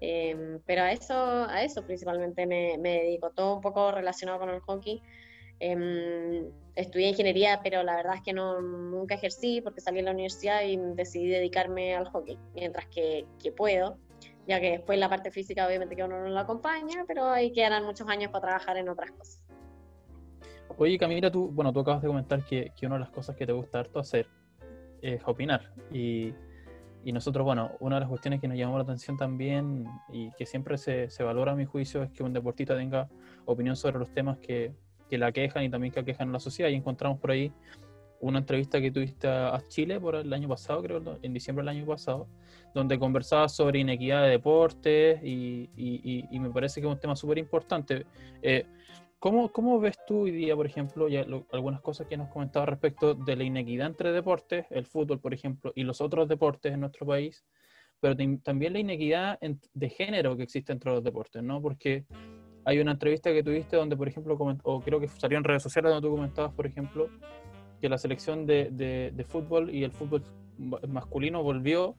Em, 0.00 0.60
pero 0.66 0.82
a 0.82 0.92
eso, 0.92 1.14
a 1.14 1.62
eso 1.62 1.82
principalmente 1.84 2.46
me, 2.46 2.76
me, 2.78 3.02
dedico, 3.02 3.30
todo 3.30 3.56
un 3.56 3.60
poco 3.60 3.92
relacionado 3.92 4.38
con 4.38 4.50
el 4.50 4.60
hockey. 4.60 5.02
Eh, 5.60 6.50
estudié 6.74 7.08
ingeniería, 7.08 7.60
pero 7.62 7.82
la 7.82 7.96
verdad 7.96 8.16
es 8.16 8.22
que 8.22 8.32
no, 8.32 8.60
nunca 8.60 9.14
ejercí 9.14 9.60
porque 9.62 9.80
salí 9.80 9.98
de 9.98 10.02
la 10.04 10.10
universidad 10.10 10.62
y 10.62 10.76
decidí 10.94 11.28
dedicarme 11.28 11.94
al 11.94 12.06
hockey, 12.08 12.38
mientras 12.54 12.86
que, 12.86 13.26
que 13.42 13.52
puedo 13.52 13.98
ya 14.46 14.60
que 14.60 14.72
después 14.72 14.98
la 14.98 15.08
parte 15.08 15.30
física 15.30 15.66
obviamente 15.66 15.96
que 15.96 16.04
uno 16.04 16.20
no 16.20 16.28
lo 16.28 16.38
acompaña, 16.38 17.04
pero 17.06 17.26
ahí 17.26 17.52
quedan 17.52 17.84
muchos 17.84 18.08
años 18.08 18.30
para 18.30 18.46
trabajar 18.46 18.76
en 18.76 18.88
otras 18.88 19.10
cosas. 19.12 19.42
Oye 20.78 20.98
Camila, 20.98 21.30
tú, 21.30 21.48
bueno, 21.48 21.72
tú 21.72 21.80
acabas 21.80 22.02
de 22.02 22.08
comentar 22.08 22.44
que, 22.44 22.72
que 22.76 22.86
una 22.86 22.96
de 22.96 23.00
las 23.00 23.10
cosas 23.10 23.34
que 23.36 23.46
te 23.46 23.52
gusta 23.52 23.80
harto 23.80 23.98
hacer 23.98 24.26
es 25.00 25.22
opinar. 25.24 25.72
Y, 25.90 26.34
y, 27.04 27.12
nosotros, 27.12 27.44
bueno, 27.44 27.72
una 27.80 27.96
de 27.96 28.00
las 28.00 28.08
cuestiones 28.08 28.40
que 28.40 28.48
nos 28.48 28.58
llamó 28.58 28.76
la 28.76 28.82
atención 28.82 29.16
también 29.16 29.86
y 30.12 30.30
que 30.32 30.44
siempre 30.44 30.76
se, 30.76 31.08
se 31.08 31.22
valora 31.22 31.52
a 31.52 31.54
mi 31.54 31.64
juicio 31.64 32.02
es 32.02 32.10
que 32.10 32.22
un 32.22 32.32
deportista 32.32 32.76
tenga 32.76 33.08
opinión 33.46 33.76
sobre 33.76 33.98
los 33.98 34.10
temas 34.12 34.38
que, 34.38 34.74
que 35.08 35.18
la 35.18 35.32
quejan 35.32 35.64
y 35.64 35.70
también 35.70 35.92
que 35.92 36.00
aquejan 36.00 36.28
a 36.30 36.32
la 36.32 36.40
sociedad. 36.40 36.70
Y 36.70 36.74
encontramos 36.74 37.18
por 37.18 37.30
ahí 37.30 37.52
una 38.28 38.40
entrevista 38.40 38.80
que 38.80 38.90
tuviste 38.90 39.28
a 39.28 39.60
Chile 39.68 40.00
por 40.00 40.16
el 40.16 40.32
año 40.32 40.48
pasado, 40.48 40.82
creo, 40.82 41.18
en 41.22 41.32
diciembre 41.32 41.64
del 41.64 41.76
año 41.76 41.86
pasado, 41.86 42.26
donde 42.74 42.98
conversabas 42.98 43.54
sobre 43.54 43.80
inequidad 43.80 44.22
de 44.22 44.30
deportes 44.30 45.20
y, 45.22 45.70
y, 45.76 46.38
me 46.38 46.50
parece 46.50 46.80
que 46.80 46.86
es 46.86 46.92
un 46.92 47.00
tema 47.00 47.16
súper 47.16 47.38
importante. 47.38 48.04
Eh, 48.42 48.66
¿cómo, 49.18 49.50
¿cómo, 49.52 49.80
ves 49.80 49.98
tú 50.06 50.22
hoy 50.22 50.30
día, 50.30 50.54
por 50.56 50.66
ejemplo, 50.66 51.08
ya 51.08 51.24
algunas 51.52 51.80
cosas 51.80 52.06
que 52.06 52.16
nos 52.16 52.28
comentabas 52.28 52.68
respecto 52.68 53.14
de 53.14 53.36
la 53.36 53.44
inequidad 53.44 53.86
entre 53.86 54.12
deportes, 54.12 54.66
el 54.70 54.86
fútbol, 54.86 55.20
por 55.20 55.32
ejemplo, 55.32 55.72
y 55.74 55.84
los 55.84 56.00
otros 56.00 56.28
deportes 56.28 56.74
en 56.74 56.80
nuestro 56.80 57.06
país, 57.06 57.44
pero 58.00 58.14
también 58.42 58.72
la 58.72 58.78
inequidad 58.78 59.38
de 59.40 59.88
género 59.88 60.36
que 60.36 60.42
existe 60.42 60.72
entre 60.72 60.92
los 60.92 61.02
deportes, 61.02 61.42
¿no? 61.42 61.62
Porque 61.62 62.04
hay 62.66 62.80
una 62.80 62.92
entrevista 62.92 63.32
que 63.32 63.44
tuviste 63.44 63.76
donde, 63.76 63.96
por 63.96 64.08
ejemplo, 64.08 64.36
o 64.64 64.80
creo 64.80 64.98
que 64.98 65.06
salió 65.06 65.38
en 65.38 65.44
redes 65.44 65.62
sociales 65.62 65.92
donde 65.92 66.06
tú 66.06 66.12
comentabas, 66.12 66.52
por 66.52 66.66
ejemplo, 66.66 67.08
que 67.80 67.88
la 67.88 67.98
selección 67.98 68.46
de, 68.46 68.70
de, 68.70 69.24
fútbol 69.24 69.74
y 69.74 69.84
el 69.84 69.92
fútbol 69.92 70.22
masculino 70.88 71.42
volvió, 71.42 71.94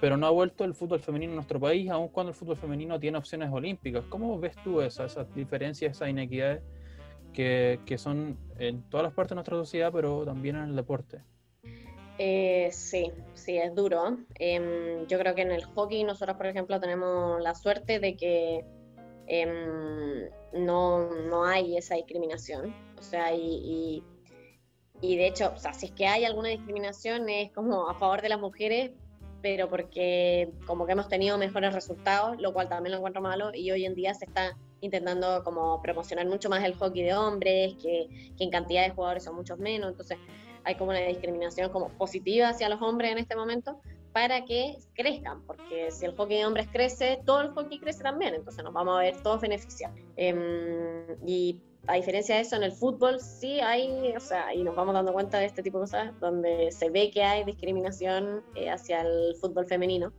pero 0.00 0.16
no 0.16 0.26
ha 0.26 0.30
vuelto 0.30 0.64
el 0.64 0.74
fútbol 0.74 1.00
femenino 1.00 1.32
en 1.32 1.36
nuestro 1.36 1.58
país, 1.58 1.90
aun 1.90 2.08
cuando 2.08 2.30
el 2.30 2.36
fútbol 2.36 2.56
femenino 2.56 3.00
tiene 3.00 3.18
opciones 3.18 3.50
olímpicas. 3.50 4.04
¿Cómo 4.08 4.38
ves 4.38 4.54
tú 4.62 4.80
esas, 4.80 5.16
diferencias, 5.34 5.92
esas 5.92 6.08
inequidades 6.08 6.62
que, 7.32 7.80
que, 7.86 7.96
son 7.96 8.38
en 8.58 8.82
todas 8.90 9.04
las 9.04 9.14
partes 9.14 9.30
de 9.30 9.36
nuestra 9.36 9.56
sociedad, 9.56 9.90
pero 9.92 10.24
también 10.24 10.56
en 10.56 10.64
el 10.64 10.76
deporte? 10.76 11.22
Eh, 12.18 12.68
sí, 12.70 13.10
sí, 13.34 13.56
es 13.56 13.74
duro. 13.74 14.18
Em, 14.38 15.06
yo 15.06 15.18
creo 15.18 15.34
que 15.34 15.42
en 15.42 15.50
el 15.50 15.64
hockey 15.64 16.04
nosotros, 16.04 16.36
por 16.36 16.46
ejemplo, 16.46 16.78
tenemos 16.78 17.40
la 17.42 17.54
suerte 17.54 17.98
de 17.98 18.16
que 18.16 18.64
em, 19.26 20.28
no, 20.52 21.10
no, 21.28 21.44
hay 21.44 21.76
esa 21.76 21.96
discriminación. 21.96 22.72
O 22.98 23.02
sea, 23.02 23.34
y 23.34 23.40
y 23.40 24.02
de 25.16 25.26
hecho, 25.26 25.52
o 25.54 25.58
sea, 25.58 25.72
si 25.74 25.86
es 25.86 25.92
que 25.92 26.06
hay 26.06 26.24
alguna 26.24 26.48
discriminación 26.48 27.28
es 27.28 27.52
como 27.52 27.88
a 27.88 27.94
favor 27.94 28.22
de 28.22 28.28
las 28.28 28.40
mujeres, 28.40 28.92
pero 29.42 29.68
porque 29.68 30.50
como 30.66 30.86
que 30.86 30.92
hemos 30.92 31.08
tenido 31.08 31.36
mejores 31.36 31.74
resultados, 31.74 32.40
lo 32.40 32.52
cual 32.52 32.68
también 32.68 32.92
lo 32.92 32.98
encuentro 32.98 33.20
malo, 33.20 33.50
y 33.54 33.70
hoy 33.70 33.84
en 33.84 33.94
día 33.94 34.14
se 34.14 34.24
está 34.24 34.56
intentando 34.80 35.42
como 35.44 35.82
promocionar 35.82 36.26
mucho 36.26 36.48
más 36.48 36.64
el 36.64 36.74
hockey 36.74 37.02
de 37.02 37.14
hombres, 37.14 37.74
que, 37.74 38.08
que 38.36 38.44
en 38.44 38.50
cantidad 38.50 38.84
de 38.84 38.90
jugadores 38.90 39.24
son 39.24 39.34
muchos 39.34 39.58
menos, 39.58 39.90
entonces 39.90 40.18
hay 40.64 40.76
como 40.76 40.90
una 40.90 41.00
discriminación 41.00 41.70
como 41.70 41.90
positiva 41.90 42.48
hacia 42.48 42.68
los 42.68 42.80
hombres 42.80 43.12
en 43.12 43.18
este 43.18 43.36
momento 43.36 43.80
para 44.14 44.44
que 44.44 44.78
crezcan, 44.94 45.42
porque 45.44 45.90
si 45.90 46.06
el 46.06 46.14
hockey 46.14 46.38
de 46.38 46.46
hombres 46.46 46.68
crece, 46.70 47.20
todo 47.26 47.40
el 47.40 47.50
hockey 47.50 47.80
crece 47.80 48.02
también, 48.02 48.34
entonces 48.34 48.62
nos 48.62 48.72
vamos 48.72 48.96
a 48.96 49.00
ver 49.00 49.20
todos 49.22 49.40
beneficiados. 49.40 49.98
Eh, 50.16 51.16
y 51.26 51.60
a 51.86 51.94
diferencia 51.94 52.36
de 52.36 52.42
eso, 52.42 52.56
en 52.56 52.62
el 52.62 52.72
fútbol 52.72 53.20
sí 53.20 53.60
hay, 53.60 54.14
o 54.16 54.20
sea, 54.20 54.54
y 54.54 54.62
nos 54.62 54.74
vamos 54.74 54.94
dando 54.94 55.12
cuenta 55.12 55.38
de 55.38 55.46
este 55.46 55.62
tipo 55.62 55.78
de 55.78 55.82
cosas, 55.82 56.20
donde 56.20 56.70
se 56.72 56.90
ve 56.90 57.10
que 57.10 57.22
hay 57.22 57.44
discriminación 57.44 58.42
eh, 58.54 58.70
hacia 58.70 59.02
el 59.02 59.36
fútbol 59.40 59.66
femenino, 59.66 60.12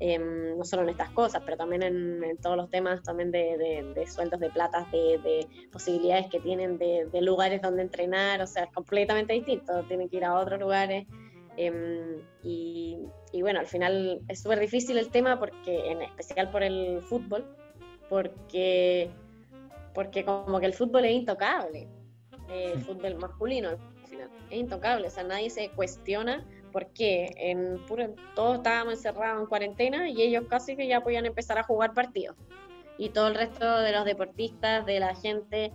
em, 0.00 0.56
no 0.56 0.64
solo 0.64 0.82
en 0.82 0.88
estas 0.90 1.10
cosas, 1.10 1.42
pero 1.44 1.56
también 1.56 1.82
en, 1.82 2.36
todos 2.38 2.56
los 2.56 2.70
temas 2.70 3.02
también 3.02 3.30
de, 3.30 3.92
de, 3.94 4.06
sueldos 4.06 4.40
de 4.40 4.50
platas, 4.50 4.90
de, 4.92 5.46
posibilidades 5.70 6.28
que 6.28 6.40
tienen 6.40 6.78
de, 6.78 7.08
lugares 7.20 7.60
donde 7.60 7.82
entrenar, 7.82 8.40
o 8.40 8.46
sea, 8.46 8.64
es 8.64 8.72
completamente 8.72 9.34
distinto, 9.34 9.84
tienen 9.84 10.08
que 10.08 10.16
ir 10.16 10.24
a 10.24 10.34
otros 10.34 10.58
lugares. 10.58 11.06
Em, 11.56 12.20
y, 12.42 12.98
y 13.32 13.42
bueno, 13.42 13.60
al 13.60 13.66
final 13.66 14.20
es 14.28 14.42
súper 14.42 14.58
difícil 14.58 14.98
el 14.98 15.10
tema, 15.10 15.38
porque 15.38 15.90
en 15.90 16.02
especial 16.02 16.50
por 16.50 16.62
el 16.62 17.00
fútbol, 17.02 17.46
porque 18.08 19.10
porque 19.94 20.24
como 20.24 20.60
que 20.60 20.66
el 20.66 20.74
fútbol 20.74 21.04
es 21.04 21.12
intocable, 21.12 21.88
el 22.50 22.80
fútbol 22.82 23.14
masculino 23.16 23.70
al 23.70 23.78
final, 24.06 24.30
es 24.50 24.58
intocable, 24.58 25.06
o 25.06 25.10
sea, 25.10 25.24
nadie 25.24 25.48
se 25.50 25.70
cuestiona 25.70 26.44
por 26.72 26.88
qué 26.88 27.32
en 27.36 27.80
todos 28.34 28.56
estábamos 28.56 28.94
encerrados 28.94 29.40
en 29.40 29.46
cuarentena 29.46 30.08
y 30.10 30.20
ellos 30.20 30.44
casi 30.48 30.76
que 30.76 30.88
ya 30.88 31.00
podían 31.02 31.24
empezar 31.24 31.56
a 31.56 31.62
jugar 31.62 31.94
partidos. 31.94 32.36
Y 32.98 33.10
todo 33.10 33.28
el 33.28 33.34
resto 33.34 33.80
de 33.80 33.92
los 33.92 34.04
deportistas, 34.04 34.84
de 34.84 35.00
la 35.00 35.14
gente, 35.14 35.72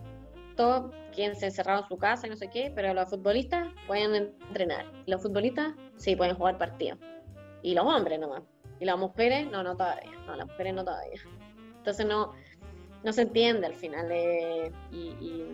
todo 0.56 0.90
quien 1.14 1.36
se 1.36 1.46
encerraba 1.46 1.80
en 1.80 1.88
su 1.88 1.96
casa 1.96 2.26
y 2.26 2.30
no 2.30 2.36
sé 2.36 2.48
qué, 2.48 2.72
pero 2.74 2.92
los 2.94 3.08
futbolistas 3.08 3.68
pueden 3.86 4.14
entrenar. 4.48 4.86
Los 5.06 5.22
futbolistas 5.22 5.74
sí 5.96 6.16
pueden 6.16 6.36
jugar 6.36 6.58
partidos. 6.58 6.98
Y 7.62 7.74
los 7.74 7.84
hombres 7.84 8.18
nomás. 8.18 8.42
Y 8.78 8.84
las 8.84 8.98
mujeres, 8.98 9.50
no, 9.50 9.62
no 9.62 9.76
todavía. 9.76 10.12
No, 10.26 10.36
las 10.36 10.46
mujeres 10.46 10.74
no 10.74 10.84
todavía. 10.84 11.20
Entonces 11.78 12.06
no, 12.06 12.32
no 13.02 13.12
se 13.12 13.22
entiende 13.22 13.66
al 13.66 13.74
final. 13.74 14.08
Eh, 14.10 14.72
y, 14.92 15.44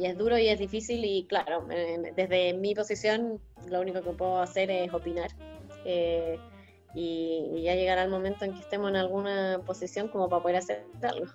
es 0.00 0.16
duro 0.16 0.38
y 0.38 0.46
es 0.46 0.58
difícil 0.58 1.04
y 1.04 1.24
claro, 1.24 1.66
desde 2.16 2.54
mi 2.54 2.76
posición 2.76 3.40
lo 3.68 3.80
único 3.80 4.02
que 4.02 4.10
puedo 4.10 4.40
hacer 4.40 4.70
es 4.70 4.92
opinar. 4.94 5.30
Eh, 5.84 6.38
y, 6.94 7.62
ya 7.62 7.74
llegará 7.74 8.04
el 8.04 8.10
momento 8.10 8.44
en 8.44 8.52
que 8.52 8.60
estemos 8.60 8.88
en 8.90 8.96
alguna 8.96 9.60
posición 9.66 10.08
como 10.08 10.28
para 10.28 10.42
poder 10.42 10.56
hacer 10.58 10.84
algo. 11.02 11.26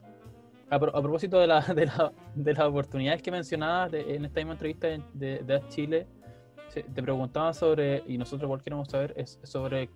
A, 0.70 0.80
propósito 0.80 1.40
de, 1.40 1.48
la, 1.48 1.62
de, 1.62 1.86
la, 1.86 2.12
de, 2.34 2.54
las 2.54 2.66
oportunidades 2.66 3.22
que 3.22 3.30
mencionabas 3.30 3.94
en 3.94 4.26
esta 4.26 4.40
misma 4.40 4.54
entrevista 4.54 4.88
de, 4.88 5.40
de 5.40 5.62
Chile, 5.70 6.08
te 6.74 7.04
preguntaba 7.04 7.54
sobre, 7.54 8.04
y 8.08 8.18
nosotros 8.18 8.48
igual 8.48 8.62
queremos 8.62 8.90
saber, 8.90 9.14
es 9.16 9.40
sobre 9.44 9.90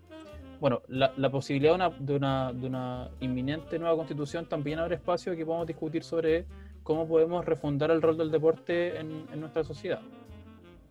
bueno, 0.59 0.81
la, 0.87 1.13
la 1.15 1.29
posibilidad 1.29 1.71
de 1.99 2.15
una, 2.15 2.51
de, 2.53 2.67
una, 2.67 3.09
inminente 3.19 3.79
nueva 3.79 3.95
constitución 3.95 4.47
también 4.47 4.79
abre 4.79 4.95
espacio 4.95 5.35
que 5.35 5.45
podamos 5.45 5.67
discutir 5.67 6.03
sobre 6.03 6.45
cómo 6.83 7.07
podemos 7.07 7.45
refundar 7.45 7.91
el 7.91 8.01
rol 8.01 8.17
del 8.17 8.31
deporte 8.31 8.99
en, 8.99 9.39
nuestra 9.39 9.63
sociedad. 9.63 10.01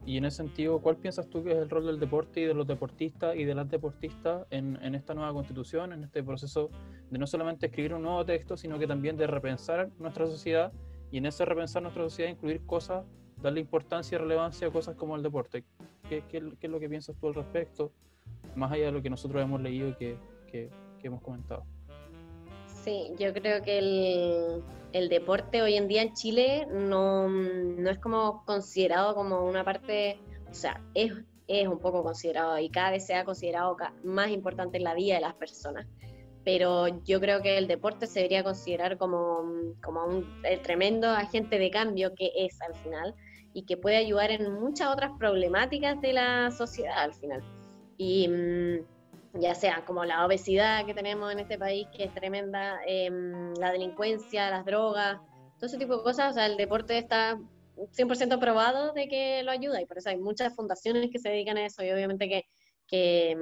Y 0.07 0.17
en 0.17 0.25
ese 0.25 0.39
sentido, 0.39 0.79
¿cuál 0.81 0.97
piensas 0.97 1.29
tú 1.29 1.45
que 1.45 1.53
es 1.53 1.59
el 1.59 1.69
rol 1.69 1.85
del 1.85 2.01
deporte 2.01 2.41
y 2.41 2.45
de 2.45 2.55
los 2.55 2.67
deportistas 2.67 3.37
y 3.37 3.45
de 3.45 3.55
las 3.55 3.69
deportistas 3.69 4.47
en, 4.51 4.79
en, 4.83 4.95
esta 4.95 5.13
nueva 5.13 5.33
constitución, 5.35 5.93
en 5.93 6.05
este 6.05 6.23
proceso 6.23 6.71
de 7.11 7.19
no 7.19 7.27
solamente 7.27 7.67
escribir 7.67 7.93
un 7.93 8.03
nuevo 8.03 8.25
texto, 8.25 8.57
sino 8.57 8.79
que 8.79 8.87
también 8.87 9.17
de 9.19 9.27
repensar 9.27 9.91
nuestra 9.99 10.27
sociedad 10.27 10.73
y 11.11 11.19
en 11.19 11.27
ese 11.27 11.45
repensar 11.45 11.83
nuestra 11.83 12.05
sociedad 12.05 12.31
incluir 12.31 12.65
cosas 12.65 13.05
darle 13.43 13.61
importancia 13.61 14.17
y 14.17 14.19
relevancia 14.19 14.69
a 14.69 14.71
cosas 14.71 14.97
como 14.97 15.17
el 15.17 15.23
deporte. 15.23 15.65
¿Qué, 16.09 16.23
qué, 16.29 16.39
es 16.61 16.71
lo 16.71 16.81
que 16.81 16.89
piensas 16.89 17.17
tú 17.17 17.29
al 17.29 17.35
respecto? 17.35 17.93
Más 18.55 18.73
allá 18.73 18.87
de 18.87 18.93
lo 18.93 19.03
que 19.03 19.11
nosotros 19.11 19.43
hemos 19.43 19.61
leído 19.61 19.89
y 19.89 19.95
que, 19.95 20.19
que, 20.51 20.71
hemos 21.03 21.23
comentado. 21.23 21.65
Sí, 22.67 23.13
yo 23.19 23.33
creo 23.33 23.63
que 23.63 23.79
el, 23.79 24.63
el, 24.93 25.09
deporte 25.09 25.63
hoy 25.63 25.75
en 25.75 25.89
día 25.89 26.03
en 26.03 26.13
Chile 26.15 26.67
no, 26.71 27.29
no 27.29 27.91
es 27.91 27.99
como 27.99 28.45
considerado 28.45 29.15
como 29.15 29.45
una 29.45 29.65
parte, 29.65 30.19
o 30.51 30.55
sea, 30.55 30.83
es, 30.95 31.13
es 31.47 31.69
un 31.69 31.79
poco 31.79 32.03
considerado 32.03 32.59
y 32.59 32.69
cada 32.69 32.91
vez 32.91 33.07
se 33.07 33.15
ha 33.15 33.25
considerado 33.25 33.77
más 34.05 34.31
importante 34.31 34.79
en 34.79 34.85
la 34.85 34.95
vida 34.95 35.15
de 35.17 35.21
las 35.21 35.35
personas 35.35 35.87
pero 36.49 36.89
yo 37.05 37.21
creo 37.21 37.43
que 37.43 37.59
el 37.59 37.67
deporte 37.67 38.07
se 38.07 38.21
debería 38.21 38.43
considerar 38.43 38.97
como, 38.97 39.45
como 39.83 40.07
un 40.07 40.27
tremendo 40.63 41.07
agente 41.11 41.59
de 41.59 41.71
cambio 41.71 42.15
que 42.15 42.33
es 42.35 42.59
al 42.63 42.75
final 42.77 43.15
y 43.53 43.65
que 43.67 43.77
puede 43.77 43.99
ayudar 43.99 44.31
en 44.31 44.55
muchas 44.55 44.89
otras 44.89 45.13
problemáticas 45.19 46.01
de 46.01 46.15
la 46.15 46.51
sociedad 46.51 46.97
al 46.97 47.13
final. 47.13 47.43
Y 47.99 48.29
mm, 48.29 49.41
ya 49.41 49.55
sea 49.55 49.85
como 49.85 50.05
la 50.05 50.25
obesidad 50.25 50.87
que 50.87 50.95
tenemos 50.95 51.31
en 51.33 51.41
este 51.41 51.59
país, 51.59 51.87
que 51.95 52.05
es 52.05 52.15
tremenda, 52.15 52.81
em, 52.87 53.53
la 53.55 53.73
delincuencia, 53.73 54.51
las 54.51 54.65
drogas, 54.65 55.21
todo 55.57 55.67
ese 55.67 55.79
tipo 55.79 55.97
de 55.99 56.03
cosas, 56.03 56.31
o 56.31 56.35
sea, 56.35 56.47
el 56.47 56.57
deporte 56.57 56.97
está 56.97 57.39
100% 57.93 58.39
probado 58.41 58.93
de 58.93 59.09
que 59.09 59.43
lo 59.43 59.51
ayuda 59.51 59.81
y 59.81 59.87
por 59.87 59.99
eso 59.99 60.11
hay 60.11 60.17
muchas 60.17 60.55
fundaciones 60.55 61.11
que 61.11 61.19
se 61.19 61.29
dedican 61.29 61.57
a 61.59 61.67
eso 61.67 61.85
y 61.85 61.91
obviamente 61.91 62.29
que, 62.29 62.45
que, 62.87 63.37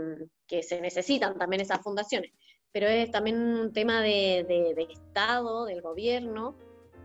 que 0.46 0.62
se 0.62 0.80
necesitan 0.80 1.38
también 1.38 1.62
esas 1.62 1.80
fundaciones. 1.80 2.32
Pero 2.72 2.86
es 2.88 3.10
también 3.10 3.36
un 3.38 3.72
tema 3.72 4.02
de, 4.02 4.44
de, 4.46 4.86
Estado, 4.90 5.64
del 5.64 5.80
gobierno, 5.80 6.56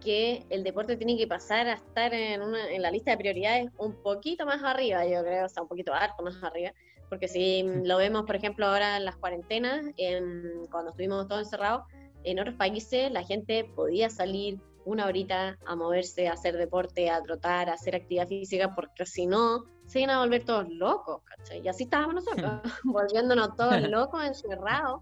que 0.03 0.45
el 0.49 0.63
deporte 0.63 0.97
tiene 0.97 1.17
que 1.17 1.27
pasar 1.27 1.67
a 1.67 1.73
estar 1.73 2.13
en, 2.13 2.41
una, 2.41 2.69
en, 2.71 2.81
la 2.81 2.91
lista 2.91 3.11
de 3.11 3.17
prioridades 3.17 3.69
un 3.77 3.93
poquito 4.01 4.45
más 4.45 4.63
arriba, 4.63 5.05
yo 5.05 5.21
creo, 5.23 5.45
o 5.45 5.49
sea, 5.49 5.63
un 5.63 5.69
poquito 5.69 5.93
harto 5.93 6.23
más 6.23 6.43
arriba, 6.43 6.73
porque 7.11 7.27
si 7.27 7.63
lo 7.83 7.97
vemos, 7.97 8.23
por 8.23 8.37
ejemplo, 8.37 8.65
ahora 8.65 8.95
en 8.95 9.03
las 9.03 9.17
cuarentenas, 9.17 9.85
en, 9.97 10.65
cuando 10.71 10.91
estuvimos 10.91 11.27
todos 11.27 11.41
encerrados, 11.41 11.83
en 12.23 12.39
otros 12.39 12.55
países 12.55 13.11
la 13.11 13.21
gente 13.25 13.69
podía 13.75 14.09
salir 14.09 14.61
una 14.85 15.07
horita 15.07 15.57
a 15.65 15.75
moverse, 15.75 16.29
a 16.29 16.33
hacer 16.33 16.55
deporte, 16.55 17.09
a 17.09 17.21
trotar, 17.21 17.69
a 17.69 17.73
hacer 17.73 17.97
actividad 17.97 18.29
física, 18.29 18.73
porque 18.73 19.05
si 19.05 19.25
no, 19.25 19.65
se 19.87 19.99
iban 19.99 20.11
a 20.11 20.19
volver 20.19 20.45
todos 20.45 20.69
locos, 20.69 21.21
¿cachai? 21.25 21.59
Y 21.61 21.67
así 21.67 21.83
estábamos 21.83 22.15
nosotros, 22.15 22.61
volviéndonos 22.85 23.57
todos 23.57 23.81
locos, 23.89 24.23
encerrados, 24.23 25.01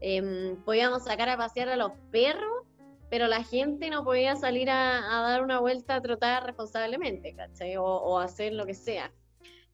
eh, 0.00 0.54
podíamos 0.64 1.06
sacar 1.06 1.28
a 1.28 1.36
pasear 1.36 1.70
a 1.70 1.76
los 1.76 1.90
perros, 2.12 2.68
pero 3.10 3.26
la 3.26 3.42
gente 3.42 3.90
no 3.90 4.04
podía 4.04 4.36
salir 4.36 4.70
a, 4.70 5.00
dar 5.00 5.42
una 5.42 5.58
vuelta 5.58 5.96
a 5.96 6.02
trotar 6.02 6.46
responsablemente, 6.46 7.34
¿cachai? 7.34 7.76
O, 7.78 8.20
hacer 8.20 8.52
lo 8.52 8.64
que 8.64 8.74
sea. 8.74 9.10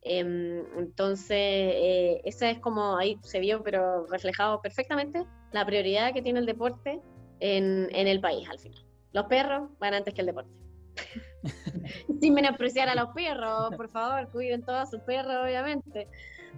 Em, 0.05 0.63
entonces, 0.79 1.31
eh, 1.31 2.21
esa 2.25 2.51
es 2.51 2.59
como 2.59 2.99
ahí 2.99 3.19
se 3.23 3.41
vio, 3.41 3.63
pero 3.63 4.07
reflejado 4.07 4.61
perfectamente, 4.61 5.25
la 5.53 5.65
prioridad 5.65 6.13
que 6.13 6.21
tiene 6.21 6.41
el 6.41 6.47
deporte 6.47 7.01
en, 7.41 7.89
en 7.91 8.07
el 8.07 8.21
país 8.21 8.47
al 8.51 8.59
final. 8.59 8.85
Los 9.13 9.25
perros 9.27 9.71
van 9.79 9.95
antes 9.95 10.13
que 10.13 10.21
el 10.21 10.27
deporte. 10.27 10.51
Sin 12.21 12.35
menospreciar 12.35 12.89
a 12.89 12.95
los 12.95 13.09
perros, 13.15 13.75
por 13.77 13.89
favor, 13.89 14.31
cuiden 14.31 14.63
todos 14.63 14.81
a 14.81 14.87
sus 14.87 15.01
perros, 15.01 15.35
obviamente. 15.43 16.09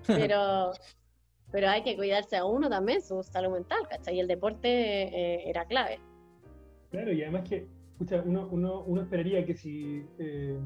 Pero, 0.07 0.73
pero 1.53 1.69
hay 1.69 1.83
que 1.83 1.97
cuidarse 1.97 2.37
a 2.37 2.45
uno 2.45 2.69
también, 2.69 3.01
su 3.01 3.23
salud 3.23 3.53
mental, 3.53 3.79
¿cachai? 3.89 4.17
Y 4.17 4.21
el 4.21 4.27
deporte 4.27 4.69
eh, 4.69 5.49
era 5.49 5.65
clave. 5.67 6.01
Claro, 6.91 7.13
y 7.13 7.23
además 7.23 7.49
que, 7.49 7.67
escucha, 7.93 8.23
uno, 8.25 8.49
uno, 8.51 8.83
uno 8.83 9.03
esperaría 9.03 9.45
que 9.45 9.55
si 9.55 10.05
eh, 10.19 10.59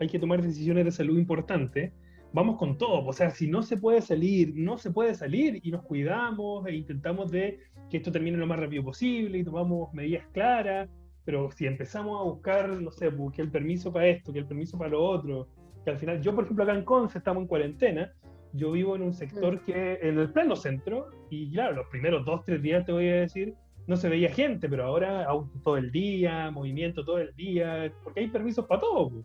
hay 0.00 0.08
que 0.08 0.18
tomar 0.18 0.42
decisiones 0.42 0.84
de 0.84 0.92
salud 0.92 1.18
importantes, 1.18 1.92
vamos 2.32 2.58
con 2.58 2.78
todo. 2.78 3.06
O 3.06 3.12
sea, 3.12 3.30
si 3.30 3.48
no 3.48 3.62
se 3.62 3.76
puede 3.76 4.00
salir, 4.00 4.52
no 4.54 4.78
se 4.78 4.90
puede 4.90 5.14
salir 5.14 5.60
y 5.62 5.70
nos 5.70 5.82
cuidamos 5.82 6.66
e 6.66 6.74
intentamos 6.74 7.30
de 7.30 7.60
que 7.90 7.98
esto 7.98 8.12
termine 8.12 8.36
lo 8.36 8.46
más 8.46 8.58
rápido 8.58 8.84
posible 8.84 9.38
y 9.38 9.44
tomamos 9.44 9.92
medidas 9.92 10.26
claras. 10.32 10.88
Pero 11.24 11.50
si 11.52 11.66
empezamos 11.66 12.20
a 12.20 12.24
buscar, 12.24 12.68
no 12.68 12.90
sé, 12.90 13.12
que 13.34 13.42
el 13.42 13.50
permiso 13.50 13.92
para 13.92 14.08
esto, 14.08 14.32
que 14.32 14.40
el 14.40 14.46
permiso 14.46 14.76
para 14.76 14.90
lo 14.90 15.04
otro, 15.04 15.48
que 15.84 15.90
al 15.90 15.98
final, 15.98 16.20
yo 16.20 16.34
por 16.34 16.44
ejemplo 16.44 16.64
acá 16.64 16.74
en 16.74 16.84
Conce 16.84 17.18
estamos 17.18 17.42
en 17.42 17.48
cuarentena 17.48 18.12
yo 18.52 18.72
vivo 18.72 18.96
en 18.96 19.02
un 19.02 19.14
sector 19.14 19.56
mm. 19.56 19.64
que 19.64 19.98
en 20.02 20.18
el 20.18 20.30
pleno 20.30 20.56
centro, 20.56 21.08
y 21.30 21.50
claro, 21.50 21.76
los 21.76 21.86
primeros 21.88 22.24
dos, 22.24 22.44
tres 22.44 22.62
días 22.62 22.84
te 22.84 22.92
voy 22.92 23.08
a 23.08 23.20
decir, 23.20 23.54
no 23.86 23.96
se 23.96 24.08
veía 24.08 24.30
gente, 24.30 24.68
pero 24.68 24.84
ahora 24.84 25.24
auto 25.24 25.58
todo 25.62 25.76
el 25.76 25.90
día, 25.90 26.50
movimiento 26.50 27.04
todo 27.04 27.18
el 27.18 27.34
día, 27.34 27.92
porque 28.04 28.20
hay 28.20 28.28
permisos 28.28 28.66
para 28.66 28.80
todo. 28.80 29.24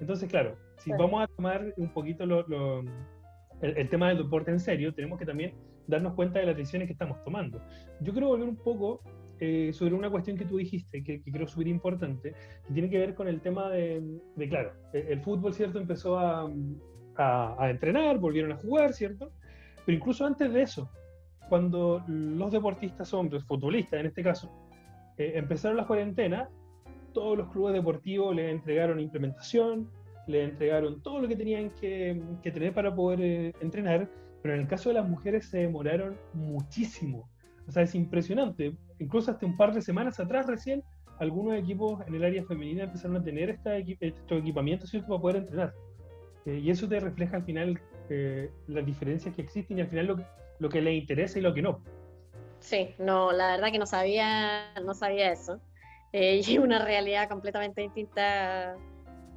Entonces, 0.00 0.28
claro, 0.28 0.56
si 0.78 0.90
vamos 0.92 1.22
a 1.22 1.26
tomar 1.26 1.72
un 1.76 1.88
poquito 1.92 2.24
el, 2.24 3.88
tema 3.88 4.08
del 4.08 4.18
deporte 4.18 4.50
en 4.50 4.60
serio, 4.60 4.92
tenemos 4.94 5.18
que 5.18 5.26
también 5.26 5.54
darnos 5.86 6.14
cuenta 6.14 6.40
de 6.40 6.46
las 6.46 6.56
decisiones 6.56 6.86
que 6.86 6.92
estamos 6.92 7.22
tomando. 7.24 7.60
Yo 8.00 8.12
quiero 8.12 8.28
volver 8.28 8.48
un 8.48 8.56
poco 8.56 9.00
eh, 9.38 9.72
sobre 9.72 9.94
una 9.94 10.10
cuestión 10.10 10.36
que 10.36 10.44
tú 10.44 10.56
dijiste, 10.56 11.02
que, 11.04 11.22
creo 11.22 11.46
súper 11.46 11.68
importante, 11.68 12.34
que 12.66 12.72
tiene 12.72 12.90
que 12.90 12.98
ver 12.98 13.14
con 13.14 13.28
el 13.28 13.40
tema 13.40 13.70
de, 13.70 14.02
de 14.34 14.48
claro, 14.48 14.72
el, 14.92 15.06
el, 15.08 15.20
fútbol, 15.20 15.54
¿cierto? 15.54 15.78
Empezó 15.78 16.18
a, 16.18 16.50
a, 17.16 17.70
entrenar, 17.70 18.18
volvieron 18.18 18.52
a 18.52 18.56
jugar, 18.56 18.92
¿cierto? 18.92 19.32
Pero 19.84 19.98
incluso 19.98 20.26
antes 20.26 20.52
de 20.52 20.62
eso, 20.62 20.90
cuando 21.48 22.02
los 22.08 22.52
deportistas 22.52 23.12
hombres, 23.14 23.44
futbolistas 23.44 24.00
en 24.00 24.06
este 24.06 24.22
caso, 24.22 24.50
eh, 25.16 25.32
empezaron 25.36 25.76
la 25.76 25.86
cuarentena, 25.86 26.48
todos 27.12 27.38
los 27.38 27.48
clubes 27.50 27.74
deportivos 27.74 28.34
le 28.34 28.50
entregaron 28.50 29.00
implementación, 29.00 29.90
le 30.26 30.44
entregaron 30.44 31.02
todo 31.02 31.20
lo 31.20 31.28
que 31.28 31.36
tenían 31.36 31.70
que, 31.70 32.20
tener 32.42 32.72
para 32.72 32.94
poder 32.94 33.20
eh, 33.20 33.52
entrenar, 33.60 34.08
pero 34.42 34.54
en 34.54 34.60
el 34.62 34.68
caso 34.68 34.88
de 34.88 34.96
las 34.96 35.08
mujeres 35.08 35.46
se 35.48 35.58
demoraron 35.58 36.16
muchísimo. 36.32 37.28
O 37.68 37.72
sea, 37.72 37.82
es 37.82 37.94
impresionante. 37.94 38.76
Incluso 38.98 39.30
hasta 39.30 39.46
un 39.46 39.56
par 39.56 39.72
de 39.72 39.82
semanas 39.82 40.20
atrás 40.20 40.46
recién, 40.46 40.82
algunos 41.18 41.58
equipos 41.58 42.00
en 42.06 42.14
el 42.14 42.24
área 42.24 42.44
femenina 42.44 42.84
empezaron 42.84 43.16
a 43.16 43.22
tener 43.22 43.50
esta, 43.50 43.76
estos 43.76 44.38
equipamientos 44.38 44.90
¿cierto? 44.90 45.08
para 45.08 45.20
poder 45.20 45.36
entrenar. 45.36 45.74
Eh, 46.44 46.60
y 46.62 46.70
eso 46.70 46.88
te 46.88 47.00
refleja 47.00 47.36
al 47.36 47.44
final 47.44 47.80
eh, 48.08 48.50
las 48.68 48.86
diferencias 48.86 49.34
que 49.34 49.42
existen 49.42 49.78
y 49.78 49.80
al 49.80 49.88
final 49.88 50.06
lo, 50.06 50.16
lo 50.58 50.68
que 50.68 50.80
le 50.80 50.94
interesa 50.94 51.38
y 51.38 51.42
lo 51.42 51.54
que 51.54 51.62
no. 51.62 51.82
Sí, 52.60 52.94
no, 52.98 53.32
la 53.32 53.52
verdad 53.52 53.72
que 53.72 53.78
no 53.78 53.86
sabía, 53.86 54.72
no 54.84 54.94
sabía 54.94 55.32
eso. 55.32 55.60
Eh, 56.12 56.40
y 56.46 56.58
una 56.58 56.84
realidad 56.84 57.28
completamente 57.28 57.82
distinta 57.82 58.76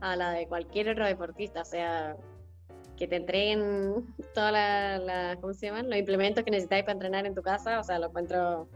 a 0.02 0.16
la 0.16 0.32
de 0.32 0.48
cualquier 0.48 0.90
otro 0.90 1.06
deportista. 1.06 1.62
O 1.62 1.66
sea, 1.66 2.16
que 2.98 3.08
te 3.08 3.16
entreguen 3.16 4.14
todas 4.34 4.52
las, 4.52 5.02
la, 5.02 5.38
¿cómo 5.40 5.54
se 5.54 5.68
llaman? 5.68 5.90
Los 5.90 6.00
implementos 6.00 6.44
que 6.44 6.52
necesitáis 6.52 6.84
para 6.84 6.94
entrenar 6.94 7.26
en 7.26 7.36
tu 7.36 7.42
casa. 7.42 7.80
O 7.80 7.84
sea, 7.84 8.00
lo 8.00 8.08
encuentro 8.08 8.68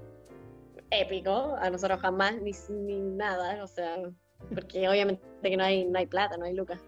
épico. 0.92 1.56
A 1.60 1.70
nosotros 1.70 2.00
jamás 2.00 2.36
ni, 2.42 2.52
ni 2.70 3.00
nada. 3.00 3.64
O 3.64 3.68
sea, 3.68 3.98
porque 4.54 4.88
obviamente 4.90 5.22
que 5.42 5.58
no 5.58 5.64
hay, 5.64 5.86
no 5.86 6.00
hay 6.00 6.06
plata, 6.06 6.38
no 6.38 6.46
hay 6.46 6.54
lucas 6.54 6.80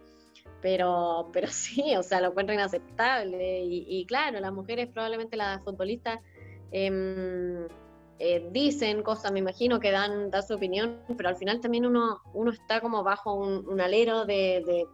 pero, 0.65 1.29
pero 1.31 1.47
sí, 1.51 1.95
o 1.95 2.01
sea, 2.01 2.19
lo 2.21 2.29
encuentro 2.29 2.55
inaceptable. 2.55 3.61
Y, 3.63 4.03
claro, 4.07 4.39
las 4.39 4.51
mujeres, 4.51 4.87
probablemente 4.87 5.37
las 5.37 5.63
futbolistas, 5.63 6.19
em, 6.71 7.67
eh, 8.17 8.47
dicen 8.51 9.03
cosas, 9.03 9.31
me 9.31 9.39
imagino, 9.39 9.79
que 9.79 9.91
dan, 9.91 10.31
dan 10.31 10.43
su 10.45 10.53
opinión, 10.53 11.01
pero 11.17 11.29
al 11.29 11.35
final 11.35 11.59
también 11.59 11.85
uno, 11.85 12.21
uno 12.33 12.51
está 12.51 12.79
como 12.79 13.03
bajo 13.03 13.33
un, 13.33 13.81
alero 13.81 14.25
de, 14.25 14.85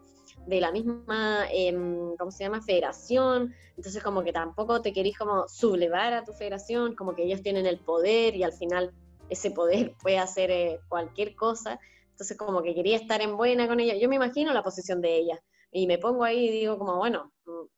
de, 0.48 0.60
la 0.60 0.72
misma, 0.72 1.46
em, 1.52 2.16
¿cómo 2.18 2.32
se 2.32 2.44
llama?, 2.44 2.62
federación. 2.62 3.54
Entonces 3.78 4.02
como 4.04 4.24
que 4.24 4.34
tampoco 4.34 4.82
te 4.82 4.92
querís 4.92 5.18
como 5.18 5.48
sublevar 5.48 6.14
a 6.14 6.24
tu 6.24 6.34
federación, 6.34 6.96
como 6.96 7.16
que 7.16 7.24
ellos 7.24 7.42
tienen 7.42 7.66
el 7.66 7.80
poder 7.80 8.36
y 8.36 8.44
al 8.44 8.54
final 8.54 8.92
ese 9.30 9.52
poder 9.52 9.94
puede 10.02 10.18
hacer 10.18 10.50
eh, 10.52 10.80
cualquier 10.90 11.36
cosa. 11.36 11.80
Entonces 12.12 12.38
como 12.38 12.62
que 12.64 12.74
quería 12.74 12.98
estar 12.98 13.22
en 13.22 13.38
buena 13.38 13.68
con 13.68 13.80
ella. 13.80 13.96
Yo 13.96 14.10
me 14.10 14.16
imagino 14.16 14.52
la 14.54 14.64
posición 14.64 15.02
de 15.02 15.18
ella 15.18 15.40
y 15.72 15.88
me 15.88 15.98
pongo 15.98 16.24
ahí 16.24 16.48
y 16.48 16.52
digo 16.52 16.78
como, 16.78 16.98
bueno, 16.98 17.32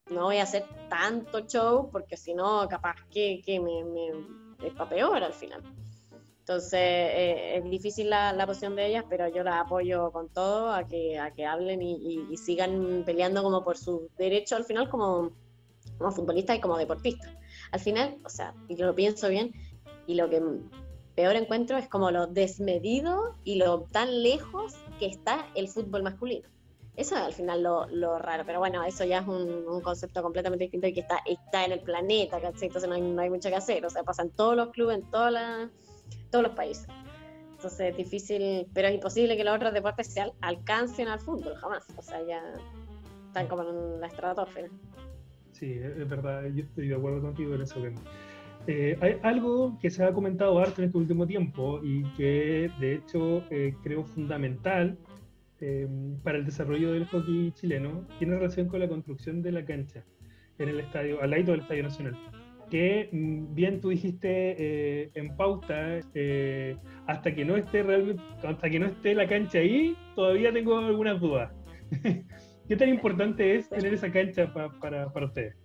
no 0.09 0.23
voy 0.23 0.37
a 0.37 0.43
hacer 0.43 0.65
tanto 0.89 1.41
show 1.41 1.89
porque 1.91 2.17
si 2.17 2.33
no, 2.33 2.67
capaz 2.67 2.95
que, 3.11 3.41
que 3.45 3.59
me, 3.59 3.83
es 4.67 4.73
para 4.73 4.89
peor 4.89 5.23
al 5.23 5.33
final. 5.33 5.61
Entonces 6.39 6.73
eh, 6.73 7.57
es 7.57 7.69
difícil 7.69 8.09
la, 8.09 8.33
la, 8.33 8.45
posición 8.45 8.75
de 8.75 8.87
ellas, 8.87 9.05
pero 9.09 9.29
yo 9.29 9.43
la 9.43 9.61
apoyo 9.61 10.11
con 10.11 10.27
todo 10.27 10.73
a 10.73 10.85
que, 10.85 11.17
a 11.17 11.31
que 11.31 11.45
hablen 11.45 11.81
y, 11.81 12.27
y, 12.29 12.35
sigan 12.35 13.03
peleando 13.05 13.43
como 13.43 13.63
por 13.63 13.77
su 13.77 14.09
derecho 14.17 14.57
al 14.57 14.65
final 14.65 14.89
como, 14.89 15.31
como 15.97 16.11
futbolistas 16.11 16.57
y 16.57 16.59
como 16.59 16.77
deportistas. 16.77 17.31
Al 17.71 17.79
final, 17.79 18.17
o 18.25 18.29
sea, 18.29 18.53
y 18.67 18.75
yo 18.75 18.85
lo 18.85 18.93
pienso 18.93 19.29
bien, 19.29 19.53
y 20.05 20.15
lo 20.15 20.29
que 20.29 20.41
peor 21.15 21.35
encuentro 21.37 21.77
es 21.77 21.87
como 21.87 22.11
lo 22.11 22.27
desmedido 22.27 23.35
y 23.45 23.55
lo 23.55 23.83
tan 23.91 24.21
lejos 24.21 24.73
que 24.99 25.05
está 25.05 25.47
el 25.55 25.69
fútbol 25.69 26.03
masculino. 26.03 26.49
Eso 26.95 27.15
es 27.15 27.21
al 27.21 27.33
final 27.33 27.63
lo, 27.63 27.87
lo, 27.87 28.19
raro, 28.19 28.43
pero 28.45 28.59
bueno, 28.59 28.83
eso 28.83 29.03
ya 29.03 29.19
es 29.19 29.27
un, 29.27 29.65
un, 29.67 29.81
concepto 29.81 30.21
completamente 30.21 30.65
distinto 30.65 30.85
y 30.87 30.93
que 30.93 30.99
está, 30.99 31.21
está 31.25 31.65
en 31.65 31.71
el 31.71 31.79
planeta, 31.79 32.39
¿cachai? 32.39 32.67
Entonces 32.67 32.87
no 32.87 32.95
hay, 32.95 33.01
no 33.01 33.19
hay 33.19 33.31
mucho 33.31 33.49
que 33.49 33.55
hacer, 33.55 33.83
o 33.83 33.89
sea, 33.89 34.03
pasan 34.03 34.29
todos 34.29 34.55
los 34.55 34.69
clubes 34.69 34.97
en 34.97 35.09
toda 35.09 35.31
la, 35.31 35.71
todos 36.29 36.43
los 36.43 36.53
países. 36.53 36.87
Entonces 37.53 37.91
es 37.91 37.97
difícil, 37.97 38.67
pero 38.73 38.89
es 38.89 38.93
imposible 38.93 39.37
que 39.37 39.43
los 39.43 39.55
otros 39.55 39.73
deportes 39.73 40.07
se 40.07 40.21
alcancen 40.41 41.07
al 41.07 41.19
fútbol, 41.19 41.55
jamás. 41.55 41.85
O 41.97 42.01
sea, 42.01 42.21
ya 42.27 42.43
están 43.27 43.47
como 43.47 43.63
en 43.63 44.01
la 44.01 44.07
estratosfera. 44.07 44.67
Sí, 45.53 45.79
es 45.81 46.09
verdad, 46.09 46.43
yo 46.53 46.63
estoy 46.63 46.89
de 46.89 46.95
acuerdo 46.95 47.21
contigo 47.21 47.55
en 47.55 47.61
eso. 47.61 47.79
Eh, 48.67 48.97
hay 49.01 49.17
algo 49.23 49.77
que 49.81 49.89
se 49.89 50.03
ha 50.03 50.11
comentado 50.13 50.59
harto 50.59 50.81
en 50.81 50.87
este 50.87 50.97
último 50.97 51.25
tiempo 51.25 51.79
y 51.83 52.03
que 52.15 52.69
de 52.79 52.95
hecho 52.95 53.43
eh, 53.49 53.73
creo 53.81 54.03
fundamental 54.03 54.97
eh, 55.65 55.87
para 56.23 56.37
el 56.37 56.45
desarrollo 56.45 56.91
del 56.91 57.05
hockey 57.05 57.51
chileno 57.53 58.05
tiene 58.19 58.35
relación 58.35 58.67
con 58.67 58.81
la 58.81 58.87
construcción 58.87 59.41
de 59.41 59.51
la 59.53 59.65
cancha 59.65 60.03
en 60.59 60.69
el 60.69 60.79
estadio, 60.81 61.21
al 61.21 61.31
lado 61.31 61.51
del 61.51 61.61
Estadio 61.61 61.83
Nacional. 61.83 62.17
Que 62.69 63.09
mm, 63.11 63.55
bien 63.55 63.79
tú 63.79 63.89
dijiste 63.89 65.17
en 65.17 65.35
pauta, 65.37 65.99
hasta 67.07 67.33
que 67.33 67.45
no 67.45 67.55
esté 67.55 67.83
realmente, 67.83 68.21
hasta 68.43 68.69
que 68.69 68.79
no 68.79 68.87
esté 68.87 69.15
la 69.15 69.27
cancha 69.27 69.59
ahí, 69.59 69.95
todavía 70.15 70.51
tengo 70.51 70.77
algunas 70.77 71.19
dudas. 71.19 71.51
¿Qué 72.67 72.75
tan 72.75 72.89
importante 72.89 73.55
es 73.55 73.69
tener 73.69 73.93
esa 73.93 74.11
cancha 74.11 74.53
para, 74.53 75.11
para 75.11 75.25
ustedes? 75.25 75.63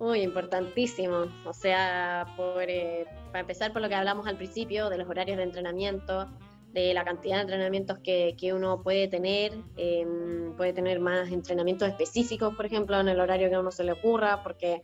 Muy 0.00 0.22
importantísimo. 0.22 1.26
O 1.44 1.52
sea, 1.52 2.24
por, 2.34 2.62
eh, 2.66 3.04
para 3.26 3.40
empezar 3.40 3.70
por 3.72 3.82
lo 3.82 3.88
que 3.90 3.94
hablamos 3.94 4.26
al 4.26 4.38
principio, 4.38 4.88
de 4.88 4.96
los 4.96 5.06
horarios 5.06 5.36
de 5.36 5.42
entrenamiento, 5.42 6.26
de 6.72 6.94
la 6.94 7.04
cantidad 7.04 7.36
de 7.36 7.42
entrenamientos 7.42 7.98
que, 7.98 8.36
que 8.38 8.54
uno 8.54 8.82
puede 8.82 9.08
tener, 9.08 9.52
em, 9.76 10.54
puede 10.56 10.72
tener 10.72 11.00
más 11.00 11.30
entrenamientos 11.30 11.88
específicos, 11.88 12.54
por 12.54 12.66
ejemplo, 12.66 12.98
en 13.00 13.08
el 13.08 13.20
horario 13.20 13.48
que 13.48 13.56
a 13.56 13.60
uno 13.60 13.70
se 13.70 13.84
le 13.84 13.92
ocurra, 13.92 14.42
porque 14.42 14.82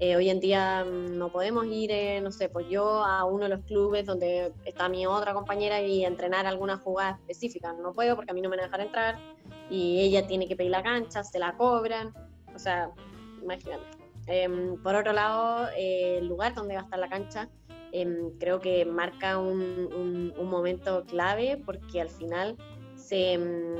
eh, 0.00 0.16
hoy 0.16 0.28
en 0.28 0.38
día 0.40 0.84
no 0.84 1.30
podemos 1.32 1.66
ir, 1.66 1.90
eh, 1.90 2.20
no 2.20 2.30
sé, 2.30 2.48
pues 2.48 2.68
yo 2.68 3.02
a 3.04 3.24
uno 3.24 3.44
de 3.44 3.50
los 3.50 3.64
clubes 3.64 4.04
donde 4.04 4.52
está 4.64 4.88
mi 4.88 5.06
otra 5.06 5.32
compañera 5.32 5.80
y 5.80 6.04
entrenar 6.04 6.46
alguna 6.46 6.76
jugada 6.76 7.18
específica. 7.20 7.72
No 7.72 7.92
puedo 7.92 8.14
porque 8.14 8.30
a 8.32 8.34
mí 8.34 8.42
no 8.42 8.50
me 8.50 8.56
van 8.56 8.64
a 8.64 8.66
dejar 8.68 8.80
entrar 8.80 9.18
y 9.70 10.00
ella 10.00 10.26
tiene 10.26 10.46
que 10.46 10.56
pedir 10.56 10.72
la 10.72 10.82
cancha, 10.82 11.24
se 11.24 11.38
la 11.38 11.56
cobran. 11.56 12.12
O 12.54 12.58
sea, 12.58 12.90
imagínate. 13.42 13.84
Em, 14.26 14.80
por 14.82 14.94
otro 14.94 15.14
lado, 15.14 15.68
eh, 15.76 16.18
el 16.18 16.28
lugar 16.28 16.54
donde 16.54 16.74
va 16.74 16.82
a 16.82 16.84
estar 16.84 16.98
la 16.98 17.08
cancha 17.08 17.48
em, 17.92 18.30
creo 18.38 18.60
que 18.60 18.84
marca 18.84 19.38
un, 19.38 20.32
momento 20.38 21.04
clave 21.06 21.60
porque 21.64 22.00
al 22.00 22.08
final 22.08 22.56
se, 22.96 23.34
em, 23.34 23.74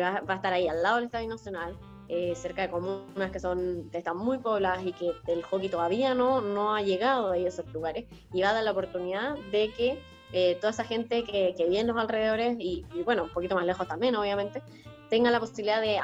va, 0.00 0.22
a 0.26 0.34
estar 0.34 0.52
ahí 0.52 0.68
al 0.68 0.82
lado 0.82 0.96
del 0.96 1.06
Estadio 1.06 1.28
Nacional, 1.28 1.76
eh, 2.08 2.34
cerca 2.36 2.62
de 2.62 2.70
comunas 2.70 3.30
que 3.32 3.40
son 3.40 3.90
están 3.92 4.16
muy 4.16 4.38
pobladas 4.38 4.86
y 4.86 4.92
que 4.92 5.12
el 5.26 5.42
hockey 5.42 5.68
todavía 5.68 6.14
no, 6.14 6.40
no 6.40 6.74
ha 6.74 6.82
llegado 6.82 7.32
a 7.32 7.38
esos 7.38 7.66
lugares. 7.72 8.04
Y 8.32 8.42
va 8.42 8.50
a 8.50 8.54
dar 8.54 8.64
la 8.64 8.72
oportunidad 8.72 9.36
de 9.50 9.72
que 9.72 9.98
eh, 10.32 10.56
toda 10.60 10.70
esa 10.70 10.84
gente 10.84 11.24
que, 11.24 11.54
que 11.56 11.64
vive 11.64 11.80
en 11.80 11.86
los 11.88 11.96
alrededores 11.96 12.56
y, 12.58 12.84
y, 12.94 13.02
bueno, 13.02 13.24
un 13.24 13.30
poquito 13.30 13.54
más 13.54 13.66
lejos 13.66 13.88
también, 13.88 14.14
obviamente, 14.16 14.62
tenga 15.08 15.30
la 15.30 15.40
posibilidad 15.40 15.80
de 15.80 15.96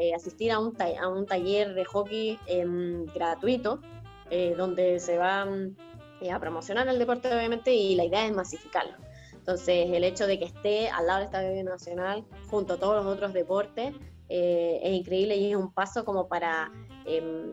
eh, 0.00 0.14
asistir 0.14 0.52
a 0.52 0.58
un, 0.58 0.76
a 0.80 1.08
un 1.08 1.26
taller 1.26 1.74
de 1.74 1.84
hockey 1.84 2.38
em, 2.46 3.06
gratuito, 3.06 3.80
eh, 4.30 4.54
donde 4.56 5.00
se 5.00 5.18
va 5.18 5.46
eh, 6.20 6.30
a 6.30 6.38
promocionar 6.38 6.88
el 6.88 6.98
deporte, 6.98 7.28
obviamente, 7.34 7.72
y 7.72 7.94
la 7.94 8.04
idea 8.04 8.26
es 8.26 8.32
masificarlo. 8.32 8.94
Entonces, 9.32 9.88
el 9.90 10.04
hecho 10.04 10.26
de 10.26 10.38
que 10.38 10.44
esté 10.44 10.88
al 10.90 11.06
lado 11.06 11.20
del 11.20 11.26
Estadio 11.26 11.64
Nacional, 11.64 12.24
junto 12.48 12.74
a 12.74 12.76
todos 12.78 13.02
los 13.04 13.14
otros 13.14 13.32
deportes, 13.32 13.94
es 14.28 14.92
increíble 14.92 15.34
y 15.36 15.50
es 15.50 15.56
un 15.56 15.72
paso 15.72 16.04
como 16.04 16.28
para 16.28 16.70
em, 17.04 17.52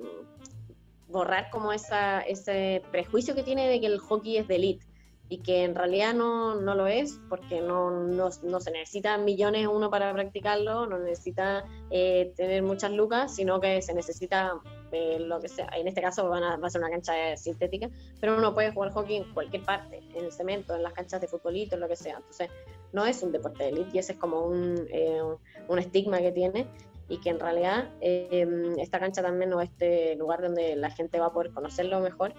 borrar 1.07 1.49
como 1.49 1.73
esa, 1.73 2.21
ese 2.21 2.83
prejuicio 2.91 3.35
que 3.35 3.43
tiene 3.43 3.67
de 3.67 3.79
que 3.79 3.87
el 3.87 3.99
hockey 3.99 4.37
es 4.37 4.47
de 4.47 4.55
élite 4.55 4.85
y 5.29 5.39
que 5.39 5.63
en 5.63 5.75
realidad 5.75 6.13
no, 6.13 6.55
no 6.55 6.75
lo 6.75 6.87
es 6.87 7.19
porque 7.29 7.61
no, 7.61 7.91
no, 7.91 8.29
no, 8.43 8.59
se 8.59 8.71
necesitan 8.71 9.25
millones 9.25 9.67
uno 9.67 9.89
para 9.89 10.13
practicarlo, 10.13 10.85
no 10.85 10.99
necesita 10.99 11.65
eh, 11.89 12.33
tener 12.37 12.63
muchas 12.63 12.91
lucas, 12.91 13.35
sino 13.35 13.59
que 13.59 13.81
se 13.81 13.93
necesita 13.93 14.53
eh, 14.91 15.19
lo 15.19 15.39
que 15.39 15.49
sea. 15.49 15.69
En 15.75 15.87
este 15.87 16.01
caso 16.01 16.27
van 16.29 16.43
a, 16.43 16.57
va 16.57 16.67
a 16.67 16.69
ser 16.69 16.81
una 16.81 16.89
cancha 16.89 17.35
sintética, 17.37 17.89
pero 18.19 18.37
uno 18.37 18.53
puede 18.53 18.71
jugar 18.71 18.91
hockey 18.91 19.17
en 19.17 19.33
cualquier 19.33 19.63
parte, 19.63 20.01
en 20.15 20.25
el 20.25 20.31
cemento, 20.31 20.75
en 20.75 20.83
las 20.83 20.93
canchas 20.93 21.21
de 21.21 21.27
futbolito, 21.27 21.77
lo 21.77 21.87
que 21.87 21.95
sea. 21.95 22.17
Entonces 22.17 22.49
no 22.93 23.05
es 23.05 23.21
un 23.23 23.31
deporte 23.31 23.63
de 23.63 23.69
élite 23.69 23.91
y 23.93 23.99
ese 23.99 24.13
es 24.13 24.17
como 24.17 24.41
un, 24.41 24.87
eh, 24.91 25.21
un 25.67 25.79
estigma 25.79 26.19
que 26.19 26.31
tiene 26.31 26.67
y 27.09 27.19
que 27.19 27.29
en 27.29 27.39
realidad 27.39 27.89
esta 28.01 28.99
cancha 28.99 29.21
también 29.21 29.53
o 29.53 29.61
este 29.61 30.15
lugar 30.17 30.41
donde 30.41 30.75
la 30.75 30.91
gente 30.91 31.19
va 31.19 31.27
a 31.27 31.31
poder 31.31 31.51
conocerlo 31.51 32.01
mejor 32.01 32.33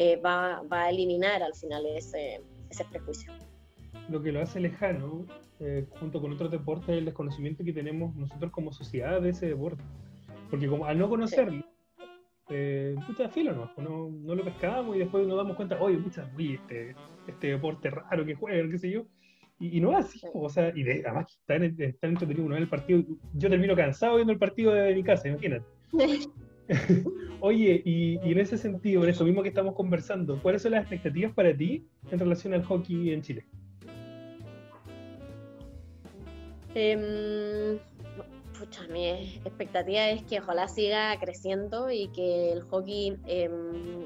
eh, 0.00 0.16
va, 0.16 0.62
va, 0.72 0.84
a 0.84 0.90
eliminar 0.90 1.42
al 1.42 1.54
final 1.54 1.84
ese, 1.86 2.40
ese 2.70 2.84
prejuicio. 2.84 3.32
Lo 4.08 4.22
que 4.22 4.30
lo 4.30 4.40
hace 4.40 4.60
lejano, 4.60 5.26
eh, 5.58 5.86
junto 5.98 6.20
con 6.20 6.32
otros 6.32 6.52
deportes, 6.52 6.90
es 6.90 6.98
el 6.98 7.06
desconocimiento 7.06 7.64
que 7.64 7.72
tenemos 7.72 8.14
nosotros 8.14 8.52
como 8.52 8.72
sociedad 8.72 9.20
de 9.20 9.30
ese 9.30 9.46
deporte. 9.46 9.82
Porque 10.50 10.68
como 10.68 10.84
al 10.84 10.98
no 10.98 11.08
conocerlo, 11.08 11.64
eh, 12.50 12.96
filo 13.30 13.52
¿no? 13.52 13.70
no, 13.82 14.10
no 14.10 14.34
lo 14.34 14.44
pescamos 14.44 14.96
y 14.96 15.00
después 15.00 15.26
nos 15.26 15.36
damos 15.36 15.56
cuenta, 15.56 15.80
oye, 15.80 15.98
muchas, 15.98 16.28
este, 16.38 16.94
este 17.26 17.46
deporte 17.48 17.90
raro 17.90 18.24
que 18.24 18.34
juegan, 18.34 18.70
qué 18.70 18.78
sé 18.78 18.90
yo. 18.90 19.04
Y, 19.60 19.80
no 19.80 19.90
es 19.98 20.06
así, 20.06 20.20
o 20.32 20.48
sea, 20.48 20.72
y 20.74 20.84
de, 20.84 21.02
además 21.04 21.36
está, 21.40 21.56
en, 21.56 21.74
está 21.78 22.06
entretenido 22.06 22.46
uno 22.46 22.56
el 22.56 22.68
partido. 22.68 23.02
Yo 23.34 23.50
termino 23.50 23.74
cansado 23.74 24.14
viendo 24.14 24.32
el 24.32 24.38
partido 24.38 24.72
de 24.72 24.94
mi 24.94 25.02
casa, 25.02 25.28
imagínate. 25.28 25.64
Oye, 27.40 27.82
y, 27.84 28.18
en 28.22 28.38
ese 28.38 28.56
sentido, 28.56 29.02
en 29.02 29.10
eso 29.10 29.24
mismo 29.24 29.42
que 29.42 29.48
estamos 29.48 29.74
conversando, 29.74 30.40
¿cuáles 30.40 30.62
son 30.62 30.72
las 30.72 30.82
expectativas 30.82 31.32
para 31.32 31.56
ti 31.56 31.84
en 32.10 32.18
relación 32.20 32.54
al 32.54 32.64
hockey 32.64 33.10
en 33.12 33.22
Chile? 33.22 33.44
Eh, 38.62 38.88
mi 38.90 39.08
expectativa 39.44 40.08
es 40.10 40.22
que 40.24 40.40
ojalá 40.40 40.68
siga 40.68 41.18
creciendo 41.18 41.90
y 41.90 42.08
que 42.08 42.52
el 42.52 42.62
hockey 42.62 43.16
em, 43.26 44.04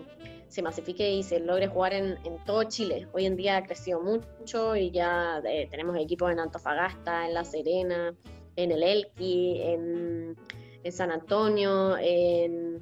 se 0.48 0.62
masifique 0.62 1.10
y 1.10 1.22
se 1.22 1.40
logre 1.40 1.68
jugar 1.68 1.92
en, 1.92 2.18
todo 2.44 2.64
Chile. 2.64 3.08
Hoy 3.12 3.26
en 3.26 3.36
día 3.36 3.58
ha 3.58 3.62
crecido 3.64 4.00
mucho 4.00 4.76
y 4.76 4.90
ya 4.90 5.40
eh, 5.44 5.68
tenemos 5.70 5.96
equipos 5.96 6.30
en 6.30 6.40
Antofagasta, 6.40 7.26
en 7.26 7.34
La 7.34 7.44
Serena, 7.44 8.14
en 8.56 8.72
el 8.72 8.82
Elqui, 8.82 9.62
en 9.62 10.36
en 10.84 10.92
San 10.92 11.10
Antonio, 11.10 11.96
en, 11.98 12.80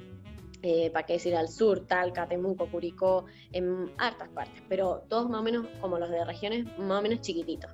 eh, 0.63 0.91
para 0.91 1.07
qué 1.07 1.15
decir, 1.15 1.35
al 1.37 1.49
sur, 1.49 1.87
Talca, 1.87 2.27
Temuco, 2.27 2.67
Curicó, 2.71 3.27
en 3.53 3.91
hartas 3.99 4.29
partes, 4.31 4.63
pero 4.69 5.03
todos 5.09 5.29
más 5.29 5.41
o 5.41 5.45
menos 5.45 5.67
como 5.81 5.99
los 5.99 6.11
de 6.11 6.25
regiones 6.25 6.67
más 6.79 7.01
o 7.01 7.03
menos 7.03 7.21
chiquititos. 7.21 7.71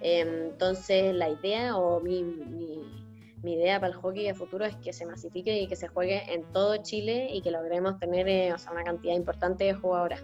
Em, 0.00 0.46
entonces 0.50 1.14
la 1.14 1.28
idea 1.28 1.76
o 1.76 2.00
mi, 2.00 2.22
mi, 2.22 2.99
idea 3.44 3.80
para 3.80 3.92
el 3.92 3.98
hockey 3.98 4.24
de 4.24 4.34
futuro 4.34 4.64
es 4.64 4.76
que 4.76 4.92
se 4.92 5.06
masifique 5.06 5.60
y 5.60 5.66
que 5.66 5.76
se 5.76 5.88
juegue 5.88 6.32
en 6.32 6.44
todo 6.52 6.76
Chile 6.78 7.28
y 7.32 7.40
que 7.42 7.50
logremos 7.50 7.98
tener 7.98 8.28
eh, 8.28 8.54
una 8.70 8.84
cantidad 8.84 9.14
importante 9.14 9.64
de 9.64 9.74
jugadoras. 9.74 10.22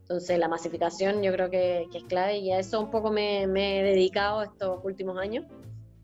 Entonces 0.00 0.38
la 0.38 0.48
masificación 0.48 1.22
yo 1.22 1.32
creo 1.32 1.50
que, 1.50 1.86
es 1.92 2.04
clave 2.04 2.38
y 2.38 2.52
a 2.52 2.58
eso 2.58 2.80
un 2.80 2.90
poco 2.90 3.10
me, 3.10 3.46
me 3.46 3.80
he 3.80 3.82
dedicado 3.82 4.42
estos 4.42 4.80
últimos 4.84 5.18
años. 5.18 5.44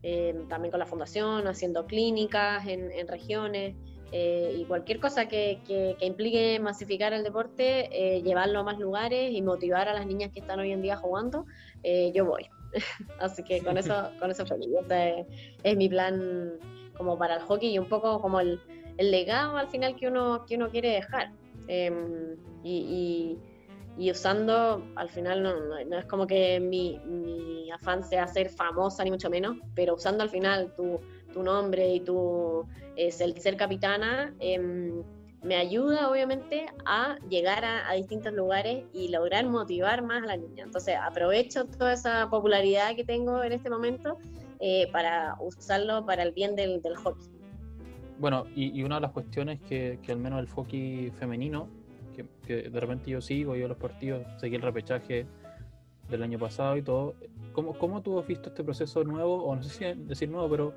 Em, 0.07 0.47
también 0.47 0.69
con 0.69 0.79
la 0.79 0.85
fundación, 0.85 1.47
haciendo 1.47 1.87
clínicas 1.87 2.67
en, 2.67 3.07
regiones 3.07 3.73
eh, 4.11 4.55
y 4.55 4.63
cualquier 4.65 4.99
cosa 4.99 5.27
que, 5.27 5.61
que, 5.65 5.97
implique 5.99 6.59
masificar 6.59 7.11
el 7.13 7.23
deporte, 7.23 7.89
eh, 7.91 8.21
llevarlo 8.21 8.59
a 8.59 8.63
más 8.63 8.77
lugares 8.77 9.31
y 9.33 9.41
motivar 9.41 9.89
a 9.89 9.95
las 9.95 10.05
niñas 10.05 10.29
que 10.31 10.41
están 10.41 10.59
hoy 10.59 10.71
en 10.71 10.83
día 10.83 10.95
jugando, 10.95 11.47
eh, 11.81 12.11
yo 12.13 12.23
voy. 12.23 12.47
Así 13.19 13.43
que 13.43 13.63
con 13.63 13.77
eso, 13.77 13.93
con 14.19 14.31
eso 14.31 14.45
feliz. 14.45 14.69
Este 14.81 15.25
es 15.63 15.77
mi 15.77 15.89
plan 15.89 16.59
como 16.97 17.17
para 17.17 17.35
el 17.35 17.41
hockey 17.41 17.73
y 17.73 17.79
un 17.79 17.89
poco 17.89 18.21
como 18.21 18.39
el, 18.39 18.59
el 18.97 19.11
legado 19.11 19.57
al 19.57 19.67
final 19.67 19.95
que 19.95 20.07
uno, 20.07 20.45
que 20.45 20.55
uno 20.55 20.69
quiere 20.69 20.89
dejar. 20.89 21.31
Em, 21.67 22.35
y 22.63 23.37
y 23.97 24.11
usando, 24.11 24.85
al 24.95 25.09
final 25.09 25.41
no, 25.41 25.53
no, 25.85 25.97
es 25.97 26.05
como 26.05 26.27
que 26.27 26.59
mi, 26.59 26.99
mi, 27.05 27.71
afán 27.71 28.03
sea 28.03 28.27
ser 28.27 28.49
famosa 28.49 29.03
ni 29.03 29.11
mucho 29.11 29.29
menos, 29.29 29.57
pero 29.73 29.95
usando 29.95 30.23
al 30.23 30.29
final 30.29 30.73
tu, 30.75 30.99
tu 31.31 31.41
nombre 31.41 31.93
y 31.95 31.99
tu 32.01 32.67
es 32.97 33.21
el 33.21 33.39
ser 33.39 33.55
capitana, 33.55 34.33
em, 34.39 35.01
me 35.45 35.55
ayuda 35.55 36.09
obviamente 36.09 36.65
a 36.85 37.17
llegar 37.29 37.63
a, 37.63 37.93
distintos 37.93 38.33
lugares 38.33 38.83
y 38.93 39.09
lograr 39.09 39.45
motivar 39.45 40.03
más 40.03 40.23
a 40.23 40.25
la 40.25 40.37
niña. 40.37 40.63
Entonces 40.63 40.95
aprovecho 41.01 41.65
toda 41.65 41.93
esa 41.93 42.29
popularidad 42.29 42.95
que 42.95 43.03
tengo 43.03 43.43
en 43.43 43.53
este 43.53 43.69
momento 43.69 44.17
eh, 44.59 44.89
para 44.91 45.35
usarlo 45.39 46.05
para 46.05 46.23
el 46.23 46.31
bien 46.31 46.55
del, 46.55 46.81
del 46.81 46.95
hockey. 46.95 47.27
Bueno, 48.17 48.45
y, 48.55 48.77
y, 48.77 48.83
una 48.83 48.95
de 48.95 49.01
las 49.01 49.11
cuestiones 49.11 49.61
que, 49.61 49.99
que 50.01 50.11
al 50.11 50.17
menos 50.17 50.39
el 50.39 50.47
hockey 50.47 51.11
femenino 51.11 51.67
que, 52.45 52.69
de 52.69 52.79
repente 52.79 53.11
yo 53.11 53.21
sigo, 53.21 53.55
yo 53.55 53.67
los 53.67 53.77
partidos, 53.77 54.23
seguí 54.37 54.55
el 54.55 54.61
repechaje 54.61 55.25
del 56.09 56.23
año 56.23 56.39
pasado 56.39 56.77
y 56.77 56.81
todo. 56.81 57.15
¿Cómo, 57.53 57.77
¿Cómo 57.77 58.01
tú 58.01 58.19
has 58.19 58.27
visto 58.27 58.49
este 58.49 58.63
proceso 58.63 59.03
nuevo, 59.03 59.43
o 59.43 59.55
no 59.55 59.63
sé 59.63 59.69
si 59.69 60.01
decir 60.03 60.29
nuevo, 60.29 60.49
pero 60.49 60.73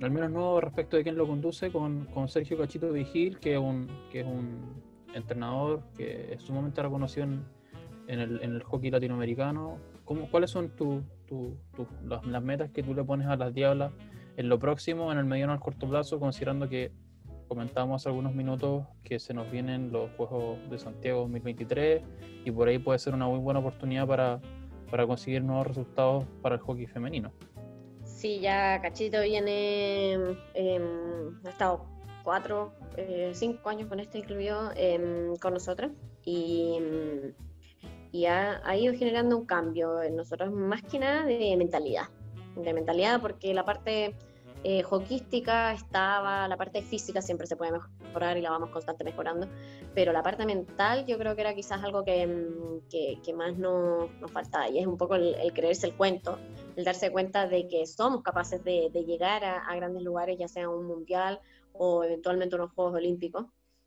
al 0.00 0.10
menos 0.10 0.30
nuevo 0.30 0.60
respecto 0.60 0.96
de 0.96 1.02
quién 1.02 1.16
lo 1.16 1.26
conduce, 1.26 1.70
con, 1.70 2.04
con 2.06 2.28
Sergio 2.28 2.58
Cachito 2.58 2.92
Vigil, 2.92 3.38
que 3.38 3.54
es 3.54 3.58
un, 3.58 3.86
que 4.10 4.20
es 4.20 4.26
un 4.26 4.82
entrenador 5.14 5.82
que 5.96 6.34
es 6.34 6.42
sumamente 6.42 6.82
reconocido 6.82 7.24
en, 7.24 7.44
en 8.08 8.20
el, 8.20 8.42
en 8.42 8.54
el 8.54 8.62
hockey 8.62 8.90
latinoamericano. 8.90 9.78
¿Cómo, 10.04 10.30
¿Cuáles 10.30 10.50
son 10.50 10.70
tu, 10.76 11.02
tu- 11.26 11.56
tu- 11.74 11.86
las, 12.04 12.24
las 12.26 12.42
metas 12.42 12.70
que 12.70 12.82
tú 12.82 12.94
le 12.94 13.02
pones 13.04 13.26
a 13.26 13.36
las 13.36 13.52
Diablas 13.54 13.92
en 14.36 14.48
lo 14.48 14.58
próximo, 14.58 15.10
en 15.12 15.18
el 15.18 15.24
mediano 15.24 15.52
al 15.52 15.60
corto 15.60 15.88
plazo, 15.88 16.20
considerando 16.20 16.68
que 16.68 16.92
comentábamos 17.48 18.02
hace 18.02 18.08
algunos 18.10 18.34
minutos 18.34 18.84
que 19.02 19.18
se 19.18 19.32
nos 19.32 19.50
vienen 19.50 19.90
los 19.92 20.10
Juegos 20.16 20.58
de 20.68 20.78
Santiago 20.78 21.20
2023 21.20 22.02
y 22.44 22.50
por 22.50 22.68
ahí 22.68 22.78
puede 22.78 22.98
ser 22.98 23.14
una 23.14 23.26
muy 23.26 23.38
buena 23.38 23.60
oportunidad 23.60 24.06
para, 24.06 24.40
para 24.90 25.06
conseguir 25.06 25.42
nuevos 25.42 25.66
resultados 25.66 26.24
para 26.42 26.56
el 26.56 26.60
hockey 26.60 26.86
femenino? 26.86 27.32
Sí, 28.16 28.40
ya 28.40 28.80
Cachito 28.80 29.20
viene, 29.20 30.14
em, 30.54 31.38
ha 31.44 31.50
estado 31.50 31.84
cuatro, 32.24 32.72
eh, 32.96 33.32
cinco 33.34 33.68
años 33.68 33.88
con 33.90 34.00
este 34.00 34.18
incluido 34.18 34.72
em, 34.74 35.36
con 35.36 35.52
nosotros 35.52 35.92
y, 36.24 36.78
y 38.12 38.24
ha 38.24 38.74
ido 38.74 38.94
generando 38.94 39.36
un 39.36 39.44
cambio 39.44 40.02
en 40.02 40.16
nosotros, 40.16 40.50
más 40.50 40.82
que 40.82 40.98
nada 40.98 41.26
de 41.26 41.54
mentalidad, 41.58 42.08
de 42.56 42.72
mentalidad 42.72 43.20
porque 43.20 43.52
la 43.52 43.66
parte 43.66 44.14
eh, 44.66 44.84
estaba, 45.74 46.48
la 46.48 46.56
parte 46.56 46.82
física 46.82 47.22
siempre 47.22 47.46
se 47.46 47.56
puede 47.56 47.70
mejorar 47.72 48.36
y 48.36 48.40
la 48.40 48.50
vamos 48.50 48.70
constante 48.70 49.04
mejorando, 49.04 49.46
pero 49.94 50.12
la 50.12 50.24
parte 50.24 50.44
mental 50.44 51.06
yo 51.06 51.18
creo 51.18 51.36
que 51.36 51.42
era 51.42 51.54
quizás 51.54 51.84
algo 51.84 52.02
que, 52.04 52.26
mm, 52.26 52.88
que, 53.22 53.32
más 53.32 53.56
nos, 53.56 54.10
nos 54.20 54.30
faltaba 54.32 54.68
y 54.68 54.78
es 54.80 54.86
un 54.86 54.96
poco 54.96 55.14
el, 55.14 55.36
creerse 55.52 55.86
el 55.86 55.94
cuento 55.94 56.38
el 56.74 56.84
darse 56.84 57.12
cuenta 57.12 57.46
de 57.46 57.68
que 57.68 57.86
somos 57.86 58.22
capaces 58.22 58.62
de, 58.64 58.90
llegar 58.90 59.44
a, 59.44 59.74
grandes 59.76 60.02
lugares, 60.02 60.36
ya 60.38 60.48
sea 60.48 60.68
un 60.68 60.86
mundial 60.86 61.40
o 61.72 62.02
eventualmente 62.04 62.56
unos 62.56 62.72
Juegos 62.72 62.94
Olímpicos. 62.94 63.46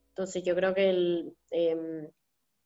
Entonces 0.09 0.43
yo 0.43 0.55
creo 0.55 0.73
que 0.73 1.25
eh, 1.51 2.09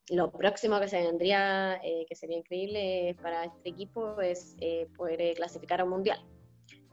lo 0.10 0.32
próximo 0.32 0.80
que 0.80 0.88
se 0.88 1.02
vendría, 1.02 1.80
eh, 1.84 2.06
que 2.08 2.16
sería 2.16 2.38
increíble 2.38 3.18
para 3.22 3.46
este 3.46 3.70
equipo, 3.70 4.22
es 4.22 4.56
eh, 4.60 4.88
poder 4.96 5.36
clasificar 5.36 5.82
a 5.82 5.84
un 5.84 5.90
mundial. 5.90 6.20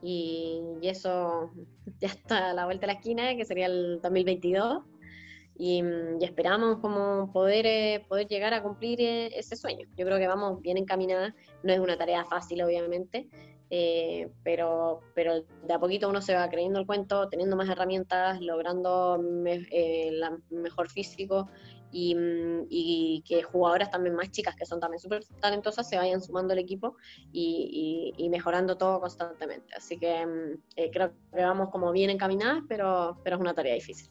Y, 0.02 0.62
eso 0.82 1.50
ya 2.00 2.08
está 2.08 2.50
a 2.50 2.54
la 2.54 2.64
vuelta 2.64 2.86
de 2.86 2.92
la 2.92 2.98
esquina, 2.98 3.36
que 3.36 3.44
sería 3.44 3.66
el 3.66 4.00
2022. 4.02 4.82
Y, 5.56 5.82
y 6.18 6.24
esperamos 6.24 6.78
como 6.78 7.30
poder, 7.32 7.66
eh, 7.66 8.06
poder 8.08 8.26
llegar 8.28 8.54
a 8.54 8.62
cumplir 8.62 9.00
eh, 9.02 9.26
ese 9.38 9.56
sueño. 9.56 9.86
Yo 9.94 10.06
creo 10.06 10.18
que 10.18 10.26
vamos 10.26 10.62
bien 10.62 10.78
encaminadas, 10.78 11.34
no 11.62 11.72
es 11.72 11.78
una 11.78 11.98
tarea 11.98 12.24
fácil 12.24 12.62
obviamente, 12.62 13.28
eh, 13.68 14.30
pero, 14.42 15.00
pero 15.14 15.42
de 15.42 15.74
a 15.74 15.78
poquito 15.78 16.08
uno 16.08 16.22
se 16.22 16.34
va 16.34 16.48
creyendo 16.48 16.80
el 16.80 16.86
cuento, 16.86 17.28
teniendo 17.28 17.56
más 17.56 17.68
herramientas, 17.68 18.40
logrando 18.40 19.18
me, 19.22 19.66
mejor 20.48 20.88
físico 20.88 21.48
y, 21.92 22.16
y, 22.68 23.22
que 23.26 23.42
jugadoras 23.42 23.90
también 23.90 24.14
más 24.14 24.30
chicas, 24.30 24.54
que 24.56 24.66
son 24.66 24.80
también 24.80 25.00
súper 25.00 25.24
talentosas, 25.40 25.88
se 25.88 25.96
vayan 25.96 26.20
sumando 26.20 26.52
al 26.52 26.58
equipo 26.58 26.96
y, 27.32 28.14
y, 28.16 28.28
mejorando 28.28 28.76
todo 28.76 29.00
constantemente. 29.00 29.74
Así 29.76 29.98
que 29.98 30.56
creo 30.92 31.12
que 31.34 31.42
vamos 31.42 31.70
como 31.70 31.92
bien 31.92 32.10
encaminadas, 32.10 32.62
pero, 32.68 33.18
pero 33.24 33.36
es 33.36 33.40
una 33.40 33.54
tarea 33.54 33.74
difícil. 33.74 34.10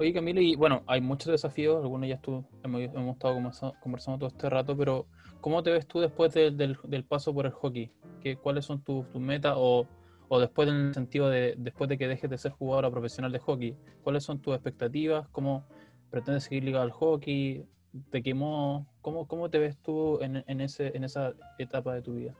Oye, 0.00 0.12
Camilo, 0.12 0.40
y 0.40 0.54
bueno, 0.54 0.84
hay 0.86 1.00
muchos 1.00 1.32
desafíos, 1.32 1.82
algunos 1.82 2.08
ya 2.08 2.14
estuvo, 2.14 2.48
hemos, 2.62 2.82
hemos, 2.82 3.14
estado 3.14 3.34
conversando 3.80 4.18
todo 4.18 4.28
este 4.28 4.48
rato, 4.48 4.76
pero 4.76 5.08
¿cómo 5.40 5.60
te 5.64 5.72
ves 5.72 5.88
tú 5.88 5.98
después 5.98 6.32
de, 6.34 6.52
del, 6.52 6.78
del, 6.84 7.04
paso 7.04 7.34
por 7.34 7.46
el 7.46 7.52
hockey? 7.52 7.90
¿Qué, 8.22 8.36
¿Cuáles 8.36 8.64
son 8.64 8.80
tus 8.84 9.10
tu 9.10 9.18
metas 9.18 9.54
o, 9.56 9.88
o, 10.28 10.38
después 10.38 10.68
en 10.68 10.76
el 10.76 10.94
sentido 10.94 11.28
de 11.28 11.56
después 11.58 11.90
de 11.90 11.98
que 11.98 12.06
dejes 12.06 12.30
de 12.30 12.38
ser 12.38 12.52
jugadora 12.52 12.92
profesional 12.92 13.32
de 13.32 13.40
hockey? 13.40 13.76
¿Cuáles 14.04 14.22
son 14.22 14.40
tus 14.40 14.54
expectativas? 14.54 15.26
¿Cómo 15.32 15.66
pretendes 16.10 16.44
seguir 16.44 16.64
ligado 16.64 16.84
al 16.84 16.90
hockey? 16.90 17.64
¿Te 18.10 18.22
quemó? 18.22 18.86
¿Cómo, 19.00 19.26
cómo 19.26 19.50
te 19.50 19.58
ves 19.58 19.78
tú 19.78 20.20
en, 20.20 20.44
en, 20.46 20.60
ese, 20.60 20.96
en 20.96 21.04
esa 21.04 21.34
etapa 21.58 21.94
de 21.94 22.02
tu 22.02 22.14
vida? 22.14 22.34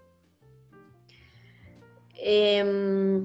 Eh, 2.15 3.23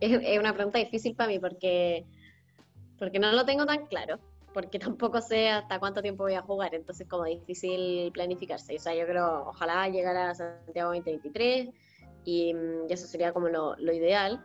es, 0.00 0.20
es 0.22 0.38
una 0.38 0.52
pregunta 0.52 0.78
difícil 0.78 1.14
para 1.14 1.28
mí 1.28 1.38
porque 1.38 2.04
porque 2.98 3.18
no 3.18 3.32
lo 3.32 3.44
tengo 3.44 3.66
tan 3.66 3.86
claro, 3.86 4.18
porque 4.52 4.78
tampoco 4.78 5.20
sé 5.20 5.50
hasta 5.50 5.78
cuánto 5.78 6.02
tiempo 6.02 6.24
voy 6.24 6.34
a 6.34 6.42
jugar, 6.42 6.74
entonces 6.74 7.06
como 7.08 7.24
difícil 7.24 8.10
planificarse. 8.12 8.76
O 8.76 8.78
sea, 8.78 8.94
yo 8.94 9.06
creo, 9.06 9.48
ojalá 9.48 9.88
llegar 9.88 10.16
a 10.16 10.34
Santiago 10.34 10.90
2023 10.90 11.68
y, 12.24 12.54
y 12.88 12.92
eso 12.92 13.06
sería 13.06 13.32
como 13.32 13.48
lo, 13.48 13.76
lo, 13.76 13.92
ideal. 13.92 14.42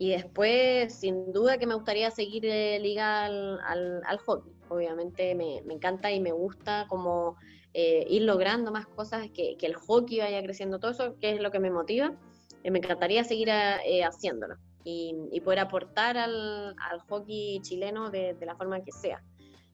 Y 0.00 0.12
después, 0.12 0.94
sin 0.94 1.30
duda 1.30 1.58
que 1.58 1.66
me 1.66 1.74
gustaría 1.74 2.10
seguir 2.10 2.46
eh, 2.46 2.78
liga 2.80 3.26
al, 3.26 4.18
hockey. 4.24 4.50
Obviamente 4.70 5.34
me, 5.34 5.58
encanta 5.58 6.10
y 6.10 6.20
me 6.20 6.32
gusta 6.32 6.86
como 6.88 7.36
eh, 7.74 8.06
ir 8.08 8.22
logrando 8.22 8.72
más 8.72 8.86
cosas, 8.86 9.28
que, 9.34 9.58
que, 9.58 9.66
el 9.66 9.74
hockey 9.74 10.20
vaya 10.20 10.42
creciendo, 10.42 10.78
todo 10.78 10.92
eso, 10.92 11.18
que 11.20 11.32
es 11.32 11.42
lo 11.42 11.50
que 11.50 11.60
me 11.60 11.70
motiva. 11.70 12.14
Eh, 12.62 12.70
me 12.70 12.78
encantaría 12.78 13.24
seguir 13.24 13.50
a, 13.50 13.78
haciéndolo 14.06 14.54
y, 14.84 15.14
y 15.32 15.40
poder 15.42 15.58
aportar 15.58 16.16
al, 16.16 16.74
al, 16.90 17.00
hockey 17.06 17.60
chileno 17.60 18.10
de, 18.10 18.32
de, 18.32 18.46
la 18.46 18.56
forma 18.56 18.82
que 18.82 18.92
sea. 18.92 19.22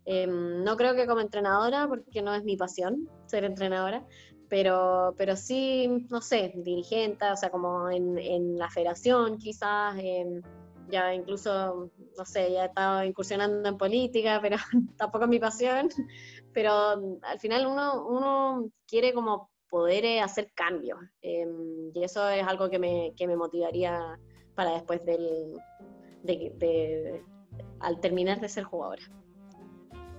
Eh, 0.06 0.26
no 0.26 0.76
creo 0.76 0.96
que 0.96 1.06
como 1.06 1.20
entrenadora, 1.20 1.86
porque 1.86 2.20
no 2.20 2.34
es 2.34 2.42
mi 2.42 2.56
pasión 2.56 3.08
ser 3.26 3.44
entrenadora, 3.44 4.04
pero, 4.48 5.14
pero 5.16 5.36
sí, 5.36 6.06
no 6.10 6.20
sé, 6.20 6.52
dirigente, 6.56 7.30
o 7.30 7.36
sea, 7.36 7.50
como 7.50 7.90
en, 7.90 8.18
en 8.18 8.58
la 8.58 8.70
federación 8.70 9.38
quizás, 9.38 9.96
eh, 9.98 10.40
ya 10.88 11.14
incluso, 11.14 11.90
no 12.16 12.24
sé, 12.24 12.52
ya 12.52 12.64
he 12.64 12.66
estado 12.66 13.04
incursionando 13.04 13.68
en 13.68 13.76
política, 13.76 14.38
pero 14.40 14.56
tampoco 14.96 15.24
es 15.24 15.30
mi 15.30 15.38
pasión, 15.38 15.88
pero 16.52 16.72
al 17.22 17.38
final 17.40 17.66
uno, 17.66 18.06
uno 18.06 18.70
quiere 18.86 19.12
como 19.12 19.50
poder 19.68 20.20
hacer 20.20 20.52
cambios, 20.54 20.98
eh, 21.22 21.46
y 21.94 22.04
eso 22.04 22.28
es 22.28 22.46
algo 22.46 22.70
que 22.70 22.78
me, 22.78 23.12
que 23.16 23.26
me 23.26 23.36
motivaría 23.36 24.18
para 24.54 24.72
después 24.72 25.04
del, 25.04 25.54
de, 26.22 26.52
de, 26.56 27.22
al 27.80 28.00
terminar 28.00 28.40
de 28.40 28.48
ser 28.48 28.64
jugadora. 28.64 29.02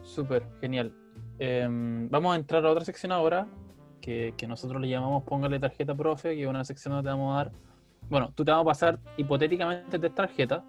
Súper, 0.02 0.48
genial. 0.62 0.94
Eh, 1.40 1.68
vamos 1.70 2.34
a 2.34 2.36
entrar 2.36 2.66
a 2.66 2.72
otra 2.72 2.86
sección 2.86 3.12
ahora, 3.12 3.48
que, 4.08 4.34
que, 4.38 4.48
nosotros 4.48 4.82
le 4.82 4.88
llamamos 4.88 5.24
Póngale 5.24 5.60
tarjeta 5.60 5.94
profe, 5.94 6.34
que 6.34 6.44
es 6.44 6.48
una 6.48 6.64
sección 6.64 6.94
donde 6.94 7.10
te 7.10 7.12
vamos 7.12 7.34
a 7.34 7.44
dar, 7.44 7.52
bueno, 8.10 8.32
tú 8.34 8.46
te 8.46 8.52
vamos 8.52 8.64
a 8.64 8.70
pasar 8.70 9.00
hipotéticamente 9.18 10.00
tres 10.00 10.16
tarjetas, 10.16 10.64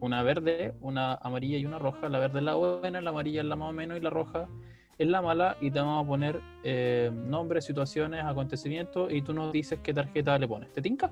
una 0.00 0.22
verde, 0.22 0.72
una 0.80 1.12
amarilla 1.16 1.58
y 1.58 1.66
una 1.66 1.78
roja. 1.78 2.08
La 2.08 2.18
verde 2.18 2.38
es 2.38 2.44
la 2.46 2.54
buena, 2.54 3.02
la 3.02 3.10
amarilla 3.10 3.42
es 3.42 3.46
la 3.46 3.54
más 3.54 3.68
o 3.68 3.72
menos 3.74 3.98
y 3.98 4.00
la 4.00 4.08
roja 4.08 4.48
es 4.96 5.06
la 5.06 5.20
mala. 5.20 5.58
Y 5.60 5.70
te 5.70 5.78
vamos 5.78 6.02
a 6.02 6.08
poner 6.08 6.40
eh, 6.64 7.10
nombres, 7.12 7.66
situaciones, 7.66 8.24
acontecimientos 8.24 9.12
y 9.12 9.20
tú 9.20 9.34
nos 9.34 9.52
dices 9.52 9.80
qué 9.82 9.92
tarjeta 9.92 10.38
le 10.38 10.48
pones. 10.48 10.72
¿Te 10.72 10.80
tinca? 10.80 11.10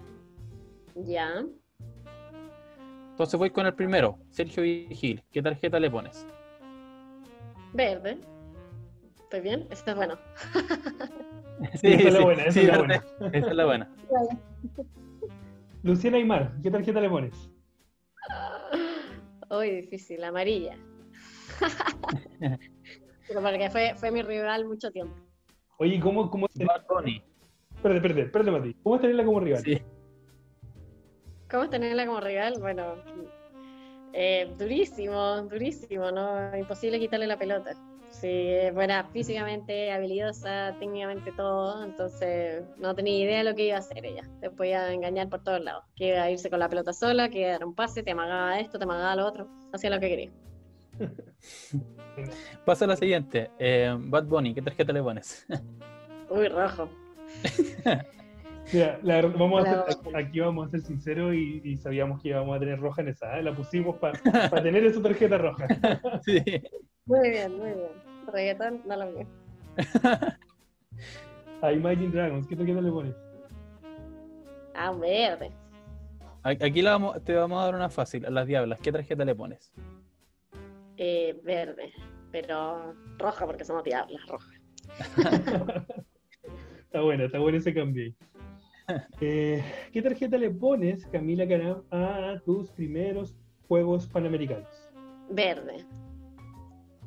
Ya. 0.95 1.45
Entonces 3.11 3.39
voy 3.39 3.51
con 3.51 3.67
el 3.67 3.75
primero, 3.75 4.19
Sergio 4.31 4.63
Vigil. 4.63 5.23
¿Qué 5.31 5.43
tarjeta 5.43 5.79
le 5.79 5.91
pones? 5.91 6.27
Verde. 7.75 8.17
¿Estoy 9.21 9.43
bien? 9.43 9.67
Esta 9.71 9.91
es 9.91 9.97
bueno. 9.99 10.15
sí, 11.75 11.93
esa 11.93 12.09
es 12.09 12.15
la 12.15 12.21
buena, 12.21 12.45
esa 12.45 12.61
es 12.61 12.67
la 12.67 12.79
buena. 12.79 13.05
Esa 13.33 13.51
es 13.51 13.57
la 13.57 13.65
buena. 13.65 13.91
Luciana 15.83 16.17
Aymar, 16.17 16.53
¿qué 16.63 16.71
tarjeta 16.71 17.01
le 17.01 17.09
pones? 17.09 17.51
Uy, 19.51 19.71
difícil, 19.71 20.23
amarilla. 20.25 20.77
Pero 23.29 23.43
porque 23.43 23.71
fue, 23.71 23.95
fue 23.97 24.11
mi 24.11 24.23
rival 24.23 24.67
mucho 24.67 24.91
tiempo. 24.91 25.15
Oye, 25.79 26.01
¿cómo, 26.01 26.31
cómo 26.31 26.47
es 26.47 26.67
Bad 26.67 26.87
Bunny. 26.89 27.23
Espérate, 27.77 27.99
espérate, 27.99 28.23
espérate, 28.23 28.51
Mati. 28.51 28.75
¿Cómo 28.83 28.97
es 28.97 29.01
tenerla 29.01 29.25
como 29.25 29.41
rival? 29.41 29.63
Sí. 29.63 29.83
¿Cómo 31.49 31.65
es 31.65 31.71
tenerla 31.71 32.07
como 32.07 32.21
rival? 32.21 32.55
Bueno, 32.61 32.95
eh, 34.13 34.53
durísimo, 34.59 35.43
durísimo, 35.43 36.11
¿no? 36.11 36.57
Imposible 36.57 36.99
quitarle 36.99 37.27
la 37.27 37.39
pelota. 37.39 37.73
Sí, 38.11 38.27
es 38.27 38.75
buena 38.75 39.05
físicamente, 39.05 39.93
habilidosa, 39.93 40.75
técnicamente 40.81 41.31
todo, 41.33 41.85
entonces 41.85 42.65
no 42.79 42.95
tenía 42.95 43.25
idea 43.25 43.39
de 43.39 43.45
lo 43.45 43.55
que 43.55 43.67
iba 43.67 43.77
a 43.77 43.81
hacer 43.81 44.05
ella. 44.05 44.23
Te 44.41 44.51
podía 44.51 44.93
engañar 44.93 45.29
por 45.29 45.43
todos 45.43 45.63
lados. 45.63 45.85
Que 45.95 46.09
iba 46.09 46.23
a 46.23 46.31
irse 46.31 46.51
con 46.51 46.59
la 46.59 46.69
pelota 46.69 46.93
sola, 46.93 47.29
que 47.29 47.41
iba 47.41 47.49
a 47.51 47.53
dar 47.53 47.65
un 47.65 47.75
pase, 47.75 48.03
te 48.03 48.11
amagaba 48.11 48.59
esto, 48.59 48.79
te 48.79 48.85
amagaba 48.85 49.15
lo 49.15 49.27
otro, 49.27 49.49
hacía 49.73 49.91
lo 49.91 50.01
que 50.01 50.09
quería. 50.09 50.31
Pasa 52.65 52.87
a 52.87 52.89
la 52.89 52.97
siguiente. 52.97 53.51
Eh, 53.59 53.95
Bad 53.97 54.25
Bunny, 54.25 54.55
¿qué 54.55 54.63
tarjeta 54.63 54.93
le 54.93 55.03
pones? 55.03 55.47
Uy, 56.31 56.49
rojo. 56.49 56.89
Mira, 58.73 58.99
la 59.03 59.15
verdad, 59.15 59.35
vamos 59.39 59.65
a 59.65 59.87
ser, 59.87 60.17
aquí 60.17 60.41
vamos 60.41 60.69
a 60.69 60.71
ser 60.71 60.83
sinceros 60.83 61.35
y, 61.35 61.63
y, 61.65 61.77
sabíamos 61.77 62.21
que 62.21 62.29
íbamos 62.29 62.55
a 62.55 62.61
tener 62.61 62.79
roja 62.79 63.01
en 63.01 63.09
esa. 63.09 63.39
¿eh? 63.39 63.43
La 63.43 63.55
pusimos 63.55 63.97
para 63.97 64.19
pa 64.51 64.63
tener 64.63 64.85
esa 64.85 65.01
tarjeta 65.01 65.39
roja. 65.39 65.67
sí. 66.23 66.43
Muy 67.09 67.31
bien, 67.31 67.57
muy 67.57 67.71
bien. 67.71 67.91
Reggaetón, 68.27 68.83
no 68.85 68.97
lo 68.97 69.07
mío. 69.07 69.27
A 71.63 71.73
Imagine 71.73 72.13
Dragons, 72.13 72.47
¿qué 72.47 72.55
tarjeta 72.55 72.81
le 72.81 72.91
pones? 72.91 73.17
Ah, 74.75 74.93
verde. 74.93 75.51
Aquí 76.43 76.83
la 76.83 76.93
vamos, 76.93 77.25
te 77.25 77.35
vamos 77.35 77.61
a 77.61 77.65
dar 77.65 77.75
una 77.75 77.89
fácil. 77.89 78.27
A 78.27 78.31
las 78.31 78.47
diablas, 78.47 78.79
¿qué 78.81 78.93
tarjeta 78.93 79.25
le 79.25 79.35
pones? 79.35 79.73
Eh, 80.99 81.41
verde, 81.43 81.93
pero 82.31 82.95
roja 83.19 83.47
porque 83.47 83.65
somos 83.65 83.83
diablas, 83.85 84.21
roja. 84.29 84.53
está 86.85 87.01
bueno, 87.01 87.25
está 87.25 87.39
bueno 87.39 87.59
ese 87.59 87.75
cambio. 87.75 88.13
Eh, 89.21 89.63
¿Qué 89.93 90.01
tarjeta 90.01 90.39
le 90.39 90.49
pones, 90.49 91.05
Camila 91.09 91.47
Caram, 91.47 91.83
a 91.91 92.41
tus 92.47 92.71
primeros 92.71 93.37
Juegos 93.69 94.07
Panamericanos? 94.07 94.89
Verde. 95.29 95.85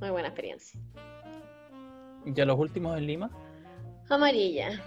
Muy 0.01 0.09
buena 0.09 0.29
experiencia. 0.29 0.79
¿Y 2.25 2.41
a 2.41 2.45
los 2.45 2.57
últimos 2.57 2.97
en 2.97 3.05
Lima? 3.07 3.29
Amarilla. 4.09 4.81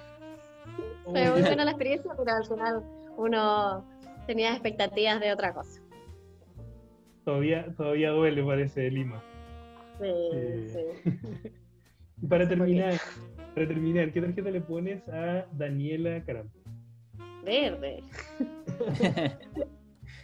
Fue 1.05 1.31
muy 1.31 1.41
buena 1.43 1.65
la 1.65 1.71
experiencia, 1.71 2.12
pero 2.19 2.37
al 2.37 2.45
final 2.45 2.83
uno 3.17 3.85
tenía 4.27 4.51
expectativas 4.53 5.21
de 5.21 5.33
otra 5.33 5.55
cosa. 5.55 5.81
Todavía, 7.25 7.73
todavía 7.77 8.11
duele, 8.11 8.43
parece, 8.45 8.91
Lima. 8.91 9.23
Sí, 10.01 10.09
Eh, 10.33 10.93
sí. 11.05 11.51
Y 12.21 12.27
para 12.27 12.49
terminar, 12.49 12.95
para 13.55 13.69
terminar, 13.69 14.12
¿qué 14.12 14.21
tarjeta 14.21 14.51
le 14.51 14.61
pones 14.61 15.09
a 15.09 15.47
Daniela 15.53 16.23
Caram? 16.25 16.49
Verde. 17.45 18.03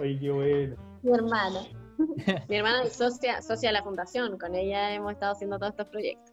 Oye, 0.00 0.18
qué 0.18 0.30
bueno. 0.30 0.76
Mi 1.02 1.12
hermana. 1.12 1.60
Mi 2.48 2.56
hermana 2.56 2.82
es 2.84 2.92
socia, 2.94 3.40
socia 3.42 3.68
de 3.70 3.72
la 3.74 3.82
fundación. 3.82 4.38
Con 4.38 4.54
ella 4.54 4.92
hemos 4.94 5.12
estado 5.12 5.32
haciendo 5.32 5.58
todos 5.58 5.70
estos 5.72 5.86
proyectos. 5.88 6.32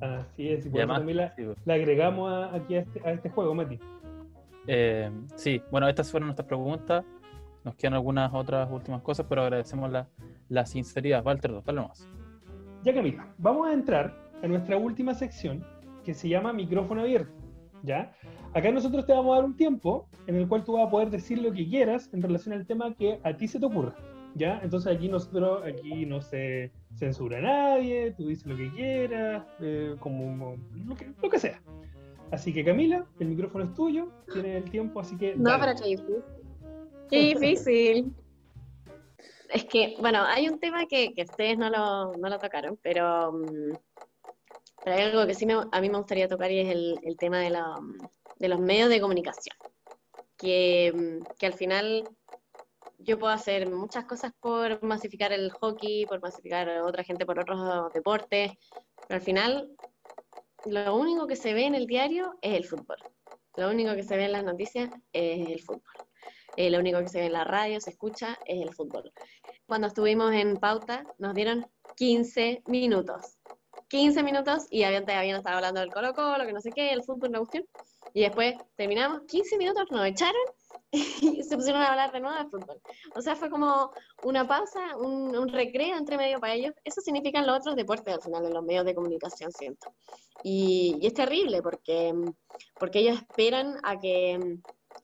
Así 0.00 0.48
es, 0.50 0.64
y 0.64 0.68
Y 0.68 0.70
por 0.70 0.80
eso 0.80 0.92
también 0.92 1.16
la, 1.16 1.74
agregamos 1.74 2.30
a- 2.32 2.54
aquí 2.54 2.76
a 2.76 2.80
este, 2.80 3.00
a 3.04 3.10
este 3.12 3.30
juego, 3.30 3.54
Mati. 3.54 3.78
eh, 4.68 5.10
sí, 5.34 5.60
bueno, 5.70 5.88
estas 5.88 6.10
fueron 6.10 6.28
nuestras 6.28 6.46
preguntas. 6.46 7.04
Nos 7.64 7.74
quedan 7.74 7.94
algunas 7.94 8.32
otras 8.32 8.68
últimas 8.70 9.02
cosas, 9.02 9.26
pero 9.28 9.42
agradecemos 9.42 9.90
la, 9.90 10.06
la 10.48 10.64
sinceridad. 10.66 11.24
Walter, 11.26 11.52
dale 11.64 11.80
nomás. 11.80 12.06
Ya 12.84 12.94
Camila, 12.94 13.26
vamos 13.38 13.66
a 13.68 13.72
entrar 13.72 14.14
a 14.42 14.46
nuestra 14.46 14.76
última 14.76 15.14
sección 15.14 15.64
que 16.04 16.14
se 16.14 16.28
llama 16.28 16.52
micrófono 16.52 17.00
abierto. 17.02 17.32
¿Ya? 17.82 18.12
Acá 18.54 18.70
nosotros 18.72 19.04
te 19.06 19.12
vamos 19.12 19.32
a 19.32 19.36
dar 19.36 19.44
un 19.44 19.56
tiempo 19.56 20.08
en 20.26 20.36
el 20.36 20.48
cual 20.48 20.64
tú 20.64 20.72
vas 20.74 20.86
a 20.86 20.90
poder 20.90 21.10
decir 21.10 21.38
lo 21.40 21.52
que 21.52 21.68
quieras 21.68 22.08
en 22.12 22.22
relación 22.22 22.54
al 22.54 22.66
tema 22.66 22.94
que 22.94 23.20
a 23.22 23.36
ti 23.36 23.46
se 23.48 23.58
te 23.60 23.66
ocurra. 23.66 23.94
¿Ya? 24.34 24.60
Entonces 24.62 24.94
aquí 24.94 25.08
nosotros, 25.08 25.62
aquí 25.64 26.06
no 26.06 26.20
se 26.20 26.70
censura 26.96 27.38
a 27.38 27.40
nadie, 27.42 28.12
tú 28.16 28.28
dices 28.28 28.46
lo 28.46 28.56
que 28.56 28.70
quieras, 28.70 29.44
eh, 29.60 29.96
como 30.00 30.56
lo 30.86 30.96
que, 30.96 31.12
lo 31.22 31.28
que 31.30 31.38
sea. 31.38 31.62
Así 32.30 32.52
que 32.52 32.64
Camila, 32.64 33.06
el 33.18 33.28
micrófono 33.28 33.64
es 33.64 33.74
tuyo, 33.74 34.08
tienes 34.32 34.62
el 34.62 34.70
tiempo, 34.70 35.00
así 35.00 35.16
que... 35.16 35.34
No, 35.36 35.58
pero 35.58 35.72
qué 35.74 35.88
difícil. 35.88 36.24
Qué 37.10 37.18
difícil. 37.34 38.12
Es 39.50 39.64
que, 39.64 39.96
bueno, 40.00 40.22
hay 40.24 40.46
un 40.48 40.60
tema 40.60 40.86
que, 40.86 41.14
que 41.14 41.22
ustedes 41.22 41.56
no 41.56 41.70
lo, 41.70 42.14
no 42.16 42.28
lo 42.28 42.38
tocaron, 42.38 42.78
pero, 42.82 43.32
mm, 43.32 43.78
pero 44.84 44.96
hay 44.96 45.02
algo 45.04 45.26
que 45.26 45.34
sí 45.34 45.46
me- 45.46 45.54
a 45.72 45.80
mí 45.80 45.88
me 45.88 45.96
gustaría 45.98 46.28
tocar 46.28 46.50
y 46.52 46.60
es 46.60 46.68
el, 46.68 47.00
el 47.02 47.16
tema 47.16 47.38
de, 47.38 47.50
la, 47.50 47.78
de 48.36 48.48
los 48.48 48.60
medios 48.60 48.90
de 48.90 49.00
comunicación. 49.00 49.56
Que, 50.36 50.92
mm, 50.94 51.34
que 51.38 51.46
al 51.46 51.54
final 51.54 52.08
yo 52.98 53.18
puedo 53.18 53.32
hacer 53.32 53.68
muchas 53.68 54.04
cosas 54.04 54.32
por 54.40 54.82
masificar 54.82 55.32
el 55.32 55.50
hockey, 55.52 56.06
por 56.06 56.20
masificar 56.20 56.68
a 56.68 56.84
otra 56.84 57.04
gente 57.04 57.24
por 57.24 57.38
otros 57.38 57.92
deportes, 57.92 58.52
pero 59.06 59.18
al 59.18 59.22
final 59.22 59.70
lo 60.64 60.96
único 60.96 61.26
que 61.26 61.36
se 61.36 61.54
ve 61.54 61.64
en 61.64 61.74
el 61.74 61.86
diario 61.86 62.36
es 62.42 62.54
el 62.54 62.64
fútbol. 62.64 62.98
Lo 63.56 63.70
único 63.70 63.94
que 63.94 64.02
se 64.02 64.16
ve 64.16 64.24
en 64.24 64.32
las 64.32 64.44
noticias 64.44 64.90
es 65.12 65.48
el 65.48 65.60
fútbol. 65.60 65.82
Eh, 66.56 66.70
lo 66.70 66.78
único 66.80 66.98
que 66.98 67.08
se 67.08 67.20
ve 67.20 67.26
en 67.26 67.32
la 67.32 67.44
radio, 67.44 67.80
se 67.80 67.90
escucha, 67.90 68.36
es 68.44 68.60
el 68.60 68.74
fútbol. 68.74 69.12
Cuando 69.66 69.86
estuvimos 69.86 70.32
en 70.32 70.56
pauta, 70.56 71.06
nos 71.18 71.34
dieron 71.34 71.66
15 71.96 72.62
minutos. 72.66 73.38
15 73.88 74.22
minutos 74.22 74.66
y 74.70 74.82
habían, 74.82 75.08
habían 75.08 75.38
estado 75.38 75.56
hablando 75.56 75.80
del 75.80 75.90
Colo 75.90 76.14
Colo, 76.14 76.44
que 76.44 76.52
no 76.52 76.60
sé 76.60 76.72
qué, 76.72 76.92
el 76.92 77.04
fútbol, 77.04 77.32
la 77.32 77.38
cuestión. 77.38 77.64
Y 78.12 78.22
después 78.22 78.56
terminamos, 78.76 79.22
15 79.28 79.56
minutos, 79.56 79.84
nos 79.90 80.04
echaron 80.06 80.42
y 80.90 81.42
se 81.42 81.56
pusieron 81.56 81.82
a 81.82 81.90
hablar 81.90 82.12
de 82.12 82.20
nuevo 82.20 82.36
de 82.36 82.48
fútbol. 82.48 82.80
O 83.14 83.20
sea, 83.20 83.36
fue 83.36 83.50
como 83.50 83.90
una 84.22 84.46
pausa, 84.46 84.96
un, 84.96 85.48
recreo 85.48 85.96
entre 85.96 86.16
medio 86.16 86.40
para 86.40 86.54
ellos. 86.54 86.72
Eso 86.84 87.00
significan 87.00 87.46
los 87.46 87.58
otros 87.58 87.76
deportes 87.76 88.14
al 88.14 88.22
final 88.22 88.44
en 88.46 88.54
los 88.54 88.64
medios 88.64 88.84
de 88.84 88.94
comunicación, 88.94 89.52
siento. 89.52 89.88
Y, 90.42 91.00
es 91.02 91.14
terrible 91.14 91.62
porque, 91.62 92.14
porque 92.78 93.00
ellos 93.00 93.18
esperan 93.18 93.78
a 93.82 93.98
que, 94.00 94.58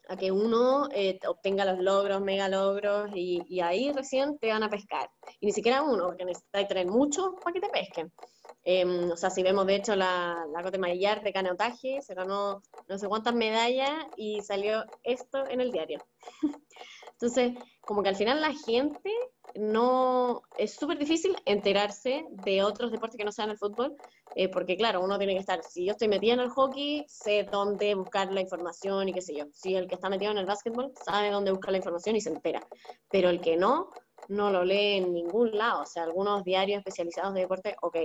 a 0.08 0.16
que 0.16 0.30
uno 0.30 0.88
eh, 0.92 1.18
obtenga 1.26 1.64
los 1.64 1.78
logros, 1.80 2.20
mega 2.20 2.48
logros, 2.48 3.10
y, 3.14 3.44
y 3.48 3.60
ahí 3.60 3.92
recién 3.92 4.38
te 4.38 4.48
van 4.48 4.62
a 4.62 4.70
pescar. 4.70 5.08
Y 5.40 5.46
ni 5.46 5.52
siquiera 5.52 5.82
uno, 5.82 6.06
porque 6.06 6.24
necesitas 6.24 6.68
tener 6.68 6.86
mucho 6.86 7.34
para 7.42 7.54
que 7.54 7.60
te 7.60 7.68
pesquen. 7.68 8.12
Em, 8.64 9.10
o 9.10 9.16
sea, 9.16 9.30
si 9.30 9.42
vemos 9.42 9.66
de 9.66 9.76
hecho 9.76 9.94
la, 9.94 10.46
la 10.52 10.62
Cote 10.62 10.78
Maillar 10.78 11.22
de 11.22 11.32
canotaje, 11.32 12.00
se 12.02 12.14
ganó 12.14 12.62
no 12.88 12.98
sé 12.98 13.08
cuántas 13.08 13.34
medallas 13.34 13.92
y 14.16 14.42
salió 14.42 14.84
esto 15.02 15.46
en 15.48 15.60
el 15.60 15.72
diario. 15.72 16.02
Entonces, 17.12 17.52
como 17.84 18.02
que 18.02 18.08
al 18.08 18.16
final 18.16 18.40
la 18.40 18.52
gente 18.52 19.10
no 19.54 20.42
es 20.56 20.74
súper 20.74 20.98
difícil 20.98 21.36
enterarse 21.46 22.26
de 22.30 22.62
otros 22.62 22.90
deportes 22.90 23.16
que 23.16 23.24
no 23.24 23.32
sean 23.32 23.50
el 23.50 23.58
fútbol, 23.58 23.94
eh, 24.34 24.48
porque 24.48 24.76
claro, 24.76 25.00
uno 25.02 25.16
tiene 25.16 25.34
que 25.34 25.40
estar, 25.40 25.62
si 25.62 25.86
yo 25.86 25.92
estoy 25.92 26.08
metida 26.08 26.34
en 26.34 26.40
el 26.40 26.50
hockey, 26.50 27.04
sé 27.08 27.48
dónde 27.50 27.94
buscar 27.94 28.32
la 28.32 28.40
información 28.40 29.08
y 29.08 29.14
qué 29.14 29.22
sé 29.22 29.36
yo. 29.36 29.44
Si 29.52 29.76
el 29.76 29.86
que 29.86 29.94
está 29.94 30.08
metido 30.08 30.32
en 30.32 30.38
el 30.38 30.46
básquetbol 30.46 30.92
sabe 30.94 31.30
dónde 31.30 31.52
buscar 31.52 31.70
la 31.70 31.78
información 31.78 32.16
y 32.16 32.20
se 32.20 32.30
entera, 32.30 32.66
pero 33.10 33.28
el 33.28 33.40
que 33.40 33.56
no, 33.56 33.90
no 34.28 34.50
lo 34.50 34.64
lee 34.64 34.98
en 34.98 35.12
ningún 35.14 35.56
lado. 35.56 35.82
O 35.82 35.86
sea, 35.86 36.04
algunos 36.04 36.44
diarios 36.44 36.78
especializados 36.78 37.34
de 37.34 37.40
deporte, 37.42 37.76
ok, 37.82 37.96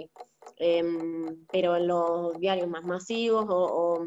Em, 0.62 1.48
pero 1.52 1.78
en 1.78 1.88
los 1.88 2.38
diarios 2.40 2.70
más 2.70 2.84
masivos 2.84 3.46
o, 3.50 4.02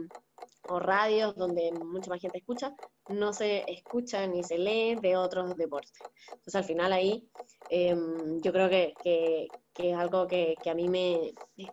o- 0.66 0.80
radios 0.80 1.34
donde 1.36 1.72
mucha 1.72 2.10
más 2.10 2.20
gente 2.20 2.38
escucha, 2.38 2.72
no 3.08 3.32
se 3.32 3.70
escucha 3.70 4.26
ni 4.26 4.44
se 4.44 4.58
lee 4.58 4.96
de 4.96 5.16
otros 5.16 5.56
deportes. 5.56 5.92
Entonces 6.34 6.54
al 6.56 6.64
final 6.64 6.92
ahí 6.92 7.28
em, 7.68 8.40
yo 8.42 8.52
creo 8.52 8.68
que- 8.70 9.52
que 9.74 9.90
es 9.90 9.96
algo 9.96 10.26
que, 10.26 10.54
que 10.62 10.70
a 10.70 10.74
mí 10.74 10.88
me, 10.88 11.32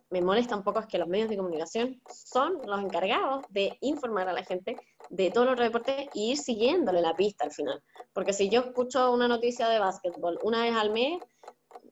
me 0.10 0.22
molesta 0.22 0.56
un 0.56 0.64
poco, 0.64 0.80
es 0.80 0.88
que 0.88 0.98
los 0.98 1.08
medios 1.08 1.30
de 1.30 1.38
comunicación 1.38 2.02
son 2.08 2.62
los 2.66 2.82
encargados 2.82 3.46
de 3.50 3.78
informar 3.82 4.28
a 4.30 4.34
la 4.34 4.44
gente 4.44 4.80
de 5.10 5.32
todos 5.32 5.48
los 5.48 5.60
deportes 5.60 6.08
y 6.14 6.32
ir 6.32 6.38
siguiéndole 6.38 7.02
la 7.02 7.16
pista 7.16 7.46
al 7.46 7.52
final. 7.52 7.82
Porque 8.14 8.34
si 8.34 8.50
yo 8.50 8.62
escucho 8.62 9.12
una 9.12 9.28
noticia 9.28 9.68
de 9.68 9.80
básquetbol 9.80 10.40
una 10.44 10.64
vez 10.64 10.76
al 10.76 10.92
mes, 10.92 11.22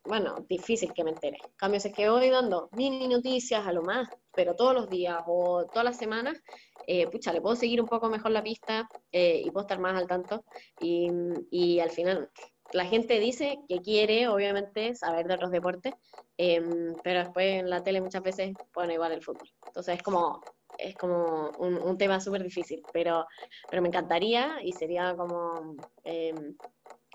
bueno, 0.06 0.46
difícil 0.48 0.94
que 0.94 1.04
me 1.04 1.12
entere. 1.12 1.38
En 1.44 1.56
cambio, 1.58 1.80
si 1.80 1.90
es 1.90 1.94
que 1.94 2.10
voy 2.10 2.30
dando 2.30 2.70
mini 2.72 3.08
noticias 3.08 3.66
a 3.66 3.74
lo 3.74 3.84
más, 3.84 4.08
pero 4.34 4.56
todos 4.56 4.74
los 4.74 4.90
días 4.90 5.22
o 5.28 5.66
todas 5.66 5.84
las 5.84 5.98
semanas, 5.98 6.42
eh, 6.86 7.08
pucha, 7.08 7.34
le 7.34 7.42
puedo 7.42 7.56
seguir 7.56 7.82
un 7.82 7.90
poco 7.90 8.10
mejor 8.10 8.32
la 8.32 8.42
pista 8.42 8.90
eh, 9.12 9.42
y 9.44 9.52
puedo 9.52 9.66
estar 9.66 9.80
más 9.80 10.00
al 10.00 10.08
tanto. 10.08 10.46
Y, 10.80 11.10
y 11.52 11.80
al 11.80 11.90
final, 11.90 12.30
la 12.72 12.86
gente 12.86 13.20
dice 13.20 13.58
que 13.68 13.82
quiere, 13.82 14.28
obviamente, 14.28 14.96
saber 14.96 15.28
de 15.28 15.36
otros 15.36 15.52
deportes, 15.52 15.96
em, 16.38 16.96
pero 17.04 17.20
después 17.20 17.60
en 17.60 17.70
la 17.70 17.84
tele 17.84 18.02
muchas 18.02 18.24
veces 18.24 18.58
pone 18.74 18.94
igual 18.94 19.12
el 19.12 19.24
fútbol. 19.24 19.50
Entonces 19.68 19.96
es 19.96 20.04
como, 20.04 20.46
es 20.78 20.96
como 20.98 21.50
un, 21.58 21.98
tema 21.98 22.20
súper 22.20 22.44
difícil, 22.44 22.86
pero, 22.92 23.26
pero 23.70 23.82
me 23.82 23.88
encantaría 23.88 24.60
y 24.64 24.74
sería 24.74 25.16
como 25.16 25.78
em, 26.04 26.58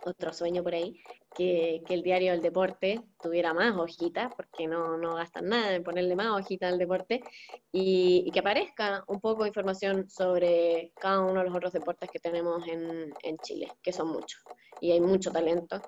otro 0.05 0.33
sueño 0.33 0.63
por 0.63 0.75
ahí, 0.75 0.99
que, 1.35 1.83
que 1.87 1.95
el 1.95 2.03
diario 2.03 2.33
del 2.33 2.43
deporte 2.43 3.05
tuviera 3.21 3.55
más 3.55 3.77
hojitas, 3.77 4.33
porque 4.37 4.67
no, 4.67 4.97
no 4.99 5.15
gastan 5.15 5.49
nada 5.49 5.75
en 5.75 5.83
ponerle 5.85 6.17
más 6.17 6.29
hojitas 6.29 6.73
al 6.73 6.79
deporte, 6.79 7.25
y, 7.73 8.25
y 8.27 8.33
que 8.33 8.41
aparezca 8.41 9.05
un 9.09 9.21
poco 9.21 9.43
de 9.45 9.49
información 9.49 10.09
sobre 10.11 10.93
cada 10.99 11.21
uno 11.21 11.41
de 11.41 11.47
los 11.47 11.55
otros 11.57 11.73
deportes 11.73 12.11
que 12.11 12.21
tenemos 12.21 12.67
en, 12.69 13.15
en 13.23 13.39
Chile, 13.41 13.77
que 13.83 13.93
son 13.93 14.09
muchos, 14.09 14.41
y 14.81 14.93
hay 14.93 15.01
mucho 15.01 15.33
talento. 15.33 15.85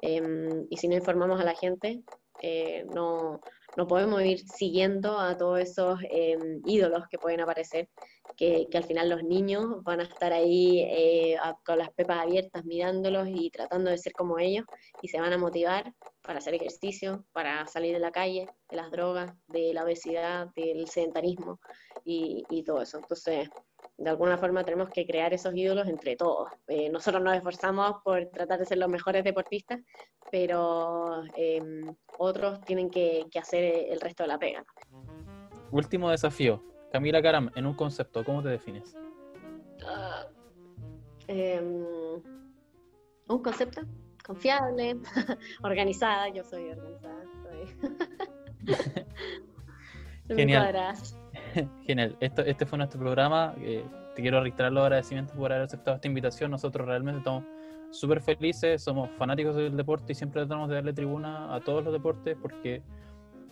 em, 0.00 0.66
y 0.70 0.76
si 0.78 0.88
no 0.88 0.96
informamos 0.96 1.40
a 1.40 1.44
la 1.44 1.54
gente, 1.54 2.02
eh, 2.40 2.84
no, 2.90 3.44
no 3.74 3.86
podemos 3.86 4.22
ir 4.22 4.40
siguiendo 4.40 5.18
a 5.18 5.36
todos 5.36 5.60
esos 5.60 5.98
em, 6.10 6.60
ídolos 6.64 7.04
que 7.10 7.18
pueden 7.18 7.40
aparecer, 7.40 7.88
que, 8.36 8.66
al 8.74 8.84
final 8.84 9.08
los 9.08 9.22
niños 9.22 9.82
van 9.82 10.00
a 10.00 10.04
estar 10.04 10.32
ahí 10.32 10.80
eh, 10.80 11.36
con 11.64 11.78
las 11.78 11.90
pepas 11.90 12.20
abiertas 12.20 12.64
mirándolos 12.64 13.28
y 13.28 13.50
tratando 13.50 13.90
de 13.90 13.98
ser 13.98 14.14
como 14.14 14.38
ellos 14.38 14.66
y 15.00 15.08
se 15.08 15.20
van 15.20 15.32
a 15.32 15.38
motivar 15.38 15.92
para 16.22 16.38
hacer 16.38 16.54
ejercicio, 16.54 17.24
para 17.32 17.66
salir 17.66 17.92
de 17.92 18.00
la 18.00 18.12
calle, 18.12 18.48
de 18.70 18.76
las 18.76 18.90
drogas, 18.90 19.34
de 19.48 19.74
la 19.74 19.84
obesidad, 19.84 20.48
del 20.54 20.88
sedentarismo 20.88 21.60
y, 22.04 22.46
y 22.48 22.62
todo 22.64 22.82
eso. 22.82 22.98
Entonces, 22.98 23.48
de 23.98 24.10
alguna 24.10 24.36
forma 24.38 24.64
tenemos 24.64 24.90
que 24.90 25.06
crear 25.06 25.32
esos 25.32 25.54
ídolos 25.54 25.88
entre 25.88 26.16
todos. 26.16 26.48
Eh, 26.68 26.88
nosotros 26.90 27.22
nos 27.22 27.34
esforzamos 27.36 27.96
por 28.04 28.26
tratar 28.26 28.58
de 28.58 28.66
ser 28.66 28.78
los 28.78 28.88
mejores 28.88 29.22
deportistas, 29.24 29.80
pero 30.30 31.22
em, 31.36 31.94
otros 32.18 32.64
tienen 32.64 32.90
que, 32.90 33.26
que 33.30 33.38
hacer 33.38 33.62
el 33.90 34.00
resto 34.00 34.22
de 34.24 34.28
la 34.28 34.38
pega. 34.38 34.64
Último 35.70 36.10
desafío. 36.10 36.62
Camila 36.90 37.22
Caram, 37.22 37.50
en 37.54 37.66
un 37.66 37.74
concepto, 37.74 38.24
¿cómo 38.24 38.42
te 38.42 38.48
defines? 38.50 38.96
Ah, 39.86 40.26
em, 41.28 41.84
un 43.28 43.42
concepto 43.42 43.82
confiable, 44.24 44.96
organizada, 45.62 46.28
yo 46.28 46.44
soy 46.44 46.70
organizada. 46.70 47.24
soy- 47.42 47.76
Genial. 50.28 50.62
Genial. 51.86 52.16
Esto, 52.20 52.42
este 52.42 52.66
fue 52.66 52.78
nuestro 52.78 53.00
programa. 53.00 53.54
Eh, 53.58 53.84
te 54.14 54.22
quiero 54.22 54.40
reiterar 54.40 54.72
los 54.72 54.82
agradecimientos 54.82 55.36
por 55.36 55.52
haber 55.52 55.64
aceptado 55.64 55.96
esta 55.96 56.08
invitación. 56.08 56.50
Nosotros 56.50 56.86
realmente 56.86 57.18
estamos 57.18 57.44
súper 57.90 58.20
felices, 58.20 58.82
somos 58.82 59.10
fanáticos 59.18 59.54
del 59.54 59.76
deporte 59.76 60.12
y 60.12 60.14
siempre 60.14 60.42
tratamos 60.42 60.68
de 60.68 60.76
darle 60.76 60.92
tribuna 60.92 61.54
a 61.54 61.60
todos 61.60 61.84
los 61.84 61.92
deportes 61.92 62.36
porque 62.40 62.82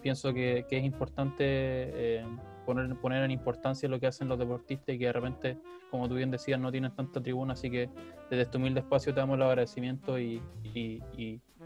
pienso 0.01 0.33
que, 0.33 0.65
es 0.71 0.85
importante 0.85 1.45
eh, 1.45 2.25
poner, 2.65 2.97
poner 2.97 3.23
en 3.23 3.31
importancia 3.31 3.89
lo 3.89 4.01
que 4.01 4.07
hacen 4.07 4.29
los 4.29 4.39
deportistas 4.39 4.95
y 4.95 4.99
que 4.99 5.07
de 5.07 5.13
repente, 5.13 5.59
como 5.91 6.09
tú 6.09 6.15
bien 6.15 6.31
decías, 6.31 6.59
no 6.59 6.71
tienen 6.71 6.95
tanta 6.95 7.21
tribuna. 7.21 7.53
Así 7.53 7.71
que 7.71 7.91
desde 8.31 8.43
este 8.43 8.57
humilde 8.57 8.81
espacio 8.81 9.13
te 9.13 9.21
damos 9.21 9.39
los 9.39 9.47
agradecimientos 9.47 10.19
y, 10.19 10.43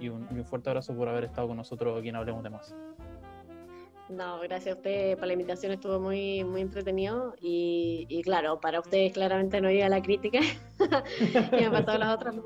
un, 0.00 0.26
un 0.28 0.44
fuerte 0.44 0.70
abrazo 0.70 0.94
por 0.94 1.08
haber 1.08 1.24
estado 1.24 1.48
con 1.48 1.56
nosotros 1.56 1.98
aquí 1.98 2.08
en 2.08 2.16
Hablemos 2.16 2.42
de 2.42 2.50
Más. 2.50 2.74
No, 4.08 4.38
gracias 4.40 4.74
a 4.74 4.78
usted 4.78 5.18
por 5.18 5.26
la 5.26 5.32
invitación, 5.32 5.72
estuvo 5.72 5.98
muy, 5.98 6.44
muy 6.44 6.60
entretenido 6.60 7.34
y, 7.40 8.20
claro, 8.22 8.60
para 8.60 8.80
ustedes 8.80 9.12
claramente 9.12 9.60
no 9.62 9.70
llega 9.70 9.88
la 9.88 10.02
crítica 10.02 10.40
y 11.20 11.64
para 11.64 11.84
todos 11.84 11.98
los 11.98 12.08
otros 12.08 12.36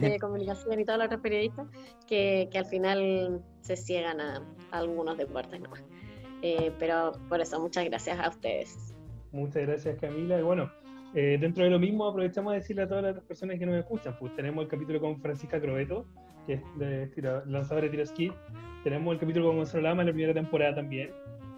de 0.00 0.18
comunicación 0.18 0.80
y 0.80 0.84
todos 0.84 0.98
los 0.98 1.06
otros 1.06 1.20
periodistas 1.20 1.66
que, 2.06 2.48
al 2.54 2.64
final 2.64 3.42
se 3.60 3.76
ciegan 3.76 4.20
a, 4.20 4.42
algunos 4.70 5.18
deportes 5.18 5.60
nomás. 5.60 5.82
Eh, 6.40 6.72
pero 6.78 7.12
por 7.28 7.40
eso, 7.40 7.60
muchas 7.60 7.84
gracias 7.84 8.18
a 8.18 8.30
ustedes. 8.30 8.94
Muchas 9.30 9.66
gracias 9.66 9.98
Camila 10.00 10.38
y 10.38 10.42
bueno, 10.42 10.70
eh, 11.14 11.36
dentro 11.38 11.64
de 11.64 11.70
lo 11.70 11.78
mismo 11.78 12.06
aprovechamos 12.06 12.54
de 12.54 12.60
decirle 12.60 12.82
a 12.82 12.88
todas 12.88 13.14
las 13.14 13.22
personas 13.24 13.58
que 13.58 13.66
nos 13.66 13.76
escuchan, 13.76 14.16
pues 14.18 14.34
tenemos 14.34 14.64
el 14.64 14.70
capítulo 14.70 15.00
con 15.00 15.20
Francisca 15.20 15.60
Crobeto, 15.60 16.06
que 16.46 16.54
es 16.54 16.62
de 16.76 17.10
lanzadora 17.46 17.84
de 17.84 17.90
tiro 17.90 18.02
esquí 18.02 18.32
tenemos 18.84 19.14
el 19.14 19.20
capítulo 19.20 19.46
con 19.46 19.56
Gonzalo 19.58 19.82
Lama 19.84 20.02
en 20.02 20.08
la 20.08 20.12
primera 20.12 20.34
temporada 20.34 20.74
también. 20.74 21.10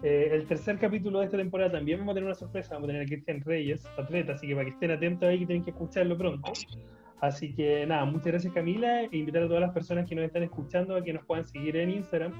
Eh, 0.03 0.29
el 0.31 0.45
tercer 0.45 0.77
capítulo 0.77 1.19
de 1.19 1.25
esta 1.25 1.37
temporada 1.37 1.71
también 1.71 1.97
vamos 1.97 2.11
a 2.11 2.15
tener 2.15 2.27
una 2.27 2.35
sorpresa. 2.35 2.75
Vamos 2.75 2.89
a 2.89 2.91
tener 2.91 3.01
a 3.01 3.05
Cristian 3.05 3.41
Reyes, 3.41 3.85
atleta, 3.97 4.33
así 4.33 4.47
que 4.47 4.53
para 4.53 4.65
que 4.65 4.71
estén 4.71 4.91
atentos 4.91 5.27
ahí 5.27 5.39
que 5.39 5.45
tienen 5.47 5.63
que 5.63 5.71
escucharlo 5.71 6.17
pronto. 6.17 6.51
Así 7.21 7.55
que 7.55 7.85
nada, 7.87 8.05
muchas 8.05 8.27
gracias 8.27 8.53
Camila 8.53 9.03
e 9.03 9.09
invitar 9.11 9.43
a 9.43 9.47
todas 9.47 9.61
las 9.61 9.71
personas 9.71 10.07
que 10.07 10.13
nos 10.13 10.25
están 10.25 10.43
escuchando 10.43 10.95
a 10.95 11.03
que 11.03 11.13
nos 11.13 11.25
puedan 11.25 11.45
seguir 11.45 11.75
en 11.77 11.89
Instagram 11.89 12.33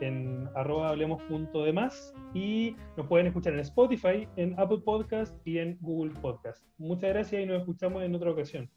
en 0.00 0.48
arroba 0.54 0.88
hablemos.demás 0.88 2.14
y 2.34 2.74
nos 2.96 3.06
pueden 3.06 3.26
escuchar 3.26 3.52
en 3.52 3.60
Spotify, 3.60 4.26
en 4.36 4.58
Apple 4.58 4.80
Podcast 4.84 5.36
y 5.46 5.58
en 5.58 5.78
Google 5.80 6.12
Podcast. 6.20 6.64
Muchas 6.78 7.10
gracias 7.10 7.42
y 7.42 7.46
nos 7.46 7.60
escuchamos 7.60 8.02
en 8.02 8.14
otra 8.14 8.30
ocasión. 8.30 8.70